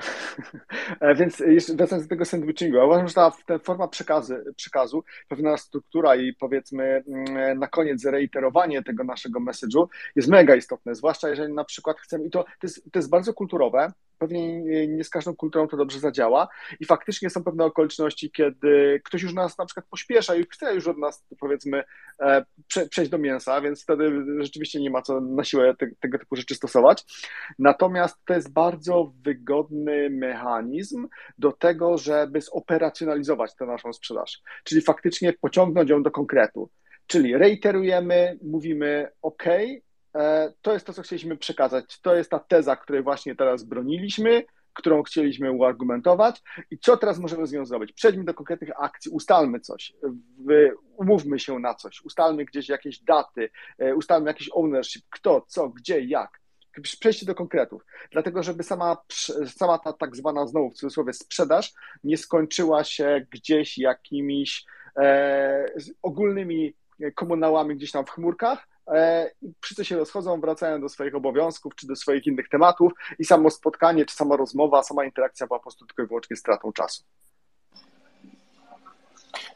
więc 1.18 1.38
jeszcze 1.38 1.74
wracając 1.74 2.06
do 2.06 2.10
tego 2.10 2.24
sandwichingu, 2.24 2.76
ja 2.76 2.84
uważam, 2.84 3.08
że 3.08 3.14
ta, 3.14 3.32
ta 3.46 3.58
forma 3.58 3.88
przekazy, 3.88 4.44
przekazu, 4.56 5.04
pewna 5.28 5.56
struktura 5.56 6.16
i 6.16 6.34
powiedzmy 6.34 7.04
mm, 7.08 7.58
na 7.58 7.66
koniec 7.66 8.04
reiterowanie 8.04 8.82
tego 8.82 9.04
naszego 9.04 9.40
message'u 9.40 9.86
jest 10.16 10.28
mega 10.28 10.54
istotne, 10.54 10.94
zwłaszcza 10.94 11.28
jeżeli 11.28 11.52
na 11.54 11.64
przykład 11.64 12.00
chcemy, 12.00 12.24
i 12.24 12.30
to, 12.30 12.42
to, 12.42 12.50
jest, 12.62 12.92
to 12.92 12.98
jest 12.98 13.10
bardzo 13.10 13.34
kulturowe, 13.34 13.92
pewnie 14.20 14.60
nie 14.88 15.04
z 15.04 15.10
każdą 15.10 15.36
kulturą 15.36 15.68
to 15.68 15.76
dobrze 15.76 15.98
zadziała 15.98 16.48
i 16.80 16.84
faktycznie 16.84 17.30
są 17.30 17.44
pewne 17.44 17.64
okoliczności, 17.64 18.30
kiedy 18.30 19.00
ktoś 19.04 19.22
już 19.22 19.34
nas 19.34 19.58
na 19.58 19.66
przykład 19.66 19.86
pośpiesza 19.90 20.34
i 20.36 20.44
chce 20.50 20.74
już 20.74 20.88
od 20.88 20.98
nas 20.98 21.24
powiedzmy 21.40 21.84
e, 22.20 22.44
przejść 22.90 23.10
do 23.10 23.18
mięsa, 23.18 23.60
więc 23.60 23.82
wtedy 23.82 24.24
rzeczywiście 24.38 24.80
nie 24.80 24.90
ma 24.90 25.02
co 25.02 25.20
na 25.20 25.44
siłę 25.44 25.74
te, 25.78 25.86
tego 26.00 26.18
typu 26.18 26.36
rzeczy 26.36 26.54
stosować. 26.54 27.04
Natomiast 27.58 28.16
to 28.26 28.34
jest 28.34 28.52
bardzo 28.52 29.12
wygodny 29.22 30.10
mechanizm 30.10 31.08
do 31.38 31.52
tego, 31.52 31.98
żeby 31.98 32.40
zoperacjonalizować 32.40 33.56
tę 33.56 33.66
naszą 33.66 33.92
sprzedaż, 33.92 34.42
czyli 34.64 34.80
faktycznie 34.80 35.32
pociągnąć 35.32 35.90
ją 35.90 36.02
do 36.02 36.10
konkretu. 36.10 36.70
Czyli 37.06 37.36
reiterujemy, 37.36 38.38
mówimy 38.42 39.08
OK, 39.22 39.44
to 40.62 40.72
jest 40.72 40.86
to, 40.86 40.92
co 40.92 41.02
chcieliśmy 41.02 41.36
przekazać. 41.36 42.00
To 42.00 42.14
jest 42.14 42.30
ta 42.30 42.38
teza, 42.38 42.76
której 42.76 43.02
właśnie 43.02 43.36
teraz 43.36 43.64
broniliśmy, 43.64 44.44
którą 44.72 45.02
chcieliśmy 45.02 45.52
uargumentować. 45.52 46.42
I 46.70 46.78
co 46.78 46.96
teraz 46.96 47.18
możemy 47.18 47.46
z 47.46 47.52
nią 47.52 47.66
zrobić. 47.66 47.92
Przejdźmy 47.92 48.24
do 48.24 48.34
konkretnych 48.34 48.70
akcji, 48.78 49.10
ustalmy 49.10 49.60
coś, 49.60 49.92
umówmy 50.96 51.38
się 51.38 51.58
na 51.58 51.74
coś, 51.74 52.02
ustalmy 52.04 52.44
gdzieś 52.44 52.68
jakieś 52.68 52.98
daty, 52.98 53.50
e, 53.78 53.94
ustalmy 53.94 54.30
jakiś 54.30 54.50
ownership, 54.52 55.02
kto, 55.10 55.44
co, 55.48 55.68
gdzie, 55.68 56.00
jak. 56.00 56.40
Przejście 56.82 57.26
do 57.26 57.34
konkretów, 57.34 57.84
dlatego 58.12 58.42
żeby 58.42 58.62
sama, 58.62 58.96
sama 59.46 59.78
ta 59.78 59.92
tak 59.92 60.16
zwana 60.16 60.46
znowu 60.46 60.70
w 60.70 60.74
cudzysłowie 60.74 61.12
sprzedaż 61.12 61.72
nie 62.04 62.16
skończyła 62.16 62.84
się 62.84 63.26
gdzieś 63.30 63.78
jakimiś 63.78 64.64
e, 64.96 65.72
ogólnymi 66.02 66.74
komunałami 67.14 67.76
gdzieś 67.76 67.92
tam 67.92 68.06
w 68.06 68.10
chmurkach, 68.10 68.69
E, 68.69 68.69
wszyscy 69.60 69.84
się 69.84 69.96
rozchodzą, 69.96 70.40
wracają 70.40 70.80
do 70.80 70.88
swoich 70.88 71.14
obowiązków 71.14 71.74
czy 71.74 71.86
do 71.86 71.96
swoich 71.96 72.26
innych 72.26 72.48
tematów 72.48 72.92
i 73.18 73.24
samo 73.24 73.50
spotkanie, 73.50 74.06
czy 74.06 74.14
sama 74.14 74.36
rozmowa, 74.36 74.82
sama 74.82 75.04
interakcja 75.04 75.46
była 75.46 75.58
po 75.58 75.62
prostu 75.62 75.86
tylko 75.86 76.02
i 76.02 76.06
wyłącznie 76.06 76.36
stratą 76.36 76.72
czasu. 76.72 77.02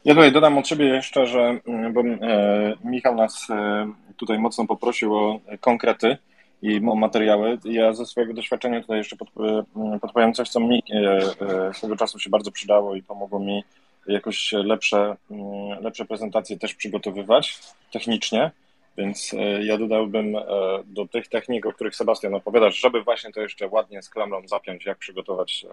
Ja 0.05 0.13
tutaj 0.13 0.31
dodam 0.31 0.57
od 0.57 0.67
siebie 0.67 0.85
jeszcze, 0.85 1.27
że 1.27 1.59
mm, 1.67 1.93
bo 1.93 2.01
e, 2.01 2.75
Michał 2.83 3.15
nas 3.15 3.47
e, 3.49 3.87
tutaj 4.17 4.39
mocno 4.39 4.67
poprosił 4.67 5.15
o 5.15 5.39
konkrety 5.59 6.17
i 6.61 6.77
o 6.77 6.95
materiały. 6.95 7.57
Ja 7.63 7.93
ze 7.93 8.05
swojego 8.05 8.33
doświadczenia 8.33 8.81
tutaj 8.81 8.97
jeszcze 8.97 9.15
podpowiem 10.01 10.33
coś, 10.33 10.49
co 10.49 10.59
mi 10.59 10.83
swego 11.73 11.95
czasu 11.95 12.19
się 12.19 12.29
bardzo 12.29 12.51
przydało 12.51 12.95
i 12.95 13.03
pomogło 13.03 13.39
mi 13.39 13.63
jakoś 14.07 14.51
lepsze, 14.51 15.15
mm, 15.31 15.83
lepsze 15.83 16.05
prezentacje 16.05 16.59
też 16.59 16.75
przygotowywać 16.75 17.59
technicznie. 17.91 18.51
Więc 18.97 19.33
e, 19.33 19.63
ja 19.63 19.77
dodałbym 19.77 20.35
e, 20.35 20.43
do 20.85 21.07
tych 21.07 21.27
technik, 21.27 21.65
o 21.65 21.73
których 21.73 21.95
Sebastian 21.95 22.35
opowiadasz, 22.35 22.79
żeby 22.79 23.03
właśnie 23.03 23.31
to 23.31 23.41
jeszcze 23.41 23.67
ładnie 23.67 24.01
z 24.01 24.09
klamrą 24.09 24.47
zapiąć, 24.47 24.85
jak 24.85 24.97
przygotować 24.97 25.65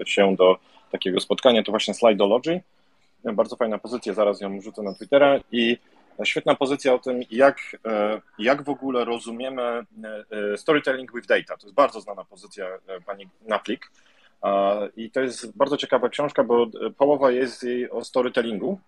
e, 0.00 0.06
się 0.06 0.36
do 0.36 0.58
takiego 0.92 1.20
spotkania, 1.20 1.62
to 1.62 1.72
właśnie 1.72 1.94
Slideology. 1.94 2.60
Bardzo 3.24 3.56
fajna 3.56 3.78
pozycja, 3.78 4.14
zaraz 4.14 4.40
ją 4.40 4.60
rzucę 4.60 4.82
na 4.82 4.94
Twittera 4.94 5.40
i 5.52 5.78
świetna 6.24 6.54
pozycja 6.54 6.94
o 6.94 6.98
tym, 6.98 7.20
jak, 7.30 7.58
jak 8.38 8.62
w 8.62 8.68
ogóle 8.68 9.04
rozumiemy 9.04 9.62
storytelling 10.56 11.14
with 11.14 11.26
data. 11.26 11.56
To 11.56 11.66
jest 11.66 11.74
bardzo 11.74 12.00
znana 12.00 12.24
pozycja 12.24 12.66
pani 13.06 13.28
Naplik. 13.48 13.90
I 14.96 15.10
to 15.10 15.20
jest 15.20 15.56
bardzo 15.56 15.76
ciekawa 15.76 16.08
książka, 16.08 16.44
bo 16.44 16.66
połowa 16.96 17.30
jest 17.30 17.62
jej 17.62 17.90
o 17.90 18.04
storytellingu, 18.04 18.78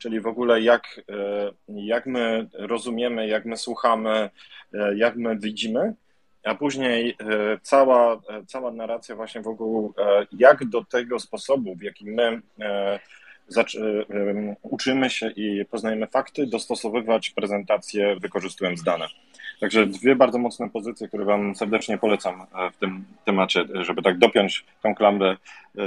czyli 0.00 0.20
w 0.20 0.26
ogóle 0.26 0.60
jak, 0.60 1.00
e, 1.10 1.52
jak 1.68 2.06
my 2.06 2.48
rozumiemy, 2.52 3.28
jak 3.28 3.44
my 3.44 3.56
słuchamy, 3.56 4.30
e, 4.74 4.96
jak 4.96 5.16
my 5.16 5.38
widzimy, 5.38 5.94
a 6.44 6.54
później 6.54 7.10
e, 7.10 7.14
cała, 7.62 8.20
cała 8.46 8.72
narracja 8.72 9.16
właśnie 9.16 9.40
w 9.40 9.48
ogóle, 9.48 9.92
jak 10.32 10.64
do 10.64 10.84
tego 10.84 11.18
sposobu, 11.18 11.74
w 11.76 11.82
jaki 11.82 12.06
my 12.10 12.42
uczymy 14.62 15.10
się 15.10 15.30
i 15.30 15.64
poznajemy 15.64 16.06
fakty, 16.06 16.46
dostosowywać 16.46 17.30
prezentację 17.30 18.16
wykorzystując 18.20 18.82
dane. 18.82 19.06
Także 19.60 19.86
dwie 19.86 20.16
bardzo 20.16 20.38
mocne 20.38 20.70
pozycje, 20.70 21.08
które 21.08 21.24
Wam 21.24 21.54
serdecznie 21.54 21.98
polecam 21.98 22.46
w 22.72 22.76
tym 22.76 23.04
temacie, 23.24 23.64
żeby 23.80 24.02
tak 24.02 24.18
dopiąć 24.18 24.64
tą 24.82 24.94
klamrę, 24.94 25.36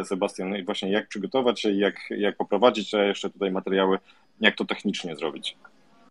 Sebastian, 0.03 0.49
no 0.49 0.57
i 0.57 0.63
właśnie 0.63 0.91
jak 0.91 1.07
przygotować 1.07 1.61
się, 1.61 1.71
jak, 1.71 1.95
jak 2.09 2.37
poprowadzić, 2.37 2.93
a 2.93 3.03
jeszcze 3.03 3.29
tutaj 3.29 3.51
materiały, 3.51 3.99
jak 4.41 4.55
to 4.55 4.65
technicznie 4.65 5.15
zrobić. 5.15 5.57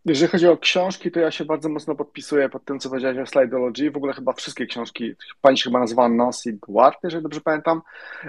Jeżeli 0.04 0.32
chodzi 0.32 0.48
o 0.48 0.56
książki, 0.56 1.10
to 1.10 1.20
ja 1.20 1.30
się 1.30 1.44
bardzo 1.44 1.68
mocno 1.68 1.94
podpisuję 1.94 2.48
pod 2.48 2.64
tym, 2.64 2.78
co 2.78 2.88
powiedziałeś 2.88 3.18
o 3.18 3.26
Slideology. 3.26 3.90
W 3.90 3.96
ogóle 3.96 4.12
chyba 4.12 4.32
wszystkie 4.32 4.66
książki, 4.66 5.14
pani 5.40 5.58
się 5.58 5.64
chyba 5.64 5.80
nazywa 5.80 6.08
Nancy 6.08 6.58
Duarte, 6.68 6.98
jeżeli 7.04 7.22
dobrze 7.22 7.40
pamiętam. 7.40 7.82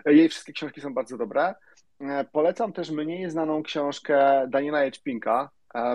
Jej 0.06 0.30
wszystkie 0.30 0.54
książki 0.54 0.82
są 0.82 0.94
bardzo 0.94 1.18
dobre. 1.18 1.54
Polecam 2.32 2.74
też 2.74 2.92
mniej 2.92 3.30
znaną 3.30 3.64
książkę 3.64 4.48
Daniela 4.50 4.84
Jeczpinka, 4.84 5.50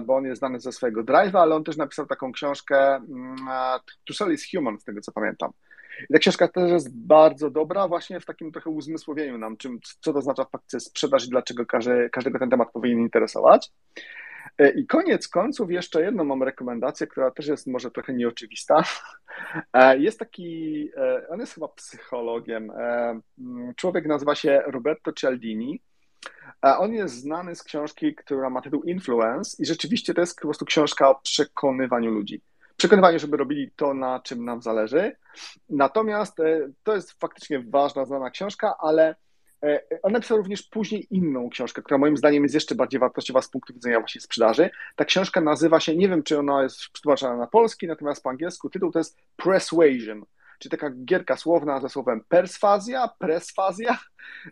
bo 0.07 0.16
on 0.16 0.24
jest 0.24 0.39
znany 0.39 0.61
ze 0.61 0.72
swojego 0.72 1.05
drive'a, 1.05 1.39
ale 1.39 1.55
on 1.55 1.64
też 1.64 1.76
napisał 1.76 2.07
taką 2.07 2.33
książkę 2.33 2.97
mm, 2.97 3.37
To 4.07 4.14
Sell 4.14 4.33
is 4.33 4.51
Human, 4.51 4.81
z 4.81 4.85
tego 4.85 5.01
co 5.01 5.12
pamiętam. 5.12 5.51
I 6.11 6.12
ta 6.12 6.18
książka 6.18 6.49
też 6.49 6.70
jest 6.70 6.97
bardzo 6.97 7.51
dobra 7.51 7.89
właśnie 7.89 8.20
w 8.20 8.24
takim 8.24 8.53
trochę 8.53 8.70
uzmysłowieniu 8.70 9.39
nam, 9.39 9.57
czym, 9.57 9.81
co 10.01 10.12
to 10.12 10.18
oznacza 10.18 10.45
w 10.45 10.51
praktyce 10.51 10.81
sprzedaż 10.81 11.26
i 11.26 11.31
dlaczego 11.31 11.66
każdy, 11.66 12.11
każdego 12.12 12.39
ten 12.39 12.51
temat 12.51 12.72
powinien 12.72 12.99
interesować. 12.99 13.70
E, 14.59 14.70
I 14.70 14.87
koniec 14.87 15.29
końców 15.29 15.70
jeszcze 15.70 16.03
jedną 16.03 16.24
mam 16.24 16.43
rekomendację, 16.43 17.07
która 17.07 17.31
też 17.31 17.47
jest 17.47 17.66
może 17.66 17.91
trochę 17.91 18.14
nieoczywista. 18.14 18.83
E, 19.72 19.99
jest 19.99 20.18
taki, 20.18 20.91
e, 20.97 21.29
on 21.29 21.41
jest 21.41 21.55
chyba 21.55 21.68
psychologiem. 21.68 22.70
Mm, 22.70 23.22
człowiek 23.76 24.07
nazywa 24.07 24.35
się 24.35 24.62
Roberto 24.66 25.12
Cialdini. 25.12 25.81
On 26.62 26.93
jest 26.93 27.14
znany 27.14 27.55
z 27.55 27.62
książki, 27.62 28.14
która 28.14 28.51
ma 28.51 28.62
tytuł 28.62 28.83
Influence 28.83 29.62
i 29.62 29.66
rzeczywiście 29.66 30.14
to 30.14 30.21
jest 30.21 30.37
po 30.37 30.43
prostu 30.43 30.64
książka 30.64 31.11
o 31.11 31.14
przekonywaniu 31.14 32.11
ludzi 32.11 32.43
przekonywaniu, 32.79 33.19
żeby 33.19 33.37
robili 33.37 33.71
to, 33.77 33.95
na 33.95 34.21
czym 34.21 34.45
nam 34.45 34.62
zależy. 34.62 35.16
Natomiast 35.71 36.41
e, 36.41 36.69
to 36.83 36.95
jest 36.95 37.12
faktycznie 37.12 37.61
ważna, 37.61 38.05
znana 38.05 38.31
książka, 38.31 38.75
ale 38.79 39.16
e, 39.62 39.81
on 40.03 40.12
napisał 40.12 40.37
również 40.37 40.62
później 40.62 41.07
inną 41.11 41.51
książkę, 41.51 41.83
która 41.83 41.99
moim 41.99 42.16
zdaniem 42.16 42.43
jest 42.43 42.55
jeszcze 42.55 42.75
bardziej 42.75 43.01
wartościowa 43.01 43.43
z 43.43 43.51
punktu 43.51 43.75
widzenia 43.75 44.01
właśnie 44.01 44.21
sprzedaży. 44.21 44.71
Ta 44.97 45.05
książka 45.05 45.41
nazywa 45.41 45.81
się, 45.81 45.97
nie 45.97 46.09
wiem 46.09 46.23
czy 46.23 46.39
ona 46.39 46.62
jest 46.62 46.79
przetłumaczona 46.93 47.37
na 47.37 47.47
polski, 47.47 47.87
natomiast 47.87 48.23
po 48.23 48.31
angielsku 48.31 48.71
tytuł 48.71 48.93
to 48.93 48.99
jest 48.99 49.19
Persuasion, 49.37 50.25
czyli 50.59 50.70
taka 50.70 50.90
gierka 51.04 51.36
słowna 51.36 51.80
ze 51.80 51.88
słowem 51.88 52.24
perswazja, 52.28 53.09
presfazja, 53.18 53.98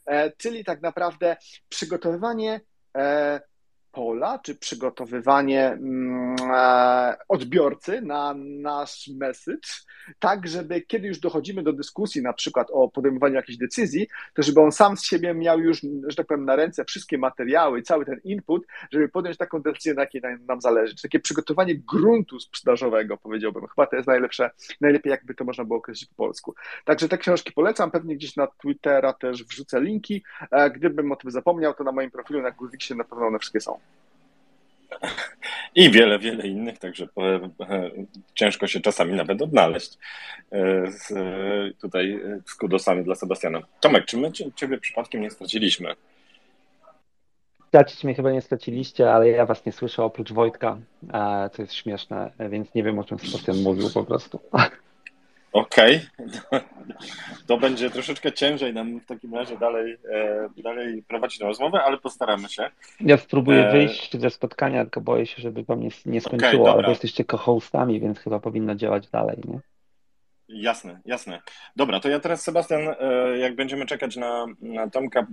e, 0.07 0.31
czyli 0.31 0.65
tak 0.65 0.83
naprawdę 0.83 1.37
przygotowywanie 1.69 2.61
pola, 3.97 4.39
czy 4.39 4.55
przygotowywanie 4.55 5.67
mm, 5.67 6.37
e, 6.55 7.17
odbiorcy 7.29 8.01
na 8.03 8.35
nasz 8.37 9.09
message, 9.09 9.69
tak 10.19 10.49
żeby 10.49 10.81
kiedy 10.81 11.09
już 11.09 11.19
dochodzimy 11.19 11.63
do 11.63 11.73
dyskusji 11.73 12.23
na 12.23 12.33
przykład 12.33 12.69
o 12.73 12.89
podejmowaniu 12.89 13.35
jakiejś 13.35 13.59
decyzji, 13.59 14.09
to 14.35 14.43
żeby 14.43 14.61
on 14.61 14.73
sam 14.73 14.97
z 14.97 15.05
siebie 15.05 15.35
miał 15.35 15.61
już, 15.61 15.81
że 16.07 16.17
tak 16.17 16.27
powiem, 16.27 16.45
na 16.45 16.57
ręce 16.57 16.85
wszystkie 16.85 17.19
materiały 17.19 17.83
cały 17.83 18.05
ten 18.05 18.21
input, 18.25 18.67
żeby 18.91 19.09
podjąć 19.09 19.37
taką 19.37 19.63
decyzję, 19.63 19.95
na 19.95 20.03
jakiej 20.03 20.23
nam 20.49 20.61
zależy. 20.61 20.95
Czy 20.95 21.03
takie 21.03 21.21
przygotowanie 21.21 21.75
gruntu 21.75 22.41
sprzedażowego, 22.41 23.17
powiedziałbym. 23.17 23.67
Chyba 23.67 23.87
to 23.87 23.97
jest 23.97 24.09
najlepsze, 24.09 24.51
najlepiej 24.81 25.11
jakby 25.11 25.35
to 25.35 25.45
można 25.45 25.65
było 25.65 25.79
określić 25.79 26.11
po 26.11 26.17
polsku. 26.17 26.55
Także 26.85 27.09
te 27.09 27.19
książki 27.19 27.53
polecam, 27.53 27.91
pewnie 27.91 28.17
gdzieś 28.17 28.37
na 28.37 28.47
Twittera 28.47 29.13
też 29.13 29.45
wrzucę 29.45 29.81
linki. 29.81 30.23
E, 30.51 30.71
gdybym 30.71 31.13
o 31.13 31.17
tym 31.17 31.31
zapomniał, 31.31 31.75
to 31.75 31.85
na 31.85 31.93
moim 31.93 32.11
profilu 32.11 32.43
na 32.43 32.51
Guziksie 32.51 32.95
na 32.95 33.05
pewno 33.05 33.27
one 33.27 33.39
wszystkie 33.39 33.61
są. 33.61 33.79
I 35.75 35.91
wiele, 35.91 36.19
wiele 36.19 36.47
innych, 36.47 36.79
także 36.79 37.05
e, 37.05 37.91
ciężko 38.35 38.67
się 38.67 38.81
czasami 38.81 39.15
nawet 39.15 39.43
odnaleźć 39.43 39.99
e, 40.53 40.87
z, 40.91 41.13
tutaj 41.81 42.21
z 42.47 42.55
kudosami 42.55 43.05
dla 43.05 43.15
Sebastiana. 43.15 43.61
Tomek, 43.81 44.05
czy 44.05 44.17
my 44.17 44.33
Ciebie 44.55 44.79
przypadkiem 44.79 45.21
nie 45.21 45.31
straciliśmy? 45.31 45.95
Stracić 47.69 48.05
mnie 48.05 48.15
chyba 48.15 48.33
nie 48.33 48.43
straciliście, 48.43 49.13
ale 49.13 49.29
ja 49.29 49.47
Was 49.47 49.67
nie 49.67 49.73
słyszę 49.73 50.05
oprócz 50.05 50.33
Wojtka, 50.33 50.79
co 51.53 51.63
jest 51.63 51.75
śmieszne, 51.75 52.31
więc 52.51 52.75
nie 52.75 52.83
wiem 52.83 52.99
o 52.99 53.05
czym 53.05 53.19
Sebastian 53.19 53.57
mówił 53.57 53.91
po 53.95 54.05
prostu. 54.05 54.41
Okej, 55.57 56.01
okay. 56.19 56.61
to 57.47 57.59
będzie 57.59 57.91
troszeczkę 57.91 58.33
ciężej 58.33 58.75
nam 58.75 59.01
w 59.01 59.07
takim 59.07 59.35
razie 59.35 59.59
dalej, 59.59 59.97
e, 60.13 60.49
dalej 60.63 61.03
prowadzić 61.03 61.39
tę 61.39 61.45
rozmowę, 61.45 61.83
ale 61.83 61.99
postaramy 61.99 62.49
się. 62.49 62.71
Ja 63.01 63.17
spróbuję 63.17 63.69
e... 63.69 63.73
wyjść 63.73 64.21
ze 64.21 64.31
spotkania, 64.31 64.85
tylko 64.85 65.01
boję 65.01 65.27
się, 65.27 65.43
żeby 65.43 65.63
wam 65.63 65.81
nie, 65.81 65.89
nie 66.07 66.21
skończyło, 66.21 66.71
okay, 66.71 66.79
ale 66.79 66.89
jesteście 66.89 67.25
co-hostami, 67.25 68.01
więc 68.01 68.19
chyba 68.19 68.41
powinno 68.41 68.75
działać 68.75 69.09
dalej, 69.09 69.37
nie? 69.45 69.61
Jasne, 70.49 71.01
jasne. 71.05 71.41
Dobra, 71.77 72.01
to 72.01 72.09
ja 72.09 72.21
teraz, 72.21 72.43
Sebastian, 72.43 72.89
e, 73.01 73.39
jak 73.39 73.55
będziemy 73.55 73.87
czekać 73.87 74.17
na, 74.17 74.47
na 74.61 74.91
Tomka, 74.91 75.27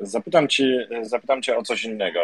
zapytam, 0.00 0.48
ci, 0.48 0.78
zapytam 1.02 1.42
Cię 1.42 1.56
o 1.56 1.62
coś 1.62 1.84
innego. 1.84 2.20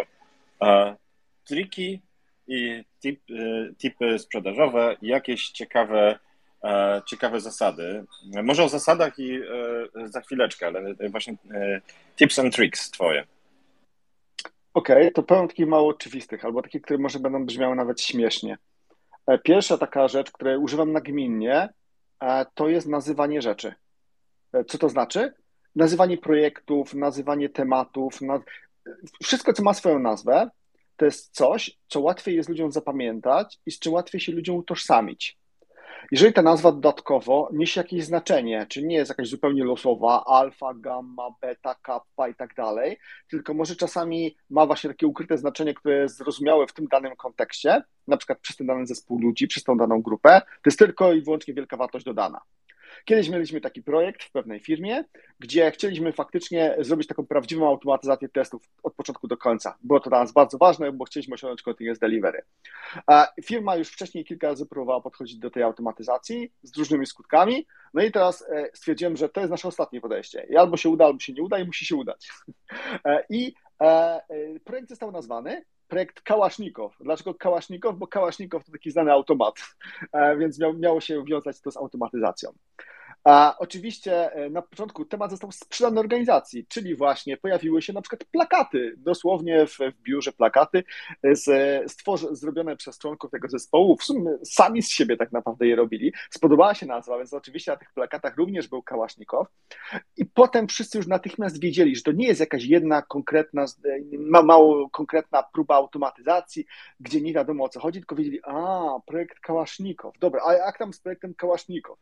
Triki 1.45 2.01
i 2.47 2.85
tip, 3.03 3.21
tipy 3.79 4.19
sprzedażowe, 4.19 4.97
jakieś 5.03 5.51
ciekawe 5.51 6.19
ciekawe 7.07 7.41
zasady. 7.41 8.05
Może 8.43 8.65
o 8.65 8.69
zasadach 8.69 9.19
i 9.19 9.35
e, 9.35 10.09
za 10.09 10.21
chwileczkę, 10.21 10.67
ale 10.67 10.95
właśnie 11.11 11.37
e, 11.55 11.81
tips 12.17 12.39
and 12.39 12.55
tricks 12.55 12.91
twoje. 12.91 13.25
Okej, 14.75 14.97
okay, 14.97 15.11
to 15.11 15.23
powiem 15.23 15.49
takich 15.49 15.67
mało 15.67 15.89
oczywistych, 15.89 16.45
albo 16.45 16.63
takich, 16.63 16.83
które 16.83 16.99
może 16.99 17.19
będą 17.19 17.47
brzmiały 17.47 17.77
nawet 17.77 18.01
śmiesznie. 18.01 18.59
Pierwsza 19.43 19.79
taka 19.79 20.09
rzecz, 20.09 20.31
której 20.31 20.59
używam 20.59 20.93
nagminnie, 20.93 21.69
to 22.55 22.69
jest 22.69 22.89
nazywanie 22.89 23.43
rzeczy. 23.43 23.75
Co 24.69 24.79
to 24.79 24.89
znaczy? 24.89 25.33
Nazywanie 25.77 26.19
projektów, 26.19 26.95
nazywanie 26.95 27.49
tematów, 27.49 28.21
naz... 28.21 28.41
wszystko, 29.23 29.53
co 29.53 29.63
ma 29.63 29.75
swoją 29.75 29.99
nazwę, 29.99 30.51
to 30.97 31.05
jest 31.05 31.35
coś, 31.35 31.79
co 31.89 32.01
łatwiej 32.01 32.37
jest 32.37 32.49
ludziom 32.49 32.73
zapamiętać 32.73 33.59
i 33.67 33.71
z 33.71 33.79
czym 33.79 33.93
łatwiej 33.93 34.21
się 34.21 34.33
ludziom 34.33 34.57
utożsamić. 34.57 35.40
Jeżeli 36.11 36.33
ta 36.33 36.43
nazwa 36.43 36.73
dodatkowo 36.73 37.49
niesie 37.53 37.81
jakieś 37.81 38.05
znaczenie, 38.05 38.67
czy 38.69 38.83
nie 38.83 38.97
jest 38.97 39.09
jakaś 39.09 39.29
zupełnie 39.29 39.65
losowa, 39.65 40.25
alfa, 40.27 40.75
gamma, 40.75 41.29
beta, 41.43 41.75
kappa 41.75 42.29
i 42.29 42.35
tak 42.35 42.55
dalej, 42.55 42.99
tylko 43.29 43.55
może 43.55 43.77
czasami 43.77 44.37
ma 44.51 44.67
właśnie 44.67 44.91
takie 44.91 45.07
ukryte 45.07 45.39
znaczenie, 45.39 45.75
które 45.75 45.97
jest 45.97 46.17
zrozumiałe 46.17 46.67
w 46.67 46.73
tym 46.73 46.87
danym 46.87 47.17
kontekście, 47.17 47.83
na 48.07 48.17
przykład 48.17 48.41
przez 48.41 48.57
ten 48.57 48.67
dany 48.67 48.87
zespół 48.87 49.21
ludzi, 49.21 49.49
przez 49.49 49.65
tą 49.65 49.77
daną 49.77 50.03
grupę, 50.03 50.41
to 50.41 50.63
jest 50.67 50.79
tylko 50.79 51.13
i 51.13 51.23
wyłącznie 51.23 51.55
wielka 51.55 51.77
wartość 51.77 52.05
dodana. 52.05 52.41
Kiedyś 53.05 53.29
mieliśmy 53.29 53.61
taki 53.61 53.83
projekt 53.83 54.23
w 54.23 54.33
pewnej 54.33 54.61
firmie, 54.61 55.05
gdzie 55.39 55.71
chcieliśmy 55.71 56.13
faktycznie 56.13 56.77
zrobić 56.79 57.09
taką 57.09 57.27
prawdziwą 57.27 57.69
automatyzację 57.69 58.29
testów 58.29 58.71
od 58.83 58.95
początku 58.95 59.29
do 59.29 59.37
końca. 59.37 59.77
Było 59.83 60.01
to 60.01 60.11
dla 60.11 60.21
nas 60.21 60.33
bardzo 60.33 60.59
ważne, 60.59 60.93
bo 60.93 61.05
chcieliśmy 61.05 61.35
osiągnąć 61.35 61.63
continuous 61.63 61.99
delivery. 61.99 62.43
Firma 63.45 63.77
już 63.77 63.89
wcześniej 63.89 64.25
kilka 64.25 64.47
razy 64.47 64.67
próbowała 64.67 65.01
podchodzić 65.01 65.39
do 65.39 65.51
tej 65.51 65.63
automatyzacji 65.63 66.53
z 66.63 66.77
różnymi 66.77 67.07
skutkami, 67.07 67.67
no 67.95 68.03
i 68.03 68.13
teraz 68.13 68.45
e, 68.49 68.71
stwierdziłem, 68.75 69.17
że 69.17 69.29
to 69.29 69.41
jest 69.41 69.51
nasze 69.51 69.69
ostatnie 69.69 70.01
podejście. 70.01 70.47
I 70.51 70.57
albo 70.57 70.77
się 70.77 70.89
uda, 70.89 71.05
albo 71.05 71.21
się 71.21 71.33
nie 71.33 71.43
uda 71.43 71.59
i 71.59 71.67
musi 71.67 71.87
się 71.87 71.97
udać. 71.97 72.29
E, 73.05 73.25
I 73.31 73.55
e, 73.83 74.21
projekt 74.65 74.89
został 74.89 75.13
nazwany 75.13 75.65
projekt 75.91 76.21
Kałasznikow. 76.21 76.97
Dlaczego 77.01 77.35
Kałasznikow? 77.35 77.97
Bo 77.97 78.07
Kałasznikow 78.07 78.65
to 78.65 78.73
taki 78.73 78.91
znany 78.91 79.13
automat, 79.13 79.55
więc 80.39 80.59
miało 80.79 81.01
się 81.01 81.25
wiązać 81.25 81.61
to 81.61 81.71
z 81.71 81.77
automatyzacją. 81.77 82.51
A 83.25 83.57
oczywiście 83.59 84.33
e, 84.33 84.51
na 84.51 84.63
początku 84.63 85.05
temat 85.05 85.31
został 85.31 85.53
sprzedany 85.53 86.01
organizacji, 86.01 86.67
czyli 86.67 86.95
właśnie 86.95 87.37
pojawiły 87.37 87.83
się 87.83 87.93
na 87.93 88.03
przykład 88.03 88.25
plakaty, 88.25 88.95
dosłownie 88.97 89.67
w, 89.67 89.79
w 89.79 90.03
biurze 90.03 90.33
plakaty 90.33 90.85
e, 91.23 91.37
z, 91.37 91.51
stworzy, 91.93 92.27
zrobione 92.31 92.77
przez 92.77 92.99
członków 92.99 93.31
tego 93.31 93.49
zespołu, 93.49 93.97
w 93.97 94.05
sumie 94.05 94.31
sami 94.45 94.83
z 94.83 94.91
siebie 94.91 95.17
tak 95.17 95.33
naprawdę 95.33 95.67
je 95.67 95.77
robili. 95.77 96.13
Spodobała 96.31 96.75
się 96.75 96.87
nazwa, 96.87 97.19
więc 97.19 97.33
oczywiście 97.33 97.71
na 97.71 97.77
tych 97.77 97.93
plakatach 97.93 98.37
również 98.37 98.69
był 98.69 98.83
Kałasznikow 98.83 99.47
i 100.17 100.27
potem 100.27 100.69
wszyscy 100.69 100.99
już 100.99 101.07
natychmiast 101.07 101.61
wiedzieli, 101.61 101.97
że 101.97 102.03
to 102.03 102.13
nie 102.13 102.27
jest 102.27 102.41
jakaś 102.41 102.65
jedna 102.65 103.03
konkretna, 103.03 103.65
ma, 104.19 104.43
mało 104.43 104.91
konkretna 104.91 105.43
próba 105.43 105.75
automatyzacji, 105.75 106.67
gdzie 107.01 107.21
nie 107.21 107.33
wiadomo 107.33 107.65
o 107.65 107.69
co 107.69 107.81
chodzi, 107.81 108.01
tylko 108.01 108.17
wiedzieli, 108.17 108.41
a, 108.45 108.83
projekt 109.07 109.41
Kałasznikow, 109.41 110.19
dobra, 110.19 110.43
a 110.47 110.53
jak 110.53 110.79
tam 110.79 110.93
z 110.93 111.01
projektem 111.01 111.35
Kałasznikow? 111.35 111.99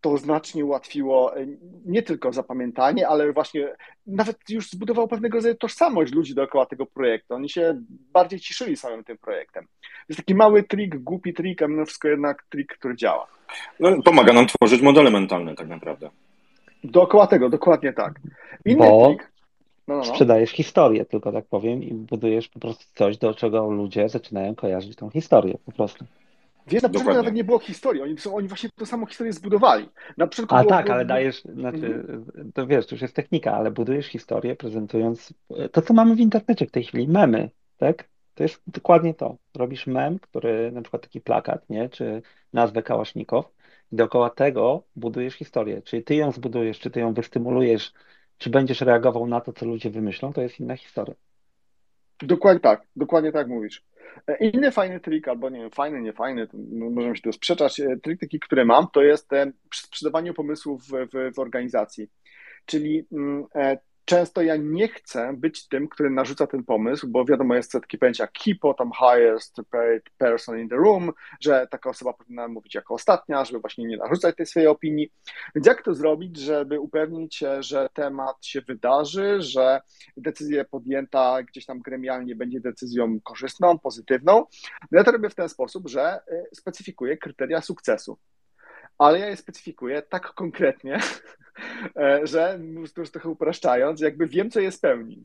To 0.00 0.18
znacznie 0.18 0.64
ułatwiło 0.64 1.36
e, 1.36 1.46
nie 1.86 2.02
tylko 2.02 2.32
zapamiętanie, 2.32 3.08
ale 3.08 3.32
właśnie 3.32 3.68
nawet 4.06 4.36
już 4.48 4.70
zbudowało 4.70 5.08
pewnego 5.08 5.38
rodzaju 5.38 5.54
tożsamość 5.54 6.12
ludzi 6.12 6.34
dookoła 6.34 6.66
tego 6.66 6.86
projektu. 6.86 7.34
Oni 7.34 7.48
się 7.48 7.82
bardziej 8.12 8.40
cieszyli 8.40 8.76
samym 8.76 9.04
tym 9.04 9.18
projektem. 9.18 9.64
To 9.64 10.04
jest 10.08 10.16
taki 10.16 10.34
mały 10.34 10.62
trik, 10.62 10.98
głupi 10.98 11.34
trik, 11.34 11.62
a 11.62 11.68
mimo 11.68 11.84
wszystko 11.84 12.08
jednak 12.08 12.44
trik, 12.50 12.72
który 12.78 12.96
działa. 12.96 13.26
No, 13.80 14.02
pomaga 14.02 14.32
nam 14.32 14.46
tworzyć 14.46 14.82
modele 14.82 15.10
mentalne 15.10 15.54
tak 15.54 15.68
naprawdę. 15.68 16.10
Dookoła 16.84 17.26
tego, 17.26 17.48
dokładnie 17.48 17.92
tak. 17.92 18.20
Inny 18.64 18.78
Bo 18.78 19.08
trik, 19.08 19.30
no, 19.88 19.94
no, 19.94 20.00
no. 20.00 20.04
sprzedajesz 20.04 20.50
historię, 20.50 21.04
tylko 21.04 21.32
tak 21.32 21.44
powiem, 21.44 21.82
i 21.82 21.94
budujesz 21.94 22.48
po 22.48 22.60
prostu 22.60 22.84
coś, 22.94 23.18
do 23.18 23.34
czego 23.34 23.70
ludzie 23.70 24.08
zaczynają 24.08 24.54
kojarzyć 24.54 24.96
tą 24.96 25.10
historię 25.10 25.54
po 25.66 25.72
prostu. 25.72 26.04
Wiesz, 26.70 26.82
na 26.82 26.88
początku 26.88 27.14
nawet 27.14 27.34
nie 27.34 27.44
było 27.44 27.58
historii, 27.58 28.02
oni, 28.02 28.18
są, 28.18 28.36
oni 28.36 28.48
właśnie 28.48 28.70
tę 28.76 28.86
samą 28.86 29.06
historię 29.06 29.32
zbudowali. 29.32 29.88
Na 30.16 30.26
początku 30.26 30.54
A 30.54 30.58
było, 30.58 30.70
tak, 30.70 30.84
było... 30.84 30.94
ale 30.94 31.04
dajesz, 31.04 31.42
znaczy, 31.42 31.86
mhm. 31.86 32.52
to 32.54 32.66
wiesz, 32.66 32.86
to 32.86 32.94
już 32.94 33.02
jest 33.02 33.14
technika, 33.14 33.52
ale 33.52 33.70
budujesz 33.70 34.06
historię 34.06 34.56
prezentując 34.56 35.34
to, 35.72 35.82
co 35.82 35.94
mamy 35.94 36.14
w 36.14 36.20
internecie 36.20 36.66
w 36.66 36.70
tej 36.70 36.84
chwili, 36.84 37.08
memy, 37.08 37.50
tak? 37.76 38.08
To 38.34 38.42
jest 38.42 38.62
dokładnie 38.66 39.14
to. 39.14 39.36
Robisz 39.56 39.86
mem, 39.86 40.18
który, 40.18 40.72
na 40.72 40.82
przykład 40.82 41.02
taki 41.02 41.20
plakat, 41.20 41.70
nie? 41.70 41.88
Czy 41.88 42.22
nazwę 42.52 42.82
Kałasznikow 42.82 43.50
i 43.92 43.96
dookoła 43.96 44.30
tego 44.30 44.82
budujesz 44.96 45.34
historię. 45.34 45.82
Czyli 45.82 46.04
ty 46.04 46.14
ją 46.14 46.32
zbudujesz, 46.32 46.78
czy 46.78 46.90
ty 46.90 47.00
ją 47.00 47.14
wystymulujesz, 47.14 47.92
czy 48.38 48.50
będziesz 48.50 48.80
reagował 48.80 49.26
na 49.26 49.40
to, 49.40 49.52
co 49.52 49.66
ludzie 49.66 49.90
wymyślą, 49.90 50.32
to 50.32 50.42
jest 50.42 50.60
inna 50.60 50.76
historia. 50.76 51.14
Dokładnie 52.22 52.60
tak, 52.60 52.82
dokładnie 52.96 53.32
tak 53.32 53.48
mówisz. 53.48 53.84
Inny 54.40 54.70
fajny 54.70 55.00
trik, 55.00 55.28
albo 55.28 55.50
nie 55.50 55.60
wiem, 55.60 55.70
fajny, 55.70 56.00
nie 56.00 56.12
fajny, 56.12 56.48
możemy 56.90 57.16
się 57.16 57.22
tu 57.22 57.32
sprzeczać, 57.32 57.80
trik 58.02 58.20
taki, 58.20 58.40
który 58.40 58.64
mam, 58.64 58.86
to 58.92 59.02
jest 59.02 59.30
sprzedawanie 59.74 60.34
pomysłów 60.34 60.84
w, 60.84 60.90
w, 60.90 61.34
w 61.34 61.38
organizacji. 61.38 62.08
Czyli 62.66 63.06
mm, 63.12 63.44
często 64.08 64.42
ja 64.42 64.56
nie 64.56 64.88
chcę 64.88 65.32
być 65.36 65.68
tym, 65.68 65.88
który 65.88 66.10
narzuca 66.10 66.46
ten 66.46 66.64
pomysł, 66.64 67.08
bo 67.08 67.24
wiadomo, 67.24 67.54
jest 67.54 67.72
taki 67.72 67.98
pojęcie 67.98 68.22
jak 68.22 68.38
HIPO, 68.38 68.74
tam 68.74 68.90
highest 68.92 69.56
paid 69.70 70.10
person 70.18 70.58
in 70.58 70.68
the 70.68 70.76
room, 70.76 71.12
że 71.40 71.66
taka 71.70 71.90
osoba 71.90 72.12
powinna 72.12 72.48
mówić 72.48 72.74
jako 72.74 72.94
ostatnia, 72.94 73.44
żeby 73.44 73.60
właśnie 73.60 73.84
nie 73.84 73.96
narzucać 73.96 74.36
tej 74.36 74.46
swojej 74.46 74.68
opinii. 74.68 75.12
Więc 75.54 75.66
jak 75.66 75.82
to 75.82 75.94
zrobić, 75.94 76.36
żeby 76.36 76.80
upewnić 76.80 77.36
się, 77.36 77.62
że 77.62 77.88
temat 77.94 78.46
się 78.46 78.60
wydarzy, 78.60 79.36
że 79.42 79.80
decyzja 80.16 80.64
podjęta 80.64 81.42
gdzieś 81.42 81.66
tam 81.66 81.80
gremialnie 81.80 82.36
będzie 82.36 82.60
decyzją 82.60 83.20
korzystną, 83.20 83.78
pozytywną? 83.78 84.44
No 84.92 84.98
ja 84.98 85.04
to 85.04 85.12
robię 85.12 85.30
w 85.30 85.34
ten 85.34 85.48
sposób, 85.48 85.88
że 85.88 86.20
y, 86.32 86.56
specyfikuję 86.56 87.16
kryteria 87.16 87.60
sukcesu 87.60 88.18
ale 88.98 89.18
ja 89.18 89.26
je 89.26 89.36
specyfikuję 89.36 90.02
tak 90.02 90.34
konkretnie, 90.34 90.98
że 92.22 92.58
już 92.96 93.10
trochę 93.10 93.28
upraszczając, 93.28 94.00
jakby 94.00 94.26
wiem, 94.26 94.50
co 94.50 94.60
je 94.60 94.72
spełni. 94.72 95.22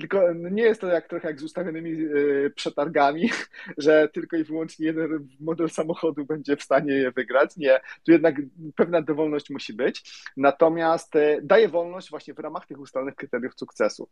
Tylko 0.00 0.32
nie 0.32 0.62
jest 0.62 0.80
to 0.80 0.86
jak 0.86 1.08
trochę 1.08 1.28
jak 1.28 1.40
z 1.40 1.44
ustawionymi 1.44 1.92
e, 1.92 2.50
przetargami, 2.50 3.30
że 3.78 4.08
tylko 4.08 4.36
i 4.36 4.44
wyłącznie 4.44 4.86
jeden 4.86 5.28
model 5.40 5.70
samochodu 5.70 6.24
będzie 6.24 6.56
w 6.56 6.62
stanie 6.62 6.92
je 6.92 7.10
wygrać. 7.10 7.56
Nie, 7.56 7.80
tu 8.06 8.12
jednak 8.12 8.34
pewna 8.76 9.02
dowolność 9.02 9.50
musi 9.50 9.74
być. 9.74 10.22
Natomiast 10.36 11.16
e, 11.16 11.38
daje 11.42 11.68
wolność 11.68 12.10
właśnie 12.10 12.34
w 12.34 12.38
ramach 12.38 12.66
tych 12.66 12.80
ustalonych 12.80 13.14
kryteriów 13.14 13.54
sukcesu. 13.56 14.08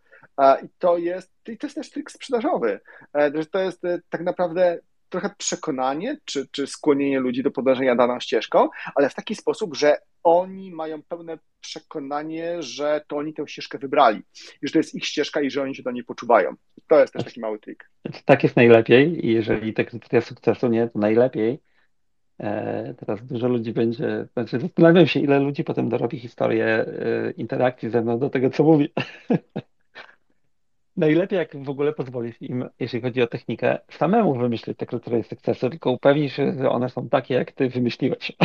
I 0.64 0.68
to 0.78 0.99
jest, 0.99 1.32
i 1.49 1.59
to 1.59 1.66
jest 1.66 1.76
też 1.76 1.90
trik 1.90 2.11
sprzedażowy, 2.11 2.80
że 3.34 3.47
to 3.47 3.59
jest 3.59 3.82
tak 4.11 4.20
naprawdę 4.20 4.78
trochę 5.12 5.30
przekonanie 5.38 6.16
czy, 6.24 6.48
czy 6.50 6.66
skłonienie 6.66 7.20
ludzi 7.20 7.42
do 7.42 7.50
podążania 7.50 7.96
daną 7.96 8.20
ścieżką, 8.20 8.68
ale 8.94 9.10
w 9.10 9.14
taki 9.14 9.34
sposób, 9.34 9.76
że 9.76 9.98
oni 10.22 10.70
mają 10.70 11.02
pełne 11.02 11.38
przekonanie, 11.60 12.62
że 12.62 13.04
to 13.08 13.16
oni 13.16 13.34
tę 13.34 13.48
ścieżkę 13.48 13.78
wybrali 13.78 14.22
i 14.62 14.66
że 14.66 14.72
to 14.72 14.78
jest 14.78 14.94
ich 14.94 15.06
ścieżka 15.06 15.40
i 15.40 15.50
że 15.50 15.62
oni 15.62 15.74
się 15.74 15.82
do 15.82 15.90
niej 15.90 16.04
poczuwają. 16.04 16.54
To 16.88 17.00
jest 17.00 17.12
też 17.12 17.24
taki 17.24 17.40
mały 17.40 17.58
trik. 17.58 17.90
Tak 18.24 18.42
jest 18.42 18.56
najlepiej 18.56 19.26
i 19.26 19.32
jeżeli 19.32 19.74
te 19.74 19.84
kryteria 19.84 20.20
sukcesu 20.20 20.68
nie, 20.68 20.88
to 20.88 20.98
najlepiej. 20.98 21.62
E, 22.40 22.94
teraz 22.94 23.26
dużo 23.26 23.48
ludzi 23.48 23.72
będzie, 23.72 24.26
znaczy 24.32 24.60
zastanawiam 24.60 25.06
się, 25.06 25.20
ile 25.20 25.40
ludzi 25.40 25.64
potem 25.64 25.88
dorobi 25.88 26.18
historię 26.18 26.66
e, 26.66 26.86
interakcji 27.36 27.90
ze 27.90 28.02
mną 28.02 28.18
do 28.18 28.30
tego, 28.30 28.50
co 28.50 28.64
mówi. 28.64 28.92
Najlepiej, 31.03 31.38
jak 31.38 31.64
w 31.64 31.70
ogóle 31.70 31.92
pozwolisz 31.92 32.42
im, 32.42 32.68
jeśli 32.80 33.00
chodzi 33.00 33.22
o 33.22 33.26
technikę, 33.26 33.78
samemu 33.90 34.38
wymyślić 34.38 34.76
te 34.76 34.86
kryteria 34.86 35.22
sukcesu, 35.22 35.70
tylko 35.70 35.90
upewnić 35.90 36.32
się, 36.32 36.55
że 36.59 36.70
one 36.70 36.88
są 36.88 37.09
takie, 37.09 37.34
jak 37.34 37.53
ty 37.53 37.68
wymyśliłeś. 37.68 38.32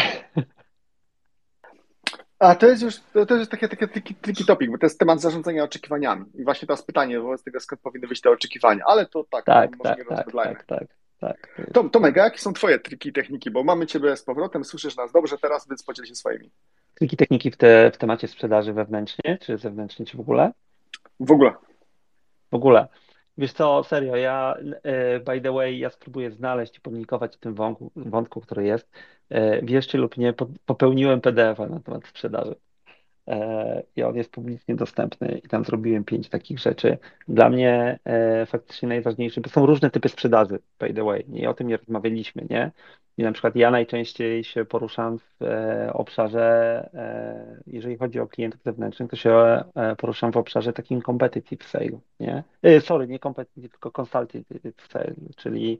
A 2.40 2.56
to 2.56 2.68
jest 2.68 2.82
już, 2.82 2.96
to 3.28 3.36
jest 3.36 3.52
taki, 3.52 3.70
taki 3.70 3.88
tricky, 3.88 4.14
tricky 4.14 4.46
topic, 4.46 4.72
bo 4.72 4.78
to 4.78 4.86
jest 4.86 5.00
temat 5.00 5.22
zarządzania 5.22 5.64
oczekiwaniami. 5.64 6.26
I 6.36 6.44
właśnie 6.44 6.68
teraz 6.68 6.84
pytanie 6.84 7.20
wobec 7.20 7.44
tego, 7.44 7.60
skąd 7.60 7.82
powinny 7.82 8.08
być 8.08 8.22
te 8.22 8.30
oczekiwania, 8.30 8.84
ale 8.88 9.06
to 9.06 9.24
tak, 9.24 9.46
tak, 9.46 9.78
może 9.78 9.96
tak, 9.96 10.08
tak, 10.08 10.32
tak, 10.32 10.66
tak, 10.66 10.88
tak. 11.20 11.62
Tom, 11.74 11.90
Tomek, 11.90 12.16
jakie 12.16 12.40
są 12.40 12.54
twoje 12.54 12.80
triki 12.80 13.14
techniki, 13.14 13.52
bo 13.52 13.64
mamy 13.64 13.88
ciebie 13.88 14.18
z 14.18 14.24
powrotem, 14.24 14.66
słyszysz 14.66 14.96
nas 14.96 15.12
dobrze 15.12 15.38
teraz, 15.38 15.70
więc 15.70 15.84
podziel 15.84 16.06
się 16.06 16.16
swoimi. 16.16 16.52
Triki 16.94 17.18
techniki 17.18 17.52
w, 17.52 17.58
te, 17.58 17.92
w 17.94 17.98
temacie 17.98 18.28
sprzedaży 18.28 18.74
wewnętrznie, 18.74 19.38
czy 19.42 19.58
zewnętrznie, 19.58 20.06
czy 20.06 20.18
w 20.18 20.20
ogóle? 20.20 20.52
W 21.20 21.32
ogóle. 21.32 21.54
W 22.52 22.56
ogóle. 22.56 22.88
Wiesz 23.38 23.54
co, 23.54 23.84
serio, 23.84 24.16
ja 24.16 24.56
e, 24.84 25.20
by 25.20 25.42
the 25.42 25.52
way, 25.52 25.80
ja 25.80 25.90
spróbuję 25.90 26.32
znaleźć 26.32 26.78
i 26.78 26.82
publikować 26.82 27.36
o 27.36 27.40
tym 27.40 27.56
wątku, 27.56 27.92
wątku 27.96 28.42
który 28.42 28.66
jest. 28.66 28.90
E, 29.30 29.62
wierzcie 29.66 29.98
lub 29.98 30.18
nie, 30.18 30.34
popełniłem 30.66 31.22
PDF-a 31.22 31.68
na 31.68 31.80
temat 31.80 32.08
sprzedaży. 32.08 32.56
E, 33.28 33.84
I 33.96 34.04
on 34.04 34.16
jest 34.16 34.32
publicznie 34.32 34.76
dostępny 34.76 35.42
i 35.46 35.48
tam 35.48 35.66
zrobiłem 35.66 36.04
pięć 36.04 36.30
takich 36.30 36.60
rzeczy. 36.60 36.98
Dla 37.28 37.50
mnie 37.50 38.00
faktycznie 38.46 38.90
najważniejsze, 38.90 39.42
bo 39.42 39.50
są 39.50 39.66
różne 39.66 39.90
typy 39.90 40.10
sprzedaży, 40.10 40.60
by 40.80 40.94
the 40.94 41.04
way, 41.04 41.26
i 41.34 41.48
o 41.48 41.54
tym 41.54 41.68
nie 41.68 41.78
rozmawialiśmy, 41.78 42.46
nie? 42.50 42.72
I 43.18 43.24
na 43.24 43.32
przykład 43.32 43.56
ja 43.56 43.72
najczęściej 43.72 44.44
się 44.44 44.66
poruszam 44.66 45.20
w 45.20 45.42
e, 45.42 45.94
obszarze, 45.94 46.44
e, 46.94 47.62
jeżeli 47.68 47.98
chodzi 47.98 48.20
o 48.20 48.28
klientów 48.28 48.64
zewnętrznych, 48.64 49.10
to 49.10 49.16
się 49.16 49.32
e, 49.32 49.96
poruszam 49.98 50.32
w 50.32 50.38
obszarze 50.38 50.74
takim 50.74 51.02
competitive 51.02 51.64
sale, 51.64 52.00
nie? 52.20 52.44
Sorry, 52.80 53.08
nie 53.08 53.20
competitive, 53.20 53.72
tylko 53.72 53.92
consultative 53.92 54.88
sale, 54.90 55.14
czyli 55.36 55.80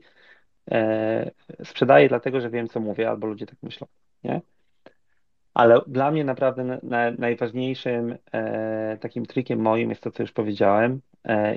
sprzedaję 1.64 2.08
dlatego, 2.08 2.40
że 2.40 2.50
wiem, 2.50 2.68
co 2.68 2.80
mówię, 2.80 3.10
albo 3.10 3.26
ludzie 3.26 3.46
tak 3.46 3.62
myślą, 3.62 3.86
nie? 4.24 4.40
Ale 5.54 5.80
dla 5.86 6.10
mnie 6.10 6.24
naprawdę 6.24 6.64
na, 6.64 7.10
najważniejszym 7.10 8.18
takim 9.00 9.26
trikiem 9.26 9.60
moim 9.60 9.90
jest 9.90 10.02
to, 10.02 10.10
co 10.10 10.22
już 10.22 10.32
powiedziałem, 10.32 11.00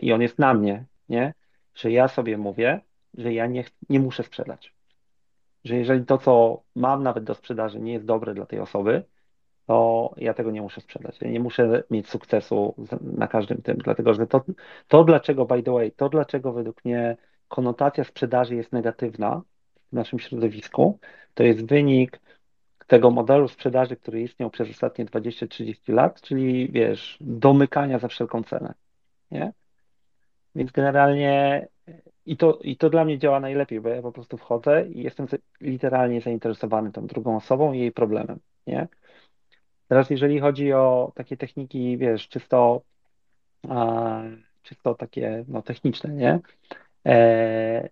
i 0.02 0.14
on 0.14 0.22
jest 0.22 0.40
na 0.40 0.54
mnie, 0.54 0.86
nie? 1.10 1.34
Że 1.76 1.92
ja 1.92 2.08
sobie 2.08 2.38
mówię, 2.38 2.82
że 3.14 3.34
ja 3.34 3.48
nie, 3.48 3.64
nie 3.90 4.00
muszę 4.00 4.24
sprzedać 4.24 4.74
że 5.64 5.76
jeżeli 5.76 6.06
to, 6.06 6.18
co 6.18 6.64
mam 6.76 7.04
nawet 7.04 7.24
do 7.24 7.36
sprzedaży, 7.36 7.80
nie 7.80 7.94
jest 7.94 8.06
dobre 8.06 8.34
dla 8.34 8.46
tej 8.46 8.60
osoby, 8.60 9.04
to 9.68 10.14
ja 10.18 10.34
tego 10.34 10.52
nie 10.52 10.62
muszę 10.62 10.82
sprzedać. 10.82 11.22
Ja 11.22 11.30
nie 11.30 11.40
muszę 11.40 11.84
mieć 11.90 12.10
sukcesu 12.10 12.76
na 13.02 13.28
każdym 13.28 13.62
tym, 13.62 13.78
dlatego 13.78 14.14
że 14.14 14.28
to, 14.28 14.44
to 14.88 15.04
dlaczego, 15.04 15.46
by 15.46 15.64
the 15.64 15.72
way, 15.72 15.92
to 15.92 16.10
dlaczego 16.10 16.54
według 16.54 16.86
mnie 16.86 17.18
konotacja 17.48 18.04
sprzedaży 18.04 18.56
jest 18.56 18.72
negatywna 18.72 19.42
w 19.92 19.94
naszym 19.94 20.20
środowisku, 20.20 21.00
to 21.34 21.44
jest 21.44 21.66
wynik 21.66 22.22
tego 22.88 23.12
modelu 23.12 23.48
sprzedaży, 23.48 23.96
który 23.96 24.22
istniał 24.22 24.50
przez 24.50 24.70
ostatnie 24.70 25.06
20-30 25.06 25.94
lat, 25.94 26.22
czyli 26.22 26.72
wiesz, 26.72 27.18
domykania 27.22 28.00
za 28.00 28.08
wszelką 28.08 28.44
cenę. 28.44 28.74
Nie? 29.32 29.54
Więc 30.56 30.72
generalnie 30.72 31.68
i 32.26 32.38
to, 32.38 32.60
I 32.62 32.78
to 32.78 32.90
dla 32.90 33.06
mnie 33.06 33.20
działa 33.20 33.40
najlepiej, 33.40 33.82
bo 33.82 33.90
ja 33.90 34.02
po 34.02 34.12
prostu 34.12 34.38
wchodzę 34.38 34.88
i 34.90 35.04
jestem 35.04 35.28
literalnie 35.62 36.22
zainteresowany 36.22 36.92
tą 36.92 37.08
drugą 37.08 37.36
osobą 37.36 37.74
i 37.74 37.80
jej 37.80 37.92
problemem, 37.92 38.40
nie? 38.68 38.88
Teraz 39.88 40.10
jeżeli 40.10 40.40
chodzi 40.40 40.74
o 40.74 41.12
takie 41.16 41.38
techniki, 41.38 41.98
wiesz, 41.98 42.28
czysto, 42.28 42.82
a, 43.70 44.22
czysto 44.62 44.96
takie 44.96 45.46
no, 45.48 45.62
techniczne, 45.62 46.14
nie? 46.14 46.40
E, 47.06 47.90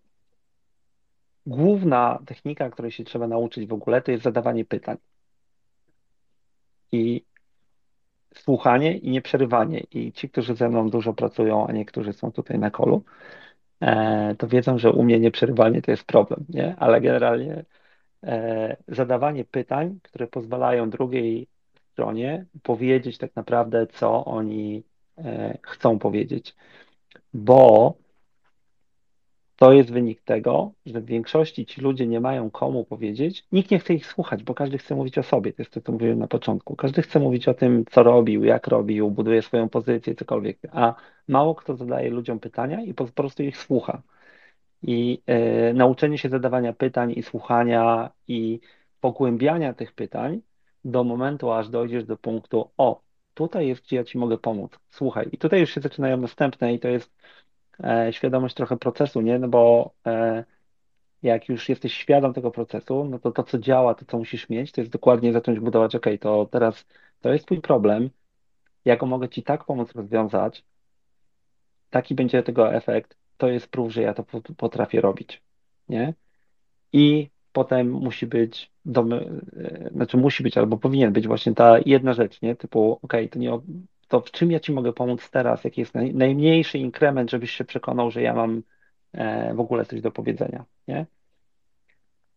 główna 1.45 2.19
technika, 2.25 2.69
której 2.69 2.91
się 2.91 3.03
trzeba 3.03 3.27
nauczyć 3.27 3.67
w 3.67 3.73
ogóle, 3.73 4.01
to 4.01 4.11
jest 4.11 4.23
zadawanie 4.23 4.65
pytań. 4.65 4.97
I 6.91 7.25
słuchanie 8.35 8.97
i 8.97 9.09
nieprzerywanie. 9.09 9.79
I 9.79 10.11
ci, 10.11 10.29
którzy 10.29 10.55
ze 10.55 10.69
mną 10.69 10.89
dużo 10.89 11.13
pracują, 11.13 11.67
a 11.67 11.71
niektórzy 11.71 12.13
są 12.13 12.31
tutaj 12.31 12.59
na 12.59 12.71
kolu, 12.71 13.03
E, 13.81 14.35
to 14.35 14.47
wiedzą, 14.47 14.77
że 14.77 14.91
u 14.91 15.03
mnie 15.03 15.19
nieprzerywanie 15.19 15.81
to 15.81 15.91
jest 15.91 16.03
problem, 16.03 16.45
nie? 16.49 16.75
Ale 16.75 17.01
generalnie 17.01 17.65
e, 18.23 18.77
zadawanie 18.87 19.45
pytań, 19.45 19.99
które 20.03 20.27
pozwalają 20.27 20.89
drugiej 20.89 21.47
stronie 21.91 22.45
powiedzieć 22.63 23.17
tak 23.17 23.35
naprawdę, 23.35 23.87
co 23.87 24.25
oni 24.25 24.83
e, 25.17 25.57
chcą 25.61 25.99
powiedzieć. 25.99 26.55
Bo 27.33 27.93
to 29.59 29.71
jest 29.71 29.91
wynik 29.91 30.21
tego, 30.21 30.71
że 30.85 31.01
w 31.01 31.05
większości 31.05 31.65
ci 31.65 31.81
ludzie 31.81 32.07
nie 32.07 32.19
mają 32.19 32.51
komu 32.51 32.85
powiedzieć, 32.85 33.45
nikt 33.51 33.71
nie 33.71 33.79
chce 33.79 33.93
ich 33.93 34.05
słuchać, 34.05 34.43
bo 34.43 34.53
każdy 34.53 34.77
chce 34.77 34.95
mówić 34.95 35.17
o 35.17 35.23
sobie, 35.23 35.53
to 35.53 35.61
jest 35.61 35.73
to, 35.73 35.81
co 35.81 35.91
mówiłem 35.91 36.19
na 36.19 36.27
początku. 36.27 36.75
Każdy 36.75 37.01
chce 37.01 37.19
mówić 37.19 37.47
o 37.47 37.53
tym, 37.53 37.85
co 37.91 38.03
robił, 38.03 38.43
jak 38.43 38.67
robił, 38.67 39.11
buduje 39.11 39.41
swoją 39.41 39.69
pozycję, 39.69 40.15
cokolwiek, 40.15 40.57
a 40.71 40.95
mało 41.27 41.55
kto 41.55 41.75
zadaje 41.75 42.09
ludziom 42.09 42.39
pytania 42.39 42.81
i 42.81 42.93
po 42.93 43.05
prostu 43.05 43.43
ich 43.43 43.57
słucha. 43.57 44.01
I 44.83 45.21
e, 45.25 45.73
nauczenie 45.73 46.17
się 46.17 46.29
zadawania 46.29 46.73
pytań 46.73 47.13
i 47.15 47.23
słuchania 47.23 48.09
i 48.27 48.59
pogłębiania 49.01 49.73
tych 49.73 49.93
pytań 49.93 50.41
do 50.85 51.03
momentu, 51.03 51.51
aż 51.51 51.69
dojdziesz 51.69 52.05
do 52.05 52.17
punktu, 52.17 52.69
o, 52.77 53.01
tutaj 53.33 53.67
jest, 53.67 53.83
gdzie 53.83 53.95
ja 53.95 54.03
ci 54.03 54.17
mogę 54.17 54.37
pomóc, 54.37 54.79
słuchaj. 54.89 55.29
I 55.31 55.37
tutaj 55.37 55.59
już 55.59 55.69
się 55.73 55.81
zaczynają 55.81 56.17
następne 56.17 56.73
i 56.73 56.79
to 56.79 56.87
jest 56.87 57.11
świadomość 58.11 58.55
trochę 58.55 58.77
procesu, 58.77 59.21
nie? 59.21 59.39
No 59.39 59.47
bo 59.47 59.93
e, 60.05 60.43
jak 61.23 61.49
już 61.49 61.69
jesteś 61.69 61.93
świadom 61.93 62.33
tego 62.33 62.51
procesu, 62.51 63.05
no 63.05 63.19
to 63.19 63.31
to, 63.31 63.43
co 63.43 63.59
działa, 63.59 63.95
to 63.95 64.05
co 64.05 64.17
musisz 64.17 64.49
mieć, 64.49 64.71
to 64.71 64.81
jest 64.81 64.91
dokładnie 64.91 65.33
zacząć 65.33 65.59
budować, 65.59 65.95
ok, 65.95 66.05
to 66.21 66.45
teraz 66.51 66.85
to 67.21 67.33
jest 67.33 67.45
twój 67.45 67.61
problem, 67.61 68.09
ja 68.85 68.97
go 68.97 69.05
mogę 69.05 69.29
ci 69.29 69.43
tak 69.43 69.65
pomóc 69.65 69.91
rozwiązać, 69.91 70.63
taki 71.89 72.15
będzie 72.15 72.43
tego 72.43 72.73
efekt, 72.73 73.17
to 73.37 73.47
jest 73.47 73.67
prób, 73.67 73.91
że 73.91 74.01
ja 74.01 74.13
to 74.13 74.23
potrafię 74.57 75.01
robić, 75.01 75.43
nie? 75.89 76.13
I 76.93 77.29
potem 77.51 77.91
musi 77.91 78.27
być, 78.27 78.71
domy, 78.85 79.41
e, 79.57 79.89
znaczy 79.93 80.17
musi 80.17 80.43
być, 80.43 80.57
albo 80.57 80.77
powinien 80.77 81.13
być 81.13 81.27
właśnie 81.27 81.55
ta 81.55 81.79
jedna 81.85 82.13
rzecz, 82.13 82.41
nie? 82.41 82.55
Typu, 82.55 82.99
ok, 83.01 83.13
to 83.31 83.39
nie, 83.39 83.59
to 84.09 84.21
w 84.21 84.31
czym 84.31 84.51
ja 84.51 84.59
Ci 84.59 84.71
mogę 84.71 84.93
pomóc 84.93 85.29
teraz, 85.29 85.63
jaki 85.63 85.81
jest 85.81 85.93
naj, 85.93 86.13
najmniejszy 86.13 86.77
inkrement, 86.77 87.31
żebyś 87.31 87.51
się 87.51 87.63
przekonał, 87.63 88.11
że 88.11 88.21
ja 88.21 88.33
mam 88.33 88.63
e, 89.13 89.53
w 89.53 89.59
ogóle 89.59 89.85
coś 89.85 90.01
do 90.01 90.11
powiedzenia, 90.11 90.65
nie? 90.87 91.05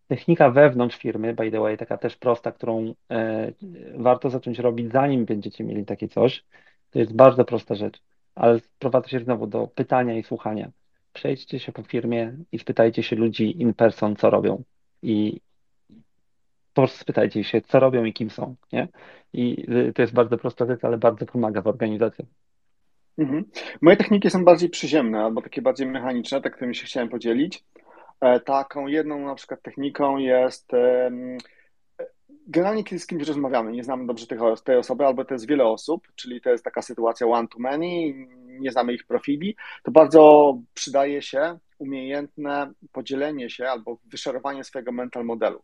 Technika 0.08 0.50
wewnątrz 0.50 0.96
firmy, 0.96 1.34
by 1.34 1.50
the 1.50 1.60
way, 1.60 1.76
taka 1.76 1.96
też 1.96 2.16
prosta, 2.16 2.52
którą 2.52 2.94
e, 3.10 3.52
warto 3.94 4.30
zacząć 4.30 4.58
robić, 4.58 4.92
zanim 4.92 5.24
będziecie 5.24 5.64
mieli 5.64 5.84
takie 5.84 6.08
coś, 6.08 6.44
to 6.90 6.98
jest 6.98 7.14
bardzo 7.16 7.44
prosta 7.44 7.74
rzecz, 7.74 8.02
ale 8.34 8.60
sprowadza 8.60 9.08
się 9.08 9.20
znowu 9.20 9.46
do 9.46 9.66
pytania 9.66 10.18
i 10.18 10.22
słuchania. 10.22 10.70
Przejdźcie 11.12 11.58
się 11.58 11.72
po 11.72 11.82
firmie 11.82 12.36
i 12.52 12.58
spytajcie 12.58 13.02
się 13.02 13.16
ludzi 13.16 13.62
in 13.62 13.74
person, 13.74 14.16
co 14.16 14.30
robią. 14.30 14.62
I 15.02 15.40
po 16.74 16.82
prostu 16.82 16.98
spytajcie 16.98 17.44
się, 17.44 17.60
co 17.60 17.80
robią 17.80 18.04
i 18.04 18.12
kim 18.12 18.30
są, 18.30 18.54
nie? 18.72 18.88
I 19.32 19.66
y, 19.88 19.92
to 19.92 20.02
jest 20.02 20.14
bardzo 20.14 20.38
prosta 20.38 20.66
rzecz, 20.66 20.84
ale 20.84 20.98
bardzo 20.98 21.26
pomaga 21.26 21.62
w 21.62 21.66
organizacji. 21.66 22.26
Mhm. 23.18 23.44
Moje 23.80 23.96
techniki 23.96 24.30
są 24.30 24.44
bardziej 24.44 24.70
przyziemne 24.70 25.20
albo 25.20 25.42
takie 25.42 25.62
bardziej 25.62 25.86
mechaniczne, 25.86 26.40
tak 26.40 26.54
którymi 26.54 26.74
się 26.74 26.86
chciałem 26.86 27.08
podzielić. 27.08 27.64
E, 28.20 28.40
taką 28.40 28.86
jedną 28.86 29.26
na 29.26 29.34
przykład 29.34 29.62
techniką 29.62 30.16
jest 30.16 30.72
generalnie 32.46 32.84
kiedy 32.84 32.98
z 32.98 33.06
kimś 33.06 33.28
rozmawiamy, 33.28 33.72
nie 33.72 33.84
znamy 33.84 34.06
dobrze 34.06 34.26
tej 34.64 34.76
osoby, 34.76 35.06
albo 35.06 35.24
to 35.24 35.34
jest 35.34 35.48
wiele 35.48 35.64
osób, 35.64 36.08
czyli 36.14 36.40
to 36.40 36.50
jest 36.50 36.64
taka 36.64 36.82
sytuacja 36.82 37.26
one 37.26 37.48
to 37.48 37.58
many, 37.58 38.14
nie 38.46 38.72
znamy 38.72 38.92
ich 38.92 39.06
profili, 39.06 39.56
to 39.82 39.90
bardzo 39.90 40.54
przydaje 40.74 41.22
się 41.22 41.58
umiejętne 41.78 42.72
podzielenie 42.92 43.50
się 43.50 43.68
albo 43.68 43.98
wyszerowanie 44.04 44.64
swojego 44.64 44.92
mental 44.92 45.24
modelu. 45.24 45.62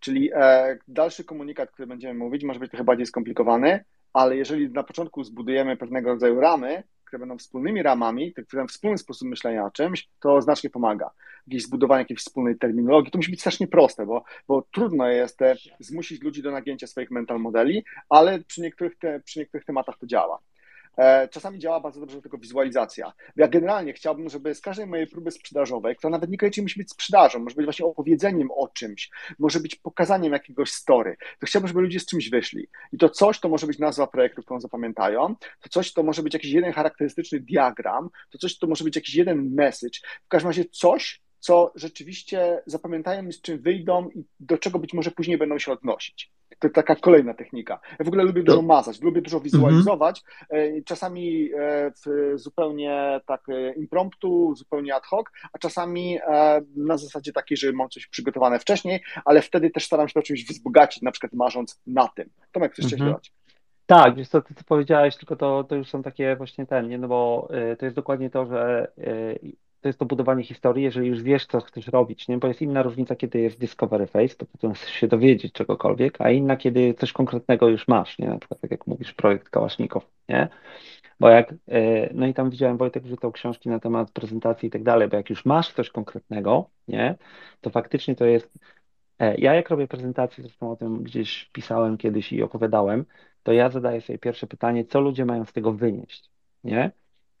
Czyli 0.00 0.30
e, 0.34 0.78
dalszy 0.88 1.24
komunikat, 1.24 1.70
który 1.70 1.86
będziemy 1.86 2.14
mówić, 2.14 2.44
może 2.44 2.60
być 2.60 2.70
trochę 2.70 2.84
bardziej 2.84 3.06
skomplikowany, 3.06 3.84
ale 4.12 4.36
jeżeli 4.36 4.70
na 4.70 4.82
początku 4.82 5.24
zbudujemy 5.24 5.76
pewnego 5.76 6.10
rodzaju 6.10 6.40
ramy, 6.40 6.82
które 7.04 7.20
będą 7.20 7.38
wspólnymi 7.38 7.82
ramami, 7.82 8.34
które 8.46 8.66
wspólny 8.66 8.98
sposób 8.98 9.28
myślenia 9.28 9.64
o 9.64 9.70
czymś, 9.70 10.08
to 10.20 10.42
znacznie 10.42 10.70
pomaga. 10.70 11.10
Jakieś 11.46 11.62
zbudowanie 11.62 12.02
jakiejś 12.02 12.20
wspólnej 12.20 12.58
terminologii, 12.58 13.10
to 13.10 13.18
musi 13.18 13.30
być 13.30 13.40
strasznie 13.40 13.68
proste, 13.68 14.06
bo, 14.06 14.24
bo 14.48 14.62
trudno 14.72 15.08
jest 15.08 15.38
zmusić 15.80 16.22
ludzi 16.22 16.42
do 16.42 16.50
nagięcia 16.50 16.86
swoich 16.86 17.10
mental 17.10 17.38
modeli, 17.38 17.84
ale 18.08 18.38
przy 18.38 18.60
niektórych, 18.60 18.98
te, 18.98 19.20
przy 19.20 19.38
niektórych 19.38 19.64
tematach 19.64 19.98
to 19.98 20.06
działa. 20.06 20.38
E, 20.98 21.28
czasami 21.28 21.58
działa 21.58 21.80
bardzo 21.80 22.00
dobrze 22.00 22.22
tylko 22.22 22.38
wizualizacja. 22.38 23.12
Ja 23.36 23.48
generalnie 23.48 23.92
chciałbym, 23.92 24.28
żeby 24.28 24.54
z 24.54 24.60
każdej 24.60 24.86
mojej 24.86 25.06
próby 25.06 25.30
sprzedażowej, 25.30 25.96
która 25.96 26.10
nawet 26.10 26.30
niekoniecznie 26.30 26.62
musi 26.62 26.78
być 26.78 26.90
sprzedażą, 26.90 27.38
może 27.38 27.56
być 27.56 27.66
właśnie 27.66 27.86
opowiedzeniem 27.86 28.50
o 28.50 28.68
czymś, 28.68 29.10
może 29.38 29.60
być 29.60 29.74
pokazaniem 29.76 30.32
jakiegoś 30.32 30.70
story, 30.70 31.16
to 31.40 31.46
chciałbym, 31.46 31.68
żeby 31.68 31.80
ludzie 31.80 32.00
z 32.00 32.06
czymś 32.06 32.30
wyszli. 32.30 32.68
I 32.92 32.98
to 32.98 33.08
coś 33.08 33.40
to 33.40 33.48
może 33.48 33.66
być 33.66 33.78
nazwa 33.78 34.06
projektu, 34.06 34.42
którą 34.42 34.60
zapamiętają, 34.60 35.34
to 35.60 35.68
coś 35.68 35.92
to 35.92 36.02
może 36.02 36.22
być 36.22 36.34
jakiś 36.34 36.50
jeden 36.50 36.72
charakterystyczny 36.72 37.40
diagram, 37.40 38.10
to 38.30 38.38
coś 38.38 38.58
to 38.58 38.66
może 38.66 38.84
być 38.84 38.96
jakiś 38.96 39.14
jeden 39.14 39.54
message. 39.54 39.98
W 40.24 40.28
każdym 40.28 40.48
razie 40.48 40.64
coś, 40.64 41.20
co 41.38 41.72
rzeczywiście 41.74 42.62
zapamiętają 42.66 43.32
z 43.32 43.40
czym 43.40 43.58
wyjdą 43.58 44.08
i 44.08 44.24
do 44.40 44.58
czego 44.58 44.78
być 44.78 44.94
może 44.94 45.10
później 45.10 45.38
będą 45.38 45.58
się 45.58 45.72
odnosić. 45.72 46.32
To 46.58 46.68
taka 46.68 46.96
kolejna 46.96 47.34
technika. 47.34 47.80
Ja 47.98 48.04
w 48.04 48.08
ogóle 48.08 48.24
lubię 48.24 48.42
dużo 48.42 48.62
mazać, 48.62 49.02
lubię 49.02 49.22
dużo 49.22 49.40
wizualizować, 49.40 50.22
mhm. 50.50 50.84
czasami 50.84 51.50
e, 51.58 51.92
zupełnie 52.34 53.20
tak 53.26 53.48
e, 53.48 53.72
impromptu, 53.72 54.54
zupełnie 54.54 54.94
ad 54.94 55.06
hoc, 55.06 55.26
a 55.52 55.58
czasami 55.58 56.18
na 56.76 56.96
zasadzie 56.96 57.32
takiej, 57.32 57.56
że 57.56 57.72
mam 57.72 57.88
coś 57.88 58.06
przygotowane 58.06 58.58
wcześniej, 58.58 59.00
ale 59.24 59.42
wtedy 59.42 59.70
też 59.70 59.84
staram 59.84 60.08
się 60.08 60.14
to 60.14 60.22
czymś 60.22 60.44
wzbogacić, 60.44 61.02
na 61.02 61.10
przykład 61.10 61.32
marząc 61.32 61.80
na 61.86 62.08
tym. 62.08 62.30
Tomek, 62.52 62.72
chcesz 62.72 62.92
mhm. 62.92 63.10
dodać? 63.10 63.32
Tak, 63.88 64.14
wiesz 64.14 64.28
co, 64.28 64.42
ty, 64.42 64.54
co 64.54 64.64
powiedziałeś, 64.64 65.16
tylko 65.16 65.36
to, 65.36 65.64
to 65.64 65.74
już 65.74 65.88
są 65.88 66.02
takie 66.02 66.36
właśnie 66.36 66.66
ten, 66.66 66.88
nie? 66.88 66.98
No 66.98 67.08
bo 67.08 67.48
y, 67.72 67.76
to 67.76 67.84
jest 67.86 67.96
dokładnie 67.96 68.30
to, 68.30 68.46
że 68.46 68.92
y, 68.98 69.56
to 69.80 69.88
jest 69.88 69.98
to 69.98 70.04
budowanie 70.04 70.44
historii, 70.44 70.84
jeżeli 70.84 71.08
już 71.08 71.22
wiesz, 71.22 71.46
co 71.46 71.60
chcesz 71.60 71.86
robić, 71.86 72.28
nie? 72.28 72.38
Bo 72.38 72.48
jest 72.48 72.62
inna 72.62 72.82
różnica, 72.82 73.16
kiedy 73.16 73.40
jest 73.40 73.58
discovery 73.58 74.06
phase, 74.06 74.36
to 74.36 74.46
potem 74.46 74.74
chcesz 74.74 74.90
się 74.90 75.08
dowiedzieć 75.08 75.52
czegokolwiek, 75.52 76.20
a 76.20 76.30
inna, 76.30 76.56
kiedy 76.56 76.94
coś 76.94 77.12
konkretnego 77.12 77.68
już 77.68 77.88
masz, 77.88 78.18
nie? 78.18 78.28
Na 78.28 78.38
przykład, 78.38 78.60
tak 78.60 78.70
jak 78.70 78.86
mówisz, 78.86 79.14
projekt 79.14 79.48
Kałasznikow, 79.48 80.06
nie? 80.28 80.48
Bo 81.20 81.28
jak, 81.28 81.54
e, 81.68 82.14
no 82.14 82.26
i 82.26 82.34
tam 82.34 82.50
widziałem, 82.50 82.76
Wojtek 82.76 83.02
wrzucał 83.02 83.32
książki 83.32 83.68
na 83.68 83.80
temat 83.80 84.10
prezentacji 84.10 84.66
i 84.66 84.70
tak 84.70 84.82
dalej, 84.82 85.08
bo 85.08 85.16
jak 85.16 85.30
już 85.30 85.44
masz 85.44 85.72
coś 85.72 85.90
konkretnego, 85.90 86.70
nie? 86.88 87.16
To 87.60 87.70
faktycznie 87.70 88.16
to 88.16 88.24
jest, 88.24 88.58
e, 89.18 89.36
ja 89.36 89.54
jak 89.54 89.70
robię 89.70 89.88
prezentację, 89.88 90.42
zresztą 90.44 90.70
o 90.70 90.76
tym 90.76 91.02
gdzieś 91.02 91.50
pisałem 91.52 91.98
kiedyś 91.98 92.32
i 92.32 92.42
opowiadałem, 92.42 93.04
to 93.42 93.52
ja 93.52 93.70
zadaję 93.70 94.00
sobie 94.00 94.18
pierwsze 94.18 94.46
pytanie, 94.46 94.84
co 94.84 95.00
ludzie 95.00 95.24
mają 95.24 95.44
z 95.44 95.52
tego 95.52 95.72
wynieść, 95.72 96.30
nie? 96.64 96.90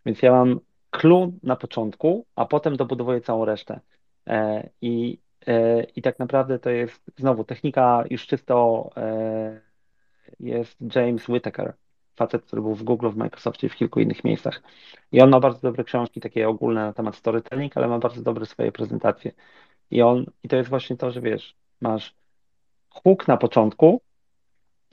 Więc 0.06 0.22
ja 0.22 0.32
mam 0.32 0.60
clue 0.90 1.32
na 1.42 1.56
początku, 1.56 2.26
a 2.36 2.46
potem 2.46 2.76
dobudowuję 2.76 3.20
całą 3.20 3.44
resztę. 3.44 3.80
E, 4.26 4.70
I, 4.82 5.18
e, 5.46 5.82
I 5.82 6.02
tak 6.02 6.18
naprawdę 6.18 6.58
to 6.58 6.70
jest 6.70 7.10
znowu 7.16 7.44
technika 7.44 8.04
już 8.10 8.26
czysto 8.26 8.90
e, 8.96 9.60
jest 10.40 10.76
James 10.94 11.28
Whittaker, 11.28 11.74
facet, 12.16 12.44
który 12.44 12.62
był 12.62 12.74
w 12.74 12.82
Google, 12.82 13.08
w 13.08 13.16
Microsoftie 13.16 13.68
w 13.68 13.76
kilku 13.76 14.00
innych 14.00 14.24
miejscach. 14.24 14.62
I 15.12 15.20
on 15.20 15.30
ma 15.30 15.40
bardzo 15.40 15.60
dobre 15.60 15.84
książki, 15.84 16.20
takie 16.20 16.48
ogólne 16.48 16.80
na 16.80 16.92
temat 16.92 17.16
storytelling, 17.16 17.76
ale 17.76 17.88
ma 17.88 17.98
bardzo 17.98 18.22
dobre 18.22 18.46
swoje 18.46 18.72
prezentacje. 18.72 19.32
I 19.90 20.02
on, 20.02 20.26
i 20.42 20.48
to 20.48 20.56
jest 20.56 20.70
właśnie 20.70 20.96
to, 20.96 21.10
że 21.10 21.20
wiesz, 21.20 21.56
masz 21.80 22.14
hook 22.90 23.28
na 23.28 23.36
początku, 23.36 24.00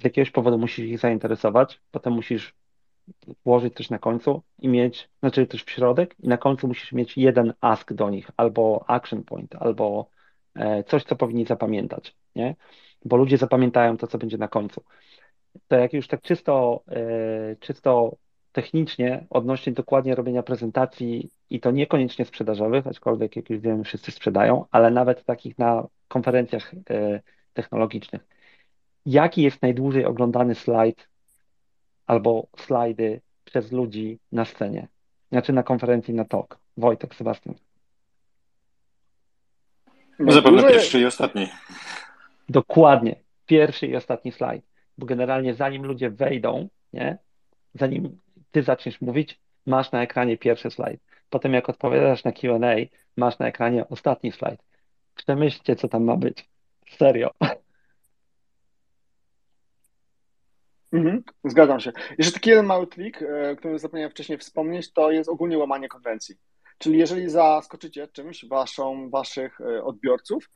z 0.02 0.04
jakiegoś 0.04 0.32
powodu 0.32 0.58
musisz 0.58 0.86
ich 0.86 1.00
zainteresować, 1.00 1.82
potem 1.92 2.14
musisz 2.14 2.54
włożyć 3.46 3.74
coś 3.74 3.90
na 3.90 4.00
końcu 4.00 4.42
i 4.60 4.68
mieć, 4.68 5.10
znaczy 5.20 5.48
też 5.48 5.64
w 5.64 5.70
środek 5.70 6.16
i 6.20 6.28
na 6.28 6.38
końcu 6.38 6.68
musisz 6.68 6.92
mieć 6.92 7.18
jeden 7.18 7.54
ask 7.62 7.94
do 7.94 8.10
nich, 8.10 8.32
albo 8.38 8.86
action 8.88 9.24
point, 9.24 9.56
albo 9.56 10.10
e, 10.56 10.84
coś, 10.84 11.04
co 11.04 11.16
powinni 11.16 11.46
zapamiętać, 11.46 12.16
nie? 12.36 12.56
Bo 13.06 13.18
ludzie 13.18 13.38
zapamiętają 13.38 13.98
to, 13.98 14.08
co 14.08 14.18
będzie 14.18 14.38
na 14.38 14.48
końcu. 14.48 14.84
To 15.68 15.76
jak 15.76 15.94
już 15.94 16.08
tak 16.08 16.22
czysto, 16.22 16.84
e, 16.88 17.56
czysto 17.56 18.16
technicznie 18.52 19.26
odnośnie 19.30 19.74
dokładnie 19.74 20.16
robienia 20.16 20.44
prezentacji 20.44 21.30
i 21.50 21.60
to 21.60 21.72
niekoniecznie 21.72 22.26
sprzedażowych, 22.26 22.88
aczkolwiek 22.88 23.36
jak 23.36 23.50
już 23.50 23.60
wiemy, 23.60 23.84
wszyscy 23.84 24.12
sprzedają, 24.12 24.66
ale 24.72 24.92
nawet 24.92 25.26
takich 25.26 25.58
na 25.58 25.88
konferencjach 26.08 26.74
e, 26.90 27.22
technologicznych. 27.54 28.22
Jaki 29.06 29.42
jest 29.42 29.62
najdłużej 29.62 30.06
oglądany 30.06 30.56
slajd 30.56 31.08
albo 32.08 32.48
slajdy 32.58 33.22
przez 33.46 33.72
ludzi 33.72 34.20
na 34.32 34.46
scenie, 34.46 34.88
znaczy 35.32 35.54
na 35.54 35.64
konferencji 35.64 36.14
na 36.14 36.26
talk. 36.26 36.60
Wojtek, 36.78 37.16
Sebastian. 37.16 37.56
No, 40.20 40.32
zapewne 40.32 40.64
pierwszy 40.64 41.00
i 41.00 41.06
ostatni. 41.06 41.50
Dokładnie. 42.50 43.16
Pierwszy 43.46 43.88
i 43.88 43.96
ostatni 43.96 44.32
slajd. 44.32 44.66
Bo 44.98 45.06
generalnie 45.06 45.54
zanim 45.54 45.86
ludzie 45.86 46.10
wejdą, 46.10 46.70
nie, 46.94 47.18
zanim 47.74 48.20
ty 48.52 48.64
zaczniesz 48.64 49.02
mówić, 49.02 49.40
masz 49.66 49.92
na 49.92 50.02
ekranie 50.02 50.38
pierwszy 50.38 50.72
slajd. 50.72 51.02
Potem 51.30 51.54
jak 51.54 51.70
odpowiadasz 51.70 52.24
na 52.24 52.32
Q&A, 52.32 52.76
masz 53.18 53.40
na 53.40 53.48
ekranie 53.48 53.90
ostatni 53.90 54.32
slajd. 54.32 54.62
Przemyślcie, 55.16 55.76
co 55.76 55.88
tam 55.88 56.04
ma 56.04 56.16
być. 56.18 56.50
Serio. 56.90 57.32
Mhm, 60.96 61.24
zgadzam 61.44 61.80
się. 61.80 61.92
Jeszcze 62.18 62.34
taki 62.34 62.50
jeden 62.50 62.66
mały 62.66 62.88
trik, 62.88 63.22
e, 63.22 63.52
o 63.52 63.56
którym 63.56 63.80
zapomniałem 63.80 64.12
wcześniej 64.12 64.38
wspomnieć, 64.38 64.94
to 64.94 65.12
jest 65.12 65.30
ogólnie 65.30 65.58
łamanie 65.58 65.90
konwencji. 65.90 66.36
Czyli 66.78 67.00
jeżeli 67.00 67.30
zaskoczycie 67.30 68.08
czymś 68.08 68.46
waszą, 68.46 69.10
waszych 69.10 69.62
e, 69.62 69.84
odbiorców, 69.84 70.50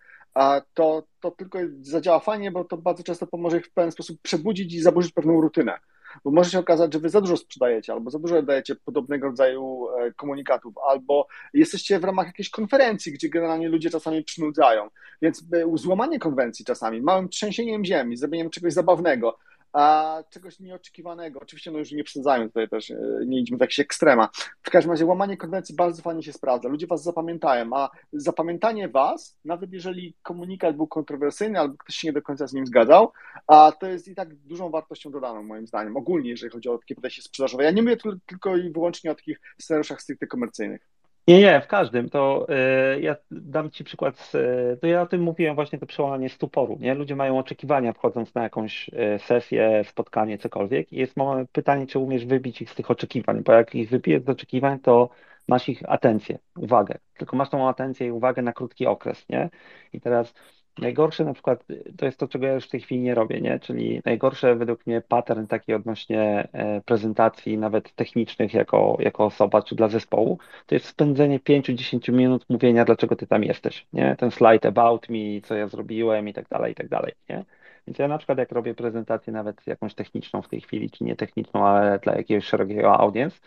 to, 0.74 1.04
to 1.20 1.32
tylko 1.32 1.60
zadziała 1.82 2.20
fajnie, 2.20 2.52
bo 2.52 2.64
to 2.64 2.78
bardzo 2.78 3.04
często 3.04 3.28
pomoże 3.28 3.58
ich 3.58 3.66
w 3.66 3.74
pewien 3.74 3.92
sposób 3.92 4.22
przebudzić 4.22 4.74
i 4.74 4.82
zaburzyć 4.82 5.12
pewną 5.12 5.42
rutynę. 5.42 5.80
Bo 6.24 6.32
może 6.32 6.50
się 6.50 6.60
okazać, 6.60 6.94
że 6.94 7.00
wy 7.00 7.10
za 7.10 7.22
dużo 7.22 7.38
sprzedajecie, 7.38 7.94
albo 7.94 8.10
za 8.10 8.20
dużo 8.20 8.42
dajecie 8.42 8.76
podobnego 8.76 9.28
rodzaju 9.28 9.88
e, 9.90 10.14
komunikatów, 10.14 10.74
albo 10.90 11.28
jesteście 11.54 12.00
w 12.00 12.04
ramach 12.04 12.28
jakiejś 12.28 12.50
konferencji, 12.50 13.12
gdzie 13.12 13.30
generalnie 13.30 13.70
ludzie 13.70 13.90
czasami 13.90 14.24
przynudzają. 14.24 14.90
Więc 15.22 15.44
złamanie 15.74 16.20
konwencji 16.20 16.66
czasami, 16.66 17.02
małym 17.02 17.30
trzęsieniem 17.30 17.86
ziemi, 17.86 18.18
zrobieniem 18.18 18.50
czegoś 18.50 18.74
zabawnego, 18.74 19.38
a 19.74 20.18
czegoś 20.30 20.60
nieoczekiwanego. 20.60 21.40
Oczywiście, 21.40 21.72
no 21.72 21.80
już 21.80 21.92
nie 21.92 22.04
przesadzają 22.04 22.48
tutaj 22.48 22.70
też, 22.70 22.92
e, 22.92 22.98
nie 23.26 23.40
idźmy 23.40 23.58
w 23.58 23.62
jakieś 23.62 23.80
ekstrema. 23.80 24.30
W 24.64 24.70
każdym 24.70 24.92
razie 24.92 25.06
łamanie 25.06 25.38
konwencji 25.38 25.76
bardzo 25.76 26.02
fajnie 26.02 26.24
się 26.24 26.34
sprawdza. 26.34 26.70
Ludzie 26.70 26.88
was 26.88 27.04
zapamiętają, 27.04 27.70
a 27.74 27.90
zapamiętanie 28.14 28.90
was, 28.90 29.38
nawet 29.46 29.74
jeżeli 29.74 30.14
komunikat 30.24 30.76
był 30.76 30.88
kontrowersyjny 30.88 31.60
albo 31.60 31.78
ktoś 31.78 31.96
się 31.96 32.08
nie 32.08 32.14
do 32.14 32.22
końca 32.22 32.48
z 32.48 32.54
nim 32.54 32.66
zgadzał, 32.66 33.12
a 33.48 33.72
to 33.72 33.88
jest 33.88 34.08
i 34.08 34.16
tak 34.16 34.36
dużą 34.36 34.70
wartością 34.70 35.12
dodaną 35.12 35.44
moim 35.44 35.68
zdaniem, 35.68 35.98
ogólnie 35.98 36.30
jeżeli 36.30 36.52
chodzi 36.52 36.70
o 36.70 36.78
takie 36.78 36.96
podejście 36.96 37.22
sprzedażowe. 37.22 37.64
Ja 37.64 37.72
nie 37.72 37.82
mówię 37.82 37.98
tylko 38.26 38.58
i 38.58 38.72
wyłącznie 38.72 39.12
o 39.12 39.16
takich 39.16 39.42
scenariuszach 39.62 40.02
stricte 40.02 40.28
komercyjnych. 40.28 40.99
Nie, 41.30 41.40
nie, 41.40 41.62
w 41.62 41.68
każdym. 41.68 42.10
To 42.10 42.48
y, 42.96 43.02
ja 43.02 43.16
dam 43.32 43.72
Ci 43.72 43.84
przykład. 43.84 44.20
Z, 44.20 44.36
y, 44.36 44.78
to 44.82 44.88
ja 44.88 45.02
o 45.02 45.06
tym 45.06 45.22
mówiłem 45.22 45.56
właśnie 45.56 45.80
to 45.80 45.86
przełamanie 45.86 46.30
stuporu. 46.30 46.78
Nie? 46.80 46.94
Ludzie 46.94 47.16
mają 47.16 47.38
oczekiwania 47.40 47.94
wchodząc 47.94 48.36
na 48.36 48.44
jakąś 48.44 48.90
y, 48.90 49.20
sesję, 49.20 49.84
spotkanie, 49.90 50.38
cokolwiek. 50.38 50.94
I 50.94 50.96
jest 50.96 51.16
pytanie, 51.52 51.88
czy 51.88 52.00
umiesz 52.00 52.26
wybić 52.26 52.62
ich 52.62 52.70
z 52.70 52.76
tych 52.76 52.92
oczekiwań, 52.92 53.44
bo 53.44 53.54
jak 53.54 53.76
ich 53.76 53.90
wybijesz 53.90 54.24
z 54.24 54.30
oczekiwań, 54.30 54.80
to 54.80 55.10
masz 55.48 55.70
ich 55.70 55.90
atencję, 55.90 56.40
uwagę, 56.58 56.98
tylko 57.18 57.36
masz 57.38 57.50
tą 57.50 57.70
atencję 57.70 58.08
i 58.08 58.12
uwagę 58.12 58.42
na 58.42 58.54
krótki 58.54 58.86
okres, 58.88 59.30
nie? 59.30 59.50
I 59.94 60.02
teraz 60.02 60.34
Najgorsze 60.82 61.26
na 61.26 61.34
przykład 61.34 61.66
to 61.98 62.06
jest 62.06 62.18
to, 62.18 62.28
czego 62.28 62.46
ja 62.48 62.54
już 62.54 62.66
w 62.66 62.70
tej 62.70 62.82
chwili 62.82 63.02
nie 63.02 63.16
robię, 63.16 63.42
nie? 63.42 63.60
Czyli 63.60 64.02
najgorsze 64.06 64.56
według 64.56 64.88
mnie 64.88 65.02
pattern 65.02 65.48
taki 65.48 65.74
odnośnie 65.74 66.48
e, 66.54 66.82
prezentacji, 66.82 67.58
nawet 67.58 67.96
technicznych 67.96 68.54
jako, 68.54 68.98
jako 69.00 69.26
osoba 69.26 69.62
czy 69.62 69.76
dla 69.76 69.88
zespołu, 69.88 70.38
to 70.66 70.76
jest 70.76 70.86
spędzenie 70.86 71.40
5-10 71.40 72.14
minut 72.14 72.46
mówienia, 72.50 72.86
dlaczego 72.86 73.16
ty 73.16 73.28
tam 73.28 73.44
jesteś, 73.44 73.88
nie? 73.94 74.16
Ten 74.16 74.32
slide 74.32 74.68
about 74.68 75.10
me, 75.10 75.42
co 75.44 75.56
ja 75.56 75.68
zrobiłem 75.68 76.28
i 76.28 76.34
tak 76.34 76.50
dalej, 76.50 76.72
i 76.72 76.76
tak 76.76 76.90
dalej, 76.90 77.14
nie? 77.30 77.46
Więc 77.88 78.00
ja 78.00 78.08
na 78.08 78.18
przykład 78.18 78.38
jak 78.38 78.52
robię 78.52 78.76
prezentację 78.76 79.34
nawet 79.34 79.68
jakąś 79.68 79.94
techniczną 79.94 80.42
w 80.42 80.48
tej 80.48 80.62
chwili, 80.62 80.90
czy 80.90 81.04
nie 81.04 81.16
techniczną, 81.16 81.68
ale 81.68 82.00
dla 82.00 82.16
jakiegoś 82.16 82.46
szerokiego 82.46 83.00
audience, 83.00 83.40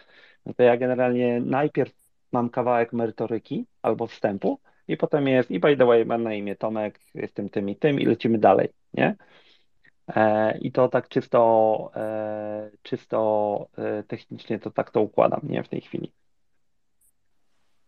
no 0.46 0.54
to 0.54 0.62
ja 0.62 0.76
generalnie 0.76 1.40
najpierw 1.40 1.92
mam 2.32 2.50
kawałek 2.50 2.92
merytoryki 2.92 3.66
albo 3.82 4.06
wstępu, 4.06 4.58
i 4.88 4.96
potem 4.96 5.28
jest, 5.28 5.50
i 5.50 5.60
by 5.60 5.76
the 5.76 5.86
way, 5.86 6.06
mam 6.06 6.22
na 6.22 6.34
imię 6.34 6.56
Tomek, 6.56 7.00
jestem 7.14 7.48
tym 7.48 7.68
i 7.68 7.76
tym 7.76 8.00
i 8.00 8.06
lecimy 8.06 8.38
dalej, 8.38 8.68
nie? 8.94 9.16
E, 10.08 10.58
I 10.58 10.72
to 10.72 10.88
tak 10.88 11.08
czysto, 11.08 11.90
e, 11.96 12.70
czysto 12.82 13.68
e, 13.78 14.02
technicznie 14.02 14.58
to 14.58 14.70
tak 14.70 14.90
to 14.90 15.00
układam, 15.00 15.40
nie, 15.42 15.62
w 15.62 15.68
tej 15.68 15.80
chwili. 15.80 16.12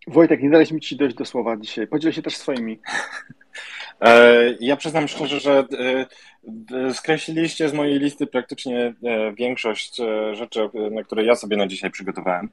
Wojtek, 0.06 0.42
nie 0.42 0.50
daliśmy 0.50 0.80
Ci 0.80 0.96
dojść 0.96 1.16
do 1.16 1.24
słowa 1.24 1.56
dzisiaj. 1.56 1.86
Podziel 1.86 2.12
się 2.12 2.22
też 2.22 2.36
swoimi. 2.36 2.80
Ja 4.60 4.76
przyznam 4.76 5.08
szczerze, 5.08 5.40
że 5.40 5.64
skreśliliście 6.92 7.68
z 7.68 7.72
mojej 7.72 7.98
listy 7.98 8.26
praktycznie 8.26 8.94
większość 9.38 9.96
rzeczy, 10.32 10.68
na 10.90 11.02
które 11.02 11.24
ja 11.24 11.34
sobie 11.34 11.56
na 11.56 11.66
dzisiaj 11.66 11.90
przygotowałem. 11.90 12.48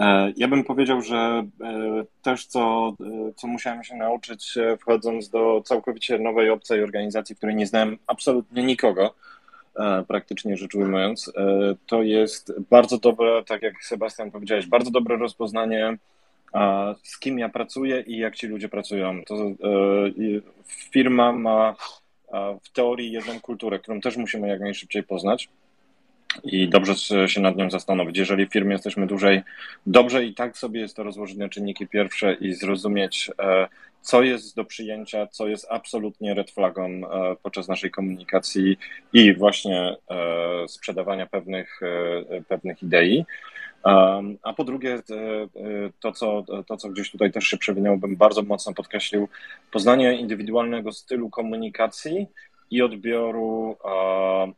E, 0.00 0.32
ja 0.36 0.48
bym 0.48 0.64
powiedział, 0.64 1.02
że 1.02 1.16
e, 1.16 2.04
też 2.22 2.46
co, 2.46 2.92
e, 3.00 3.32
co 3.36 3.46
musiałem 3.46 3.84
się 3.84 3.96
nauczyć 3.96 4.54
wchodząc 4.80 5.28
do 5.28 5.62
całkowicie 5.64 6.18
nowej, 6.18 6.50
obcej 6.50 6.82
organizacji, 6.82 7.34
w 7.34 7.38
której 7.38 7.56
nie 7.56 7.66
znałem 7.66 7.98
absolutnie 8.06 8.62
nikogo, 8.62 9.14
praktycznie 10.08 10.56
rzecz 10.56 10.74
ujmując, 10.74 11.32
to 11.86 12.02
jest 12.02 12.52
bardzo 12.70 12.98
dobre, 12.98 13.44
tak 13.44 13.62
jak 13.62 13.84
Sebastian 13.84 14.30
powiedziałeś, 14.30 14.66
bardzo 14.66 14.90
dobre 14.90 15.16
rozpoznanie, 15.16 15.96
z 17.02 17.18
kim 17.18 17.38
ja 17.38 17.48
pracuję 17.48 18.00
i 18.00 18.18
jak 18.18 18.36
ci 18.36 18.46
ludzie 18.46 18.68
pracują. 18.68 19.24
To 19.24 19.34
firma 20.66 21.32
ma 21.32 21.76
w 22.62 22.72
teorii 22.72 23.12
jedną 23.12 23.40
kulturę, 23.40 23.78
którą 23.78 24.00
też 24.00 24.16
musimy 24.16 24.48
jak 24.48 24.60
najszybciej 24.60 25.02
poznać 25.02 25.48
i 26.44 26.68
dobrze 26.68 26.94
się 27.28 27.40
nad 27.40 27.56
nią 27.56 27.70
zastanowić. 27.70 28.18
Jeżeli 28.18 28.46
w 28.46 28.52
firmie 28.52 28.72
jesteśmy 28.72 29.06
dłużej, 29.06 29.42
dobrze 29.86 30.24
i 30.24 30.34
tak 30.34 30.58
sobie 30.58 30.80
jest 30.80 30.96
to 30.96 31.02
rozłożyć 31.02 31.36
na 31.36 31.48
czynniki 31.48 31.86
pierwsze 31.86 32.34
i 32.34 32.54
zrozumieć, 32.54 33.30
e, 33.38 33.68
co 34.00 34.22
jest 34.22 34.56
do 34.56 34.64
przyjęcia, 34.64 35.26
co 35.26 35.48
jest 35.48 35.66
absolutnie 35.70 36.34
red 36.34 36.50
flagą 36.50 36.88
e, 36.88 37.36
podczas 37.42 37.68
naszej 37.68 37.90
komunikacji 37.90 38.78
i 39.12 39.34
właśnie 39.34 39.96
e, 40.10 40.68
sprzedawania 40.68 41.26
pewnych, 41.26 41.80
pewnych 42.48 42.82
idei. 42.82 43.24
A 44.42 44.52
po 44.56 44.64
drugie, 44.64 44.98
to 46.00 46.12
co, 46.12 46.44
to, 46.66 46.76
co 46.76 46.88
gdzieś 46.88 47.10
tutaj 47.10 47.32
też 47.32 47.44
się 47.44 47.56
przewinęło, 47.56 47.96
bym 47.96 48.16
bardzo 48.16 48.42
mocno 48.42 48.74
podkreślił, 48.74 49.28
poznanie 49.72 50.16
indywidualnego 50.16 50.92
stylu 50.92 51.30
komunikacji 51.30 52.26
i 52.70 52.82
odbioru 52.82 53.76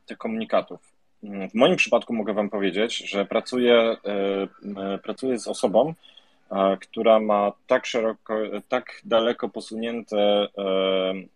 tych 0.06 0.18
komunikatów 0.18 0.92
w 1.22 1.54
moim 1.54 1.76
przypadku 1.76 2.14
mogę 2.14 2.34
Wam 2.34 2.50
powiedzieć, 2.50 2.96
że 2.96 3.24
pracuję, 3.24 3.74
e, 3.74 3.96
e, 4.76 4.98
pracuję 4.98 5.38
z 5.38 5.48
osobą, 5.48 5.94
e, 6.50 6.76
która 6.80 7.20
ma 7.20 7.52
tak 7.66 7.86
szeroko, 7.86 8.34
tak 8.68 9.00
daleko 9.04 9.48
posunięte 9.48 10.48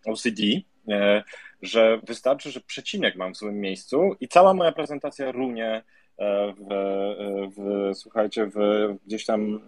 OCD, 0.07 0.43
że 1.63 2.01
wystarczy, 2.03 2.51
że 2.51 2.61
przecinek 2.61 3.17
mam 3.17 3.35
w 3.35 3.37
złym 3.37 3.61
miejscu 3.61 4.17
i 4.21 4.29
cała 4.29 4.55
moja 4.55 4.73
prezentacja 4.73 5.33
runie 5.33 5.83
w, 6.19 6.67
w, 7.57 7.91
słuchajcie, 7.95 8.47
w, 8.47 8.59
gdzieś 9.07 9.27
tam 9.27 9.61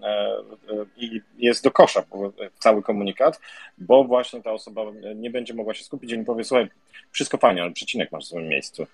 i 0.96 1.20
jest 1.38 1.64
do 1.64 1.70
kosza 1.70 2.02
cały 2.58 2.82
komunikat, 2.82 3.40
bo 3.78 4.04
właśnie 4.04 4.42
ta 4.42 4.52
osoba 4.52 4.82
nie 5.14 5.30
będzie 5.30 5.54
mogła 5.54 5.74
się 5.74 5.84
skupić 5.84 6.12
i 6.12 6.18
mi 6.18 6.24
powie, 6.24 6.44
słuchaj, 6.44 6.68
wszystko 7.10 7.38
fajnie, 7.38 7.62
ale 7.62 7.70
przecinek 7.70 8.12
masz 8.12 8.24
w 8.24 8.28
złym 8.28 8.48
miejscu. 8.48 8.86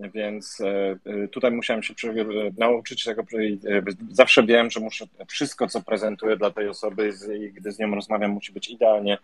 Więc 0.00 0.60
e, 0.60 1.28
tutaj 1.28 1.50
musiałem 1.50 1.82
się 1.82 1.94
nauczyć 2.58 3.04
tego, 3.04 3.22
zawsze 4.10 4.42
wiem, 4.42 4.70
że 4.70 4.80
muszę 4.80 5.06
wszystko, 5.28 5.66
co 5.66 5.82
prezentuję 5.82 6.36
dla 6.36 6.50
tej 6.50 6.68
osoby 6.68 7.12
i 7.40 7.52
gdy 7.52 7.72
z 7.72 7.78
nią 7.78 7.94
rozmawiam, 7.94 8.30
musi 8.30 8.52
być 8.52 8.68
idealnie, 8.68 9.18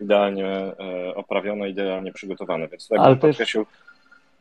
idealnie 0.00 0.46
e, 0.46 1.14
oprawione, 1.14 1.70
idealnie 1.70 2.12
przygotowane. 2.12 2.68
Więc 2.68 2.88
tutaj 2.88 3.06
Ale 3.06 3.16
to 3.16 3.20
podkreślił, 3.20 3.60
jest 3.60 3.91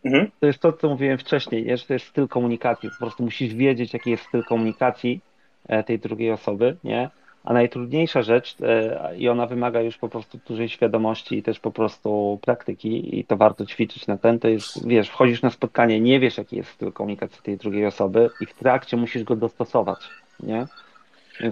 Mhm. 0.05 0.31
To 0.39 0.45
jest 0.47 0.59
to, 0.59 0.73
co 0.73 0.89
mówiłem 0.89 1.17
wcześniej, 1.17 1.65
nie? 1.65 1.77
że 1.77 1.85
to 1.85 1.93
jest 1.93 2.05
styl 2.05 2.27
komunikacji. 2.27 2.89
Po 2.89 2.97
prostu 2.97 3.23
musisz 3.23 3.53
wiedzieć, 3.53 3.93
jaki 3.93 4.11
jest 4.11 4.23
styl 4.23 4.43
komunikacji 4.43 5.21
e, 5.67 5.83
tej 5.83 5.99
drugiej 5.99 6.31
osoby, 6.31 6.77
nie? 6.83 7.09
A 7.43 7.53
najtrudniejsza 7.53 8.21
rzecz, 8.21 8.55
e, 8.61 9.17
i 9.17 9.29
ona 9.29 9.47
wymaga 9.47 9.81
już 9.81 9.97
po 9.97 10.09
prostu 10.09 10.39
dużej 10.47 10.69
świadomości 10.69 11.37
i 11.37 11.43
też 11.43 11.59
po 11.59 11.71
prostu 11.71 12.39
praktyki, 12.41 13.19
i 13.19 13.25
to 13.25 13.37
warto 13.37 13.65
ćwiczyć 13.65 14.07
na 14.07 14.17
ten, 14.17 14.39
to 14.39 14.47
jest, 14.47 14.87
wiesz, 14.87 15.09
wchodzisz 15.09 15.41
na 15.41 15.49
spotkanie, 15.49 16.01
nie 16.01 16.19
wiesz, 16.19 16.37
jaki 16.37 16.55
jest 16.55 16.69
styl 16.69 16.91
komunikacji 16.91 17.41
tej 17.43 17.57
drugiej 17.57 17.85
osoby, 17.85 18.29
i 18.41 18.45
w 18.45 18.53
trakcie 18.53 18.97
musisz 18.97 19.23
go 19.23 19.35
dostosować, 19.35 19.99
nie? 20.39 20.65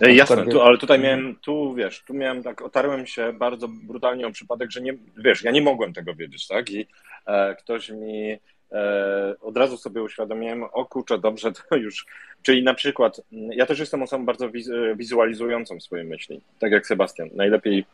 Ej, 0.02 0.16
jasne, 0.16 0.46
tu, 0.46 0.62
ale 0.62 0.78
tutaj 0.78 1.00
miałem, 1.00 1.36
tu 1.36 1.74
wiesz, 1.74 2.04
tu 2.04 2.14
miałem 2.14 2.44
tak, 2.44 2.62
otarłem 2.62 3.08
się 3.08 3.34
bardzo 3.34 3.68
brutalnie 3.68 4.28
o 4.28 4.32
przypadek, 4.32 4.72
że 4.72 4.82
nie, 4.82 4.94
wiesz, 5.18 5.44
ja 5.44 5.52
nie 5.52 5.62
mogłem 5.62 5.94
tego 5.94 6.16
wiedzieć, 6.16 6.48
tak? 6.48 6.72
I 6.72 6.88
e, 7.26 7.56
ktoś 7.56 7.90
mi 7.90 8.38
e, 8.72 9.36
od 9.42 9.58
razu 9.58 9.78
sobie 9.78 10.04
uświadomiłem, 10.04 10.64
o 10.64 10.86
kurczę, 10.86 11.20
dobrze, 11.20 11.52
to 11.52 11.76
już, 11.76 12.06
czyli 12.42 12.64
na 12.64 12.74
przykład, 12.74 13.22
ja 13.32 13.66
też 13.66 13.80
jestem 13.80 14.04
osobą 14.04 14.26
bardzo 14.26 14.50
wizualizującą 14.96 15.80
swoje 15.80 16.04
myśli, 16.04 16.42
tak 16.60 16.72
jak 16.72 16.88
Sebastian, 16.88 17.30
najlepiej 17.34 17.86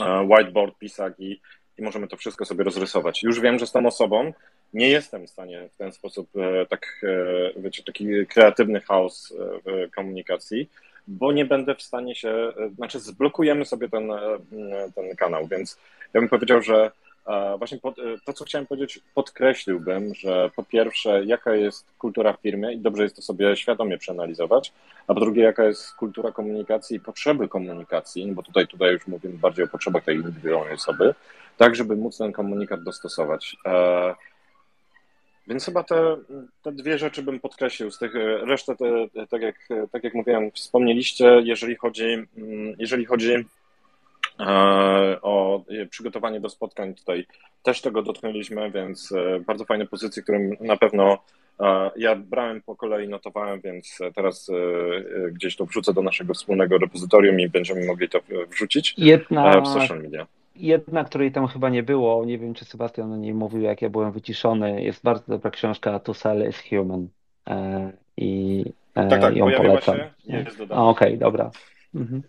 e, 0.00 0.22
whiteboard, 0.22 0.78
pisak 0.78 1.20
i, 1.20 1.40
i 1.78 1.82
możemy 1.82 2.08
to 2.08 2.16
wszystko 2.16 2.44
sobie 2.44 2.64
rozrysować. 2.64 3.22
Już 3.22 3.40
wiem, 3.40 3.58
że 3.58 3.66
z 3.66 3.72
tą 3.72 3.86
osobą 3.86 4.32
nie 4.74 4.88
jestem 4.88 5.26
w 5.26 5.30
stanie 5.30 5.68
w 5.74 5.76
ten 5.76 5.92
sposób, 5.92 6.28
e, 6.36 6.66
tak, 6.66 7.00
e, 7.02 7.60
wiecie, 7.60 7.82
taki 7.82 8.26
kreatywny 8.26 8.80
chaos 8.80 9.34
w 9.66 9.90
komunikacji, 9.94 10.68
bo 11.06 11.32
nie 11.32 11.44
będę 11.44 11.74
w 11.74 11.82
stanie 11.82 12.14
się, 12.14 12.28
e, 12.30 12.52
znaczy 12.76 13.00
zblokujemy 13.00 13.64
sobie 13.64 13.88
ten, 13.88 14.10
e, 14.10 14.38
ten 14.94 15.16
kanał, 15.16 15.46
więc 15.46 15.78
ja 16.14 16.20
bym 16.20 16.28
powiedział, 16.28 16.62
że 16.62 16.90
e, 17.26 17.58
właśnie 17.58 17.78
pod, 17.78 17.96
to, 18.24 18.32
co 18.32 18.44
chciałem 18.44 18.66
powiedzieć, 18.66 19.00
podkreśliłbym, 19.14 20.14
że 20.14 20.50
po 20.56 20.62
pierwsze, 20.62 21.24
jaka 21.24 21.54
jest 21.54 21.86
kultura 21.98 22.32
w 22.32 22.40
firmie 22.40 22.72
i 22.72 22.78
dobrze 22.78 23.02
jest 23.02 23.16
to 23.16 23.22
sobie 23.22 23.56
świadomie 23.56 23.98
przeanalizować, 23.98 24.72
a 25.06 25.14
po 25.14 25.20
drugie, 25.20 25.42
jaka 25.42 25.64
jest 25.64 25.94
kultura 25.94 26.32
komunikacji 26.32 26.96
i 26.96 27.00
potrzeby 27.00 27.48
komunikacji, 27.48 28.26
no 28.26 28.34
bo 28.34 28.42
tutaj, 28.42 28.66
tutaj 28.66 28.92
już 28.92 29.06
mówimy 29.06 29.38
bardziej 29.38 29.64
o 29.64 29.68
potrzebach 29.68 30.04
tej 30.04 30.16
indywidualnej 30.16 30.74
osoby, 30.74 31.14
tak, 31.56 31.76
żeby 31.76 31.96
móc 31.96 32.18
ten 32.18 32.32
komunikat 32.32 32.82
dostosować. 32.82 33.56
Więc 35.46 35.64
chyba 35.64 35.82
te, 35.82 36.16
te 36.62 36.72
dwie 36.72 36.98
rzeczy 36.98 37.22
bym 37.22 37.40
podkreślił. 37.40 37.90
Z 37.90 37.98
tych 37.98 38.16
e, 38.16 38.44
resztę, 38.46 38.76
te, 38.76 39.26
tak, 39.26 39.42
jak, 39.42 39.68
tak 39.92 40.04
jak 40.04 40.14
mówiłem, 40.14 40.50
wspomnieliście, 40.50 41.40
jeżeli 41.44 41.76
chodzi, 41.76 42.04
mm, 42.04 42.76
jeżeli 42.78 43.04
chodzi 43.04 43.32
e, 44.40 44.46
o 45.22 45.64
przygotowanie 45.90 46.40
do 46.40 46.48
spotkań, 46.48 46.94
tutaj 46.94 47.26
też 47.62 47.80
tego 47.80 48.02
dotknęliśmy, 48.02 48.70
więc 48.70 49.12
e, 49.12 49.40
bardzo 49.40 49.64
fajne 49.64 49.86
pozycje, 49.86 50.22
które 50.22 50.38
na 50.60 50.76
pewno 50.76 51.18
ja 51.96 52.16
brałem 52.16 52.62
po 52.62 52.76
kolei, 52.76 53.08
notowałem, 53.08 53.60
więc 53.60 53.98
teraz 54.14 54.50
gdzieś 55.32 55.56
to 55.56 55.66
wrzucę 55.66 55.92
do 55.94 56.02
naszego 56.02 56.34
wspólnego 56.34 56.78
repozytorium 56.78 57.40
i 57.40 57.48
będziemy 57.48 57.86
mogli 57.86 58.08
to 58.08 58.20
wrzucić 58.50 58.94
Jedna... 58.98 59.60
w 59.60 59.68
social 59.68 60.02
media 60.02 60.26
jedna, 60.58 61.04
której 61.04 61.32
tam 61.32 61.46
chyba 61.46 61.68
nie 61.68 61.82
było, 61.82 62.24
nie 62.24 62.38
wiem 62.38 62.54
czy 62.54 62.64
Sebastian 62.64 63.12
o 63.12 63.16
niej 63.16 63.34
mówił, 63.34 63.60
jak 63.60 63.82
ja 63.82 63.90
byłem 63.90 64.12
wyciszony, 64.12 64.82
jest 64.82 65.02
bardzo 65.02 65.24
dobra 65.28 65.50
książka 65.50 65.98
To 65.98 66.14
Sell 66.14 66.48
is 66.48 66.62
Human 66.70 67.08
e, 67.46 67.92
i 68.16 68.64
e, 68.94 69.08
tak, 69.08 69.20
tak, 69.20 69.36
ją 69.36 69.50
polecam. 69.56 69.96
Się, 69.96 70.10
jest 70.26 70.60
Okej, 70.60 70.70
okay, 70.70 71.16
dobra. 71.16 71.50
Mhm. 71.94 72.22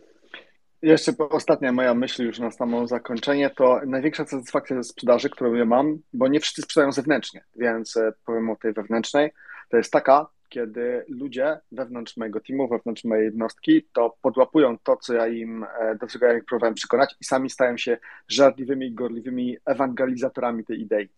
Jeszcze 0.82 1.12
ostatnia 1.30 1.72
moja 1.72 1.94
myśl 1.94 2.24
już 2.24 2.40
na 2.40 2.52
samo 2.52 2.88
zakończenie, 2.88 3.50
to 3.50 3.80
największa 3.86 4.26
satysfakcja 4.26 4.76
ze 4.76 4.84
sprzedaży, 4.84 5.30
którą 5.30 5.54
ja 5.54 5.66
mam, 5.66 5.98
bo 6.14 6.28
nie 6.28 6.40
wszyscy 6.40 6.62
sprzedają 6.62 6.92
zewnętrznie, 6.92 7.44
więc 7.56 7.98
e, 7.98 8.14
powiem 8.26 8.50
o 8.50 8.56
tej 8.56 8.74
wewnętrznej, 8.74 9.32
to 9.70 9.78
jest 9.78 9.92
taka, 9.92 10.28
kiedy 10.50 11.06
ludzie 11.08 11.60
wewnątrz 11.72 12.18
mojego 12.18 12.39
teamu, 12.39 12.68
wewnątrz 12.68 13.04
mojej 13.04 13.26
jednostki, 13.26 13.88
to 13.93 14.18
podłapują 14.22 14.78
to, 14.78 14.98
co 14.98 15.14
ja 15.14 15.28
im, 15.28 15.66
e, 15.80 15.95
do 15.95 16.08
czego 16.08 16.26
ja 16.26 16.38
ich 16.38 16.45
próbowałem 16.45 16.74
przekonać 16.74 17.16
i 17.22 17.24
sami 17.24 17.50
stają 17.50 17.78
się 17.78 17.98
żarliwymi, 18.28 18.93
gorliwymi 18.93 19.58
ewangelizatorami 19.66 20.66
tej 20.66 20.82
idei. 20.82 21.10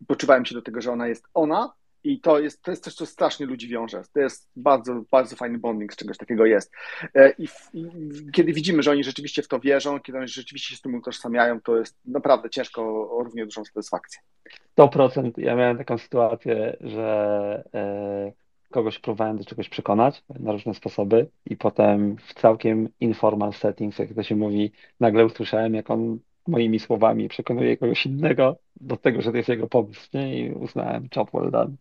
I 0.00 0.04
poczuwałem 0.06 0.44
się 0.44 0.54
do 0.54 0.62
tego, 0.62 0.80
że 0.80 0.92
ona 0.92 1.08
jest 1.08 1.24
ona 1.34 1.74
I 2.04 2.20
to 2.20 2.38
jest, 2.38 2.62
to 2.62 2.70
jest 2.70 2.84
coś, 2.84 2.94
co 2.94 3.06
strasznie 3.06 3.46
ludzi 3.46 3.68
wiąże. 3.68 4.02
To 4.12 4.20
jest 4.20 4.50
bardzo, 4.56 5.02
bardzo 5.10 5.36
fajny 5.36 5.58
bonding 5.58 5.92
z 5.92 5.96
czegoś 5.96 6.18
takiego 6.18 6.46
jest. 6.46 6.72
E, 7.14 7.30
I, 7.30 7.46
w, 7.46 7.70
I, 7.74 7.86
kiedy 8.32 8.52
widzimy, 8.52 8.82
że 8.82 8.90
oni 8.90 9.04
rzeczywiście 9.04 9.42
w 9.42 9.48
to 9.48 9.60
wierzą, 9.60 10.00
kiedy 10.00 10.18
oni 10.18 10.28
rzeczywiście 10.28 10.70
się 10.70 10.76
z 10.76 10.80
tym 10.80 10.94
utożsamiają, 10.94 11.60
to 11.60 11.76
jest 11.76 11.96
naprawdę 12.04 12.50
ciężko 12.50 12.82
o 13.18 13.22
równie 13.24 13.44
dużą 13.44 13.64
satysfakcję. 13.64 14.20
100%. 14.78 15.32
Ja 15.36 15.56
miałem 15.56 15.78
taką 15.78 15.98
sytuację, 15.98 16.76
że 16.80 17.64
e, 17.74 18.43
kogoś 18.74 18.98
próbowałem 18.98 19.36
do 19.36 19.44
czegoś 19.44 19.68
przekonać 19.68 20.24
na 20.28 20.52
różne 20.52 20.74
sposoby 20.74 21.30
i 21.46 21.56
potem 21.56 22.16
w 22.16 22.34
całkiem 22.34 22.88
informal 23.00 23.52
settings, 23.52 23.98
jak 23.98 24.14
to 24.14 24.22
się 24.22 24.36
mówi, 24.36 24.72
nagle 25.00 25.26
usłyszałem, 25.26 25.74
jak 25.74 25.90
on 25.90 26.18
moimi 26.46 26.80
słowami 26.80 27.28
przekonuje 27.28 27.76
kogoś 27.76 28.06
innego 28.06 28.56
do 28.80 28.96
tego, 28.96 29.22
że 29.22 29.30
to 29.30 29.36
jest 29.36 29.48
jego 29.48 29.66
pomysł, 29.66 30.08
nie? 30.14 30.38
I 30.38 30.52
uznałem, 30.52 31.08
job 31.16 31.30
well 31.34 31.50
done. 31.50 31.76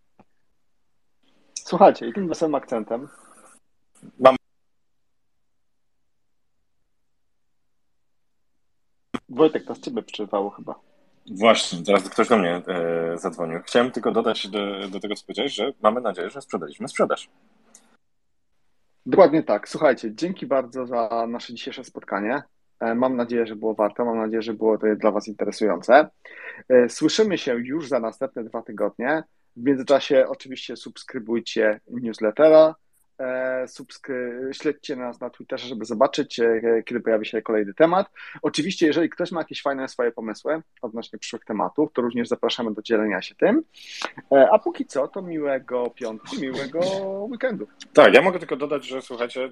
Słuchajcie, 1.54 2.08
i 2.08 2.14
tym 2.14 2.28
wesołym 2.28 2.56
akcentem 2.56 3.08
Mam 4.20 4.36
Wojtek, 9.30 9.66
to 9.66 9.76
z 9.76 9.80
ciebie 9.80 10.04
przyczytało 10.04 10.50
chyba. 10.50 10.93
Właśnie, 11.32 11.84
teraz 11.84 12.10
ktoś 12.10 12.28
do 12.28 12.38
mnie 12.38 12.62
e, 12.68 13.18
zadzwonił. 13.18 13.60
Chciałem 13.60 13.92
tylko 13.92 14.12
dodać 14.12 14.48
do, 14.48 14.88
do 14.90 15.00
tego, 15.00 15.16
co 15.16 15.26
powiedziałeś, 15.26 15.54
że 15.54 15.74
mamy 15.82 16.02
nadzieję, 16.02 16.30
że 16.30 16.42
sprzedaliśmy 16.42 16.88
sprzedaż. 16.88 17.30
Dokładnie 19.06 19.44
tak. 19.44 19.70
Słuchajcie, 19.70 20.16
dzięki 20.16 20.46
bardzo 20.46 20.86
za 20.86 21.26
nasze 21.28 21.54
dzisiejsze 21.54 21.84
spotkanie. 21.84 22.44
E, 22.80 22.96
mam 22.96 23.16
nadzieję, 23.16 23.48
że 23.48 23.56
było 23.56 23.74
warte, 23.74 24.06
mam 24.06 24.18
nadzieję, 24.18 24.42
że 24.42 24.54
było 24.54 24.78
to 24.78 24.88
dla 24.96 25.12
Was 25.12 25.28
interesujące. 25.28 26.10
E, 26.70 26.90
słyszymy 26.90 27.38
się 27.38 27.54
już 27.54 27.88
za 27.88 28.00
następne 28.00 28.44
dwa 28.44 28.62
tygodnie. 28.62 29.24
W 29.56 29.64
międzyczasie 29.64 30.26
oczywiście 30.28 30.76
subskrybujcie 30.76 31.80
newslettera, 31.88 32.76
subskry... 33.68 34.50
śledźcie 34.54 34.96
nas 34.96 35.22
na 35.22 35.30
Twitterze, 35.30 35.68
żeby 35.68 35.86
zobaczyć, 35.86 36.40
e, 36.40 36.84
kiedy 36.86 37.02
pojawi 37.02 37.26
się 37.26 37.42
kolejny 37.42 37.74
temat. 37.74 38.08
Oczywiście, 38.42 38.88
jeżeli 38.88 39.10
ktoś 39.10 39.32
ma 39.32 39.42
jakieś 39.42 39.62
fajne 39.62 39.88
swoje 39.88 40.12
pomysły 40.12 40.62
odnośnie 40.82 41.20
przyszłych 41.20 41.46
tematów, 41.46 41.94
to 41.94 42.02
również 42.02 42.28
zapraszamy 42.28 42.74
do 42.74 42.82
dzielenia 42.82 43.22
się 43.22 43.36
tym. 43.36 43.64
E, 44.32 44.48
a 44.52 44.60
póki 44.60 44.86
co, 44.86 45.08
to 45.08 45.22
miłego 45.22 45.90
piątku, 45.90 46.36
miłego 46.42 46.80
weekendu. 47.32 47.68
Tak, 47.94 48.14
ja 48.14 48.22
mogę 48.22 48.40
tylko 48.40 48.56
dodać, 48.56 48.88
że 48.88 49.02
słuchajcie, 49.02 49.50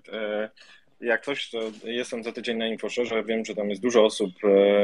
jak 1.02 1.26
coś, 1.26 1.50
to 1.50 1.60
jestem 1.84 2.24
za 2.24 2.32
tydzień 2.32 2.58
na 2.58 2.68
InfoShare, 2.68 3.26
wiem, 3.26 3.46
że 3.46 3.56
tam 3.56 3.70
jest 3.70 3.82
dużo 3.82 4.06
osób, 4.06 4.32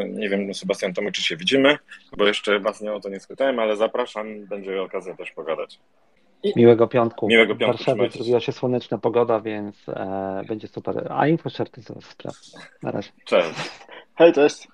nie 0.10 0.30
wiem, 0.30 0.54
Sebastian 0.54 0.94
Tomek, 0.94 1.14
czy 1.14 1.24
się 1.24 1.38
widzimy, 1.38 1.78
bo 2.18 2.28
jeszcze 2.28 2.60
Was 2.60 2.82
nie 2.82 2.94
o 2.94 3.00
to 3.00 3.10
nie 3.10 3.20
spytałem, 3.20 3.60
ale 3.60 3.76
zapraszam, 3.76 4.46
będzie 4.46 4.82
okazja 4.82 5.16
też 5.16 5.32
pogadać. 5.32 5.80
Miłego 6.56 6.88
piątku. 6.88 7.28
Miłego 7.28 7.56
piątku. 7.56 7.84
W 7.84 7.88
Warszawie 7.88 8.10
zrobiła 8.10 8.40
się 8.40 8.52
słoneczna 8.52 8.98
pogoda, 8.98 9.40
więc 9.40 9.90
e, 9.90 10.42
będzie 10.48 10.68
super. 10.68 11.08
A 11.10 11.28
InfoShare 11.28 11.70
to 11.70 11.82
zaraz 11.82 12.04
sprawdzę. 12.04 12.60
Na 12.84 12.92
razie. 12.92 13.10
Cześć. 13.26 13.72
Hej, 14.16 14.34
cześć. 14.34 14.68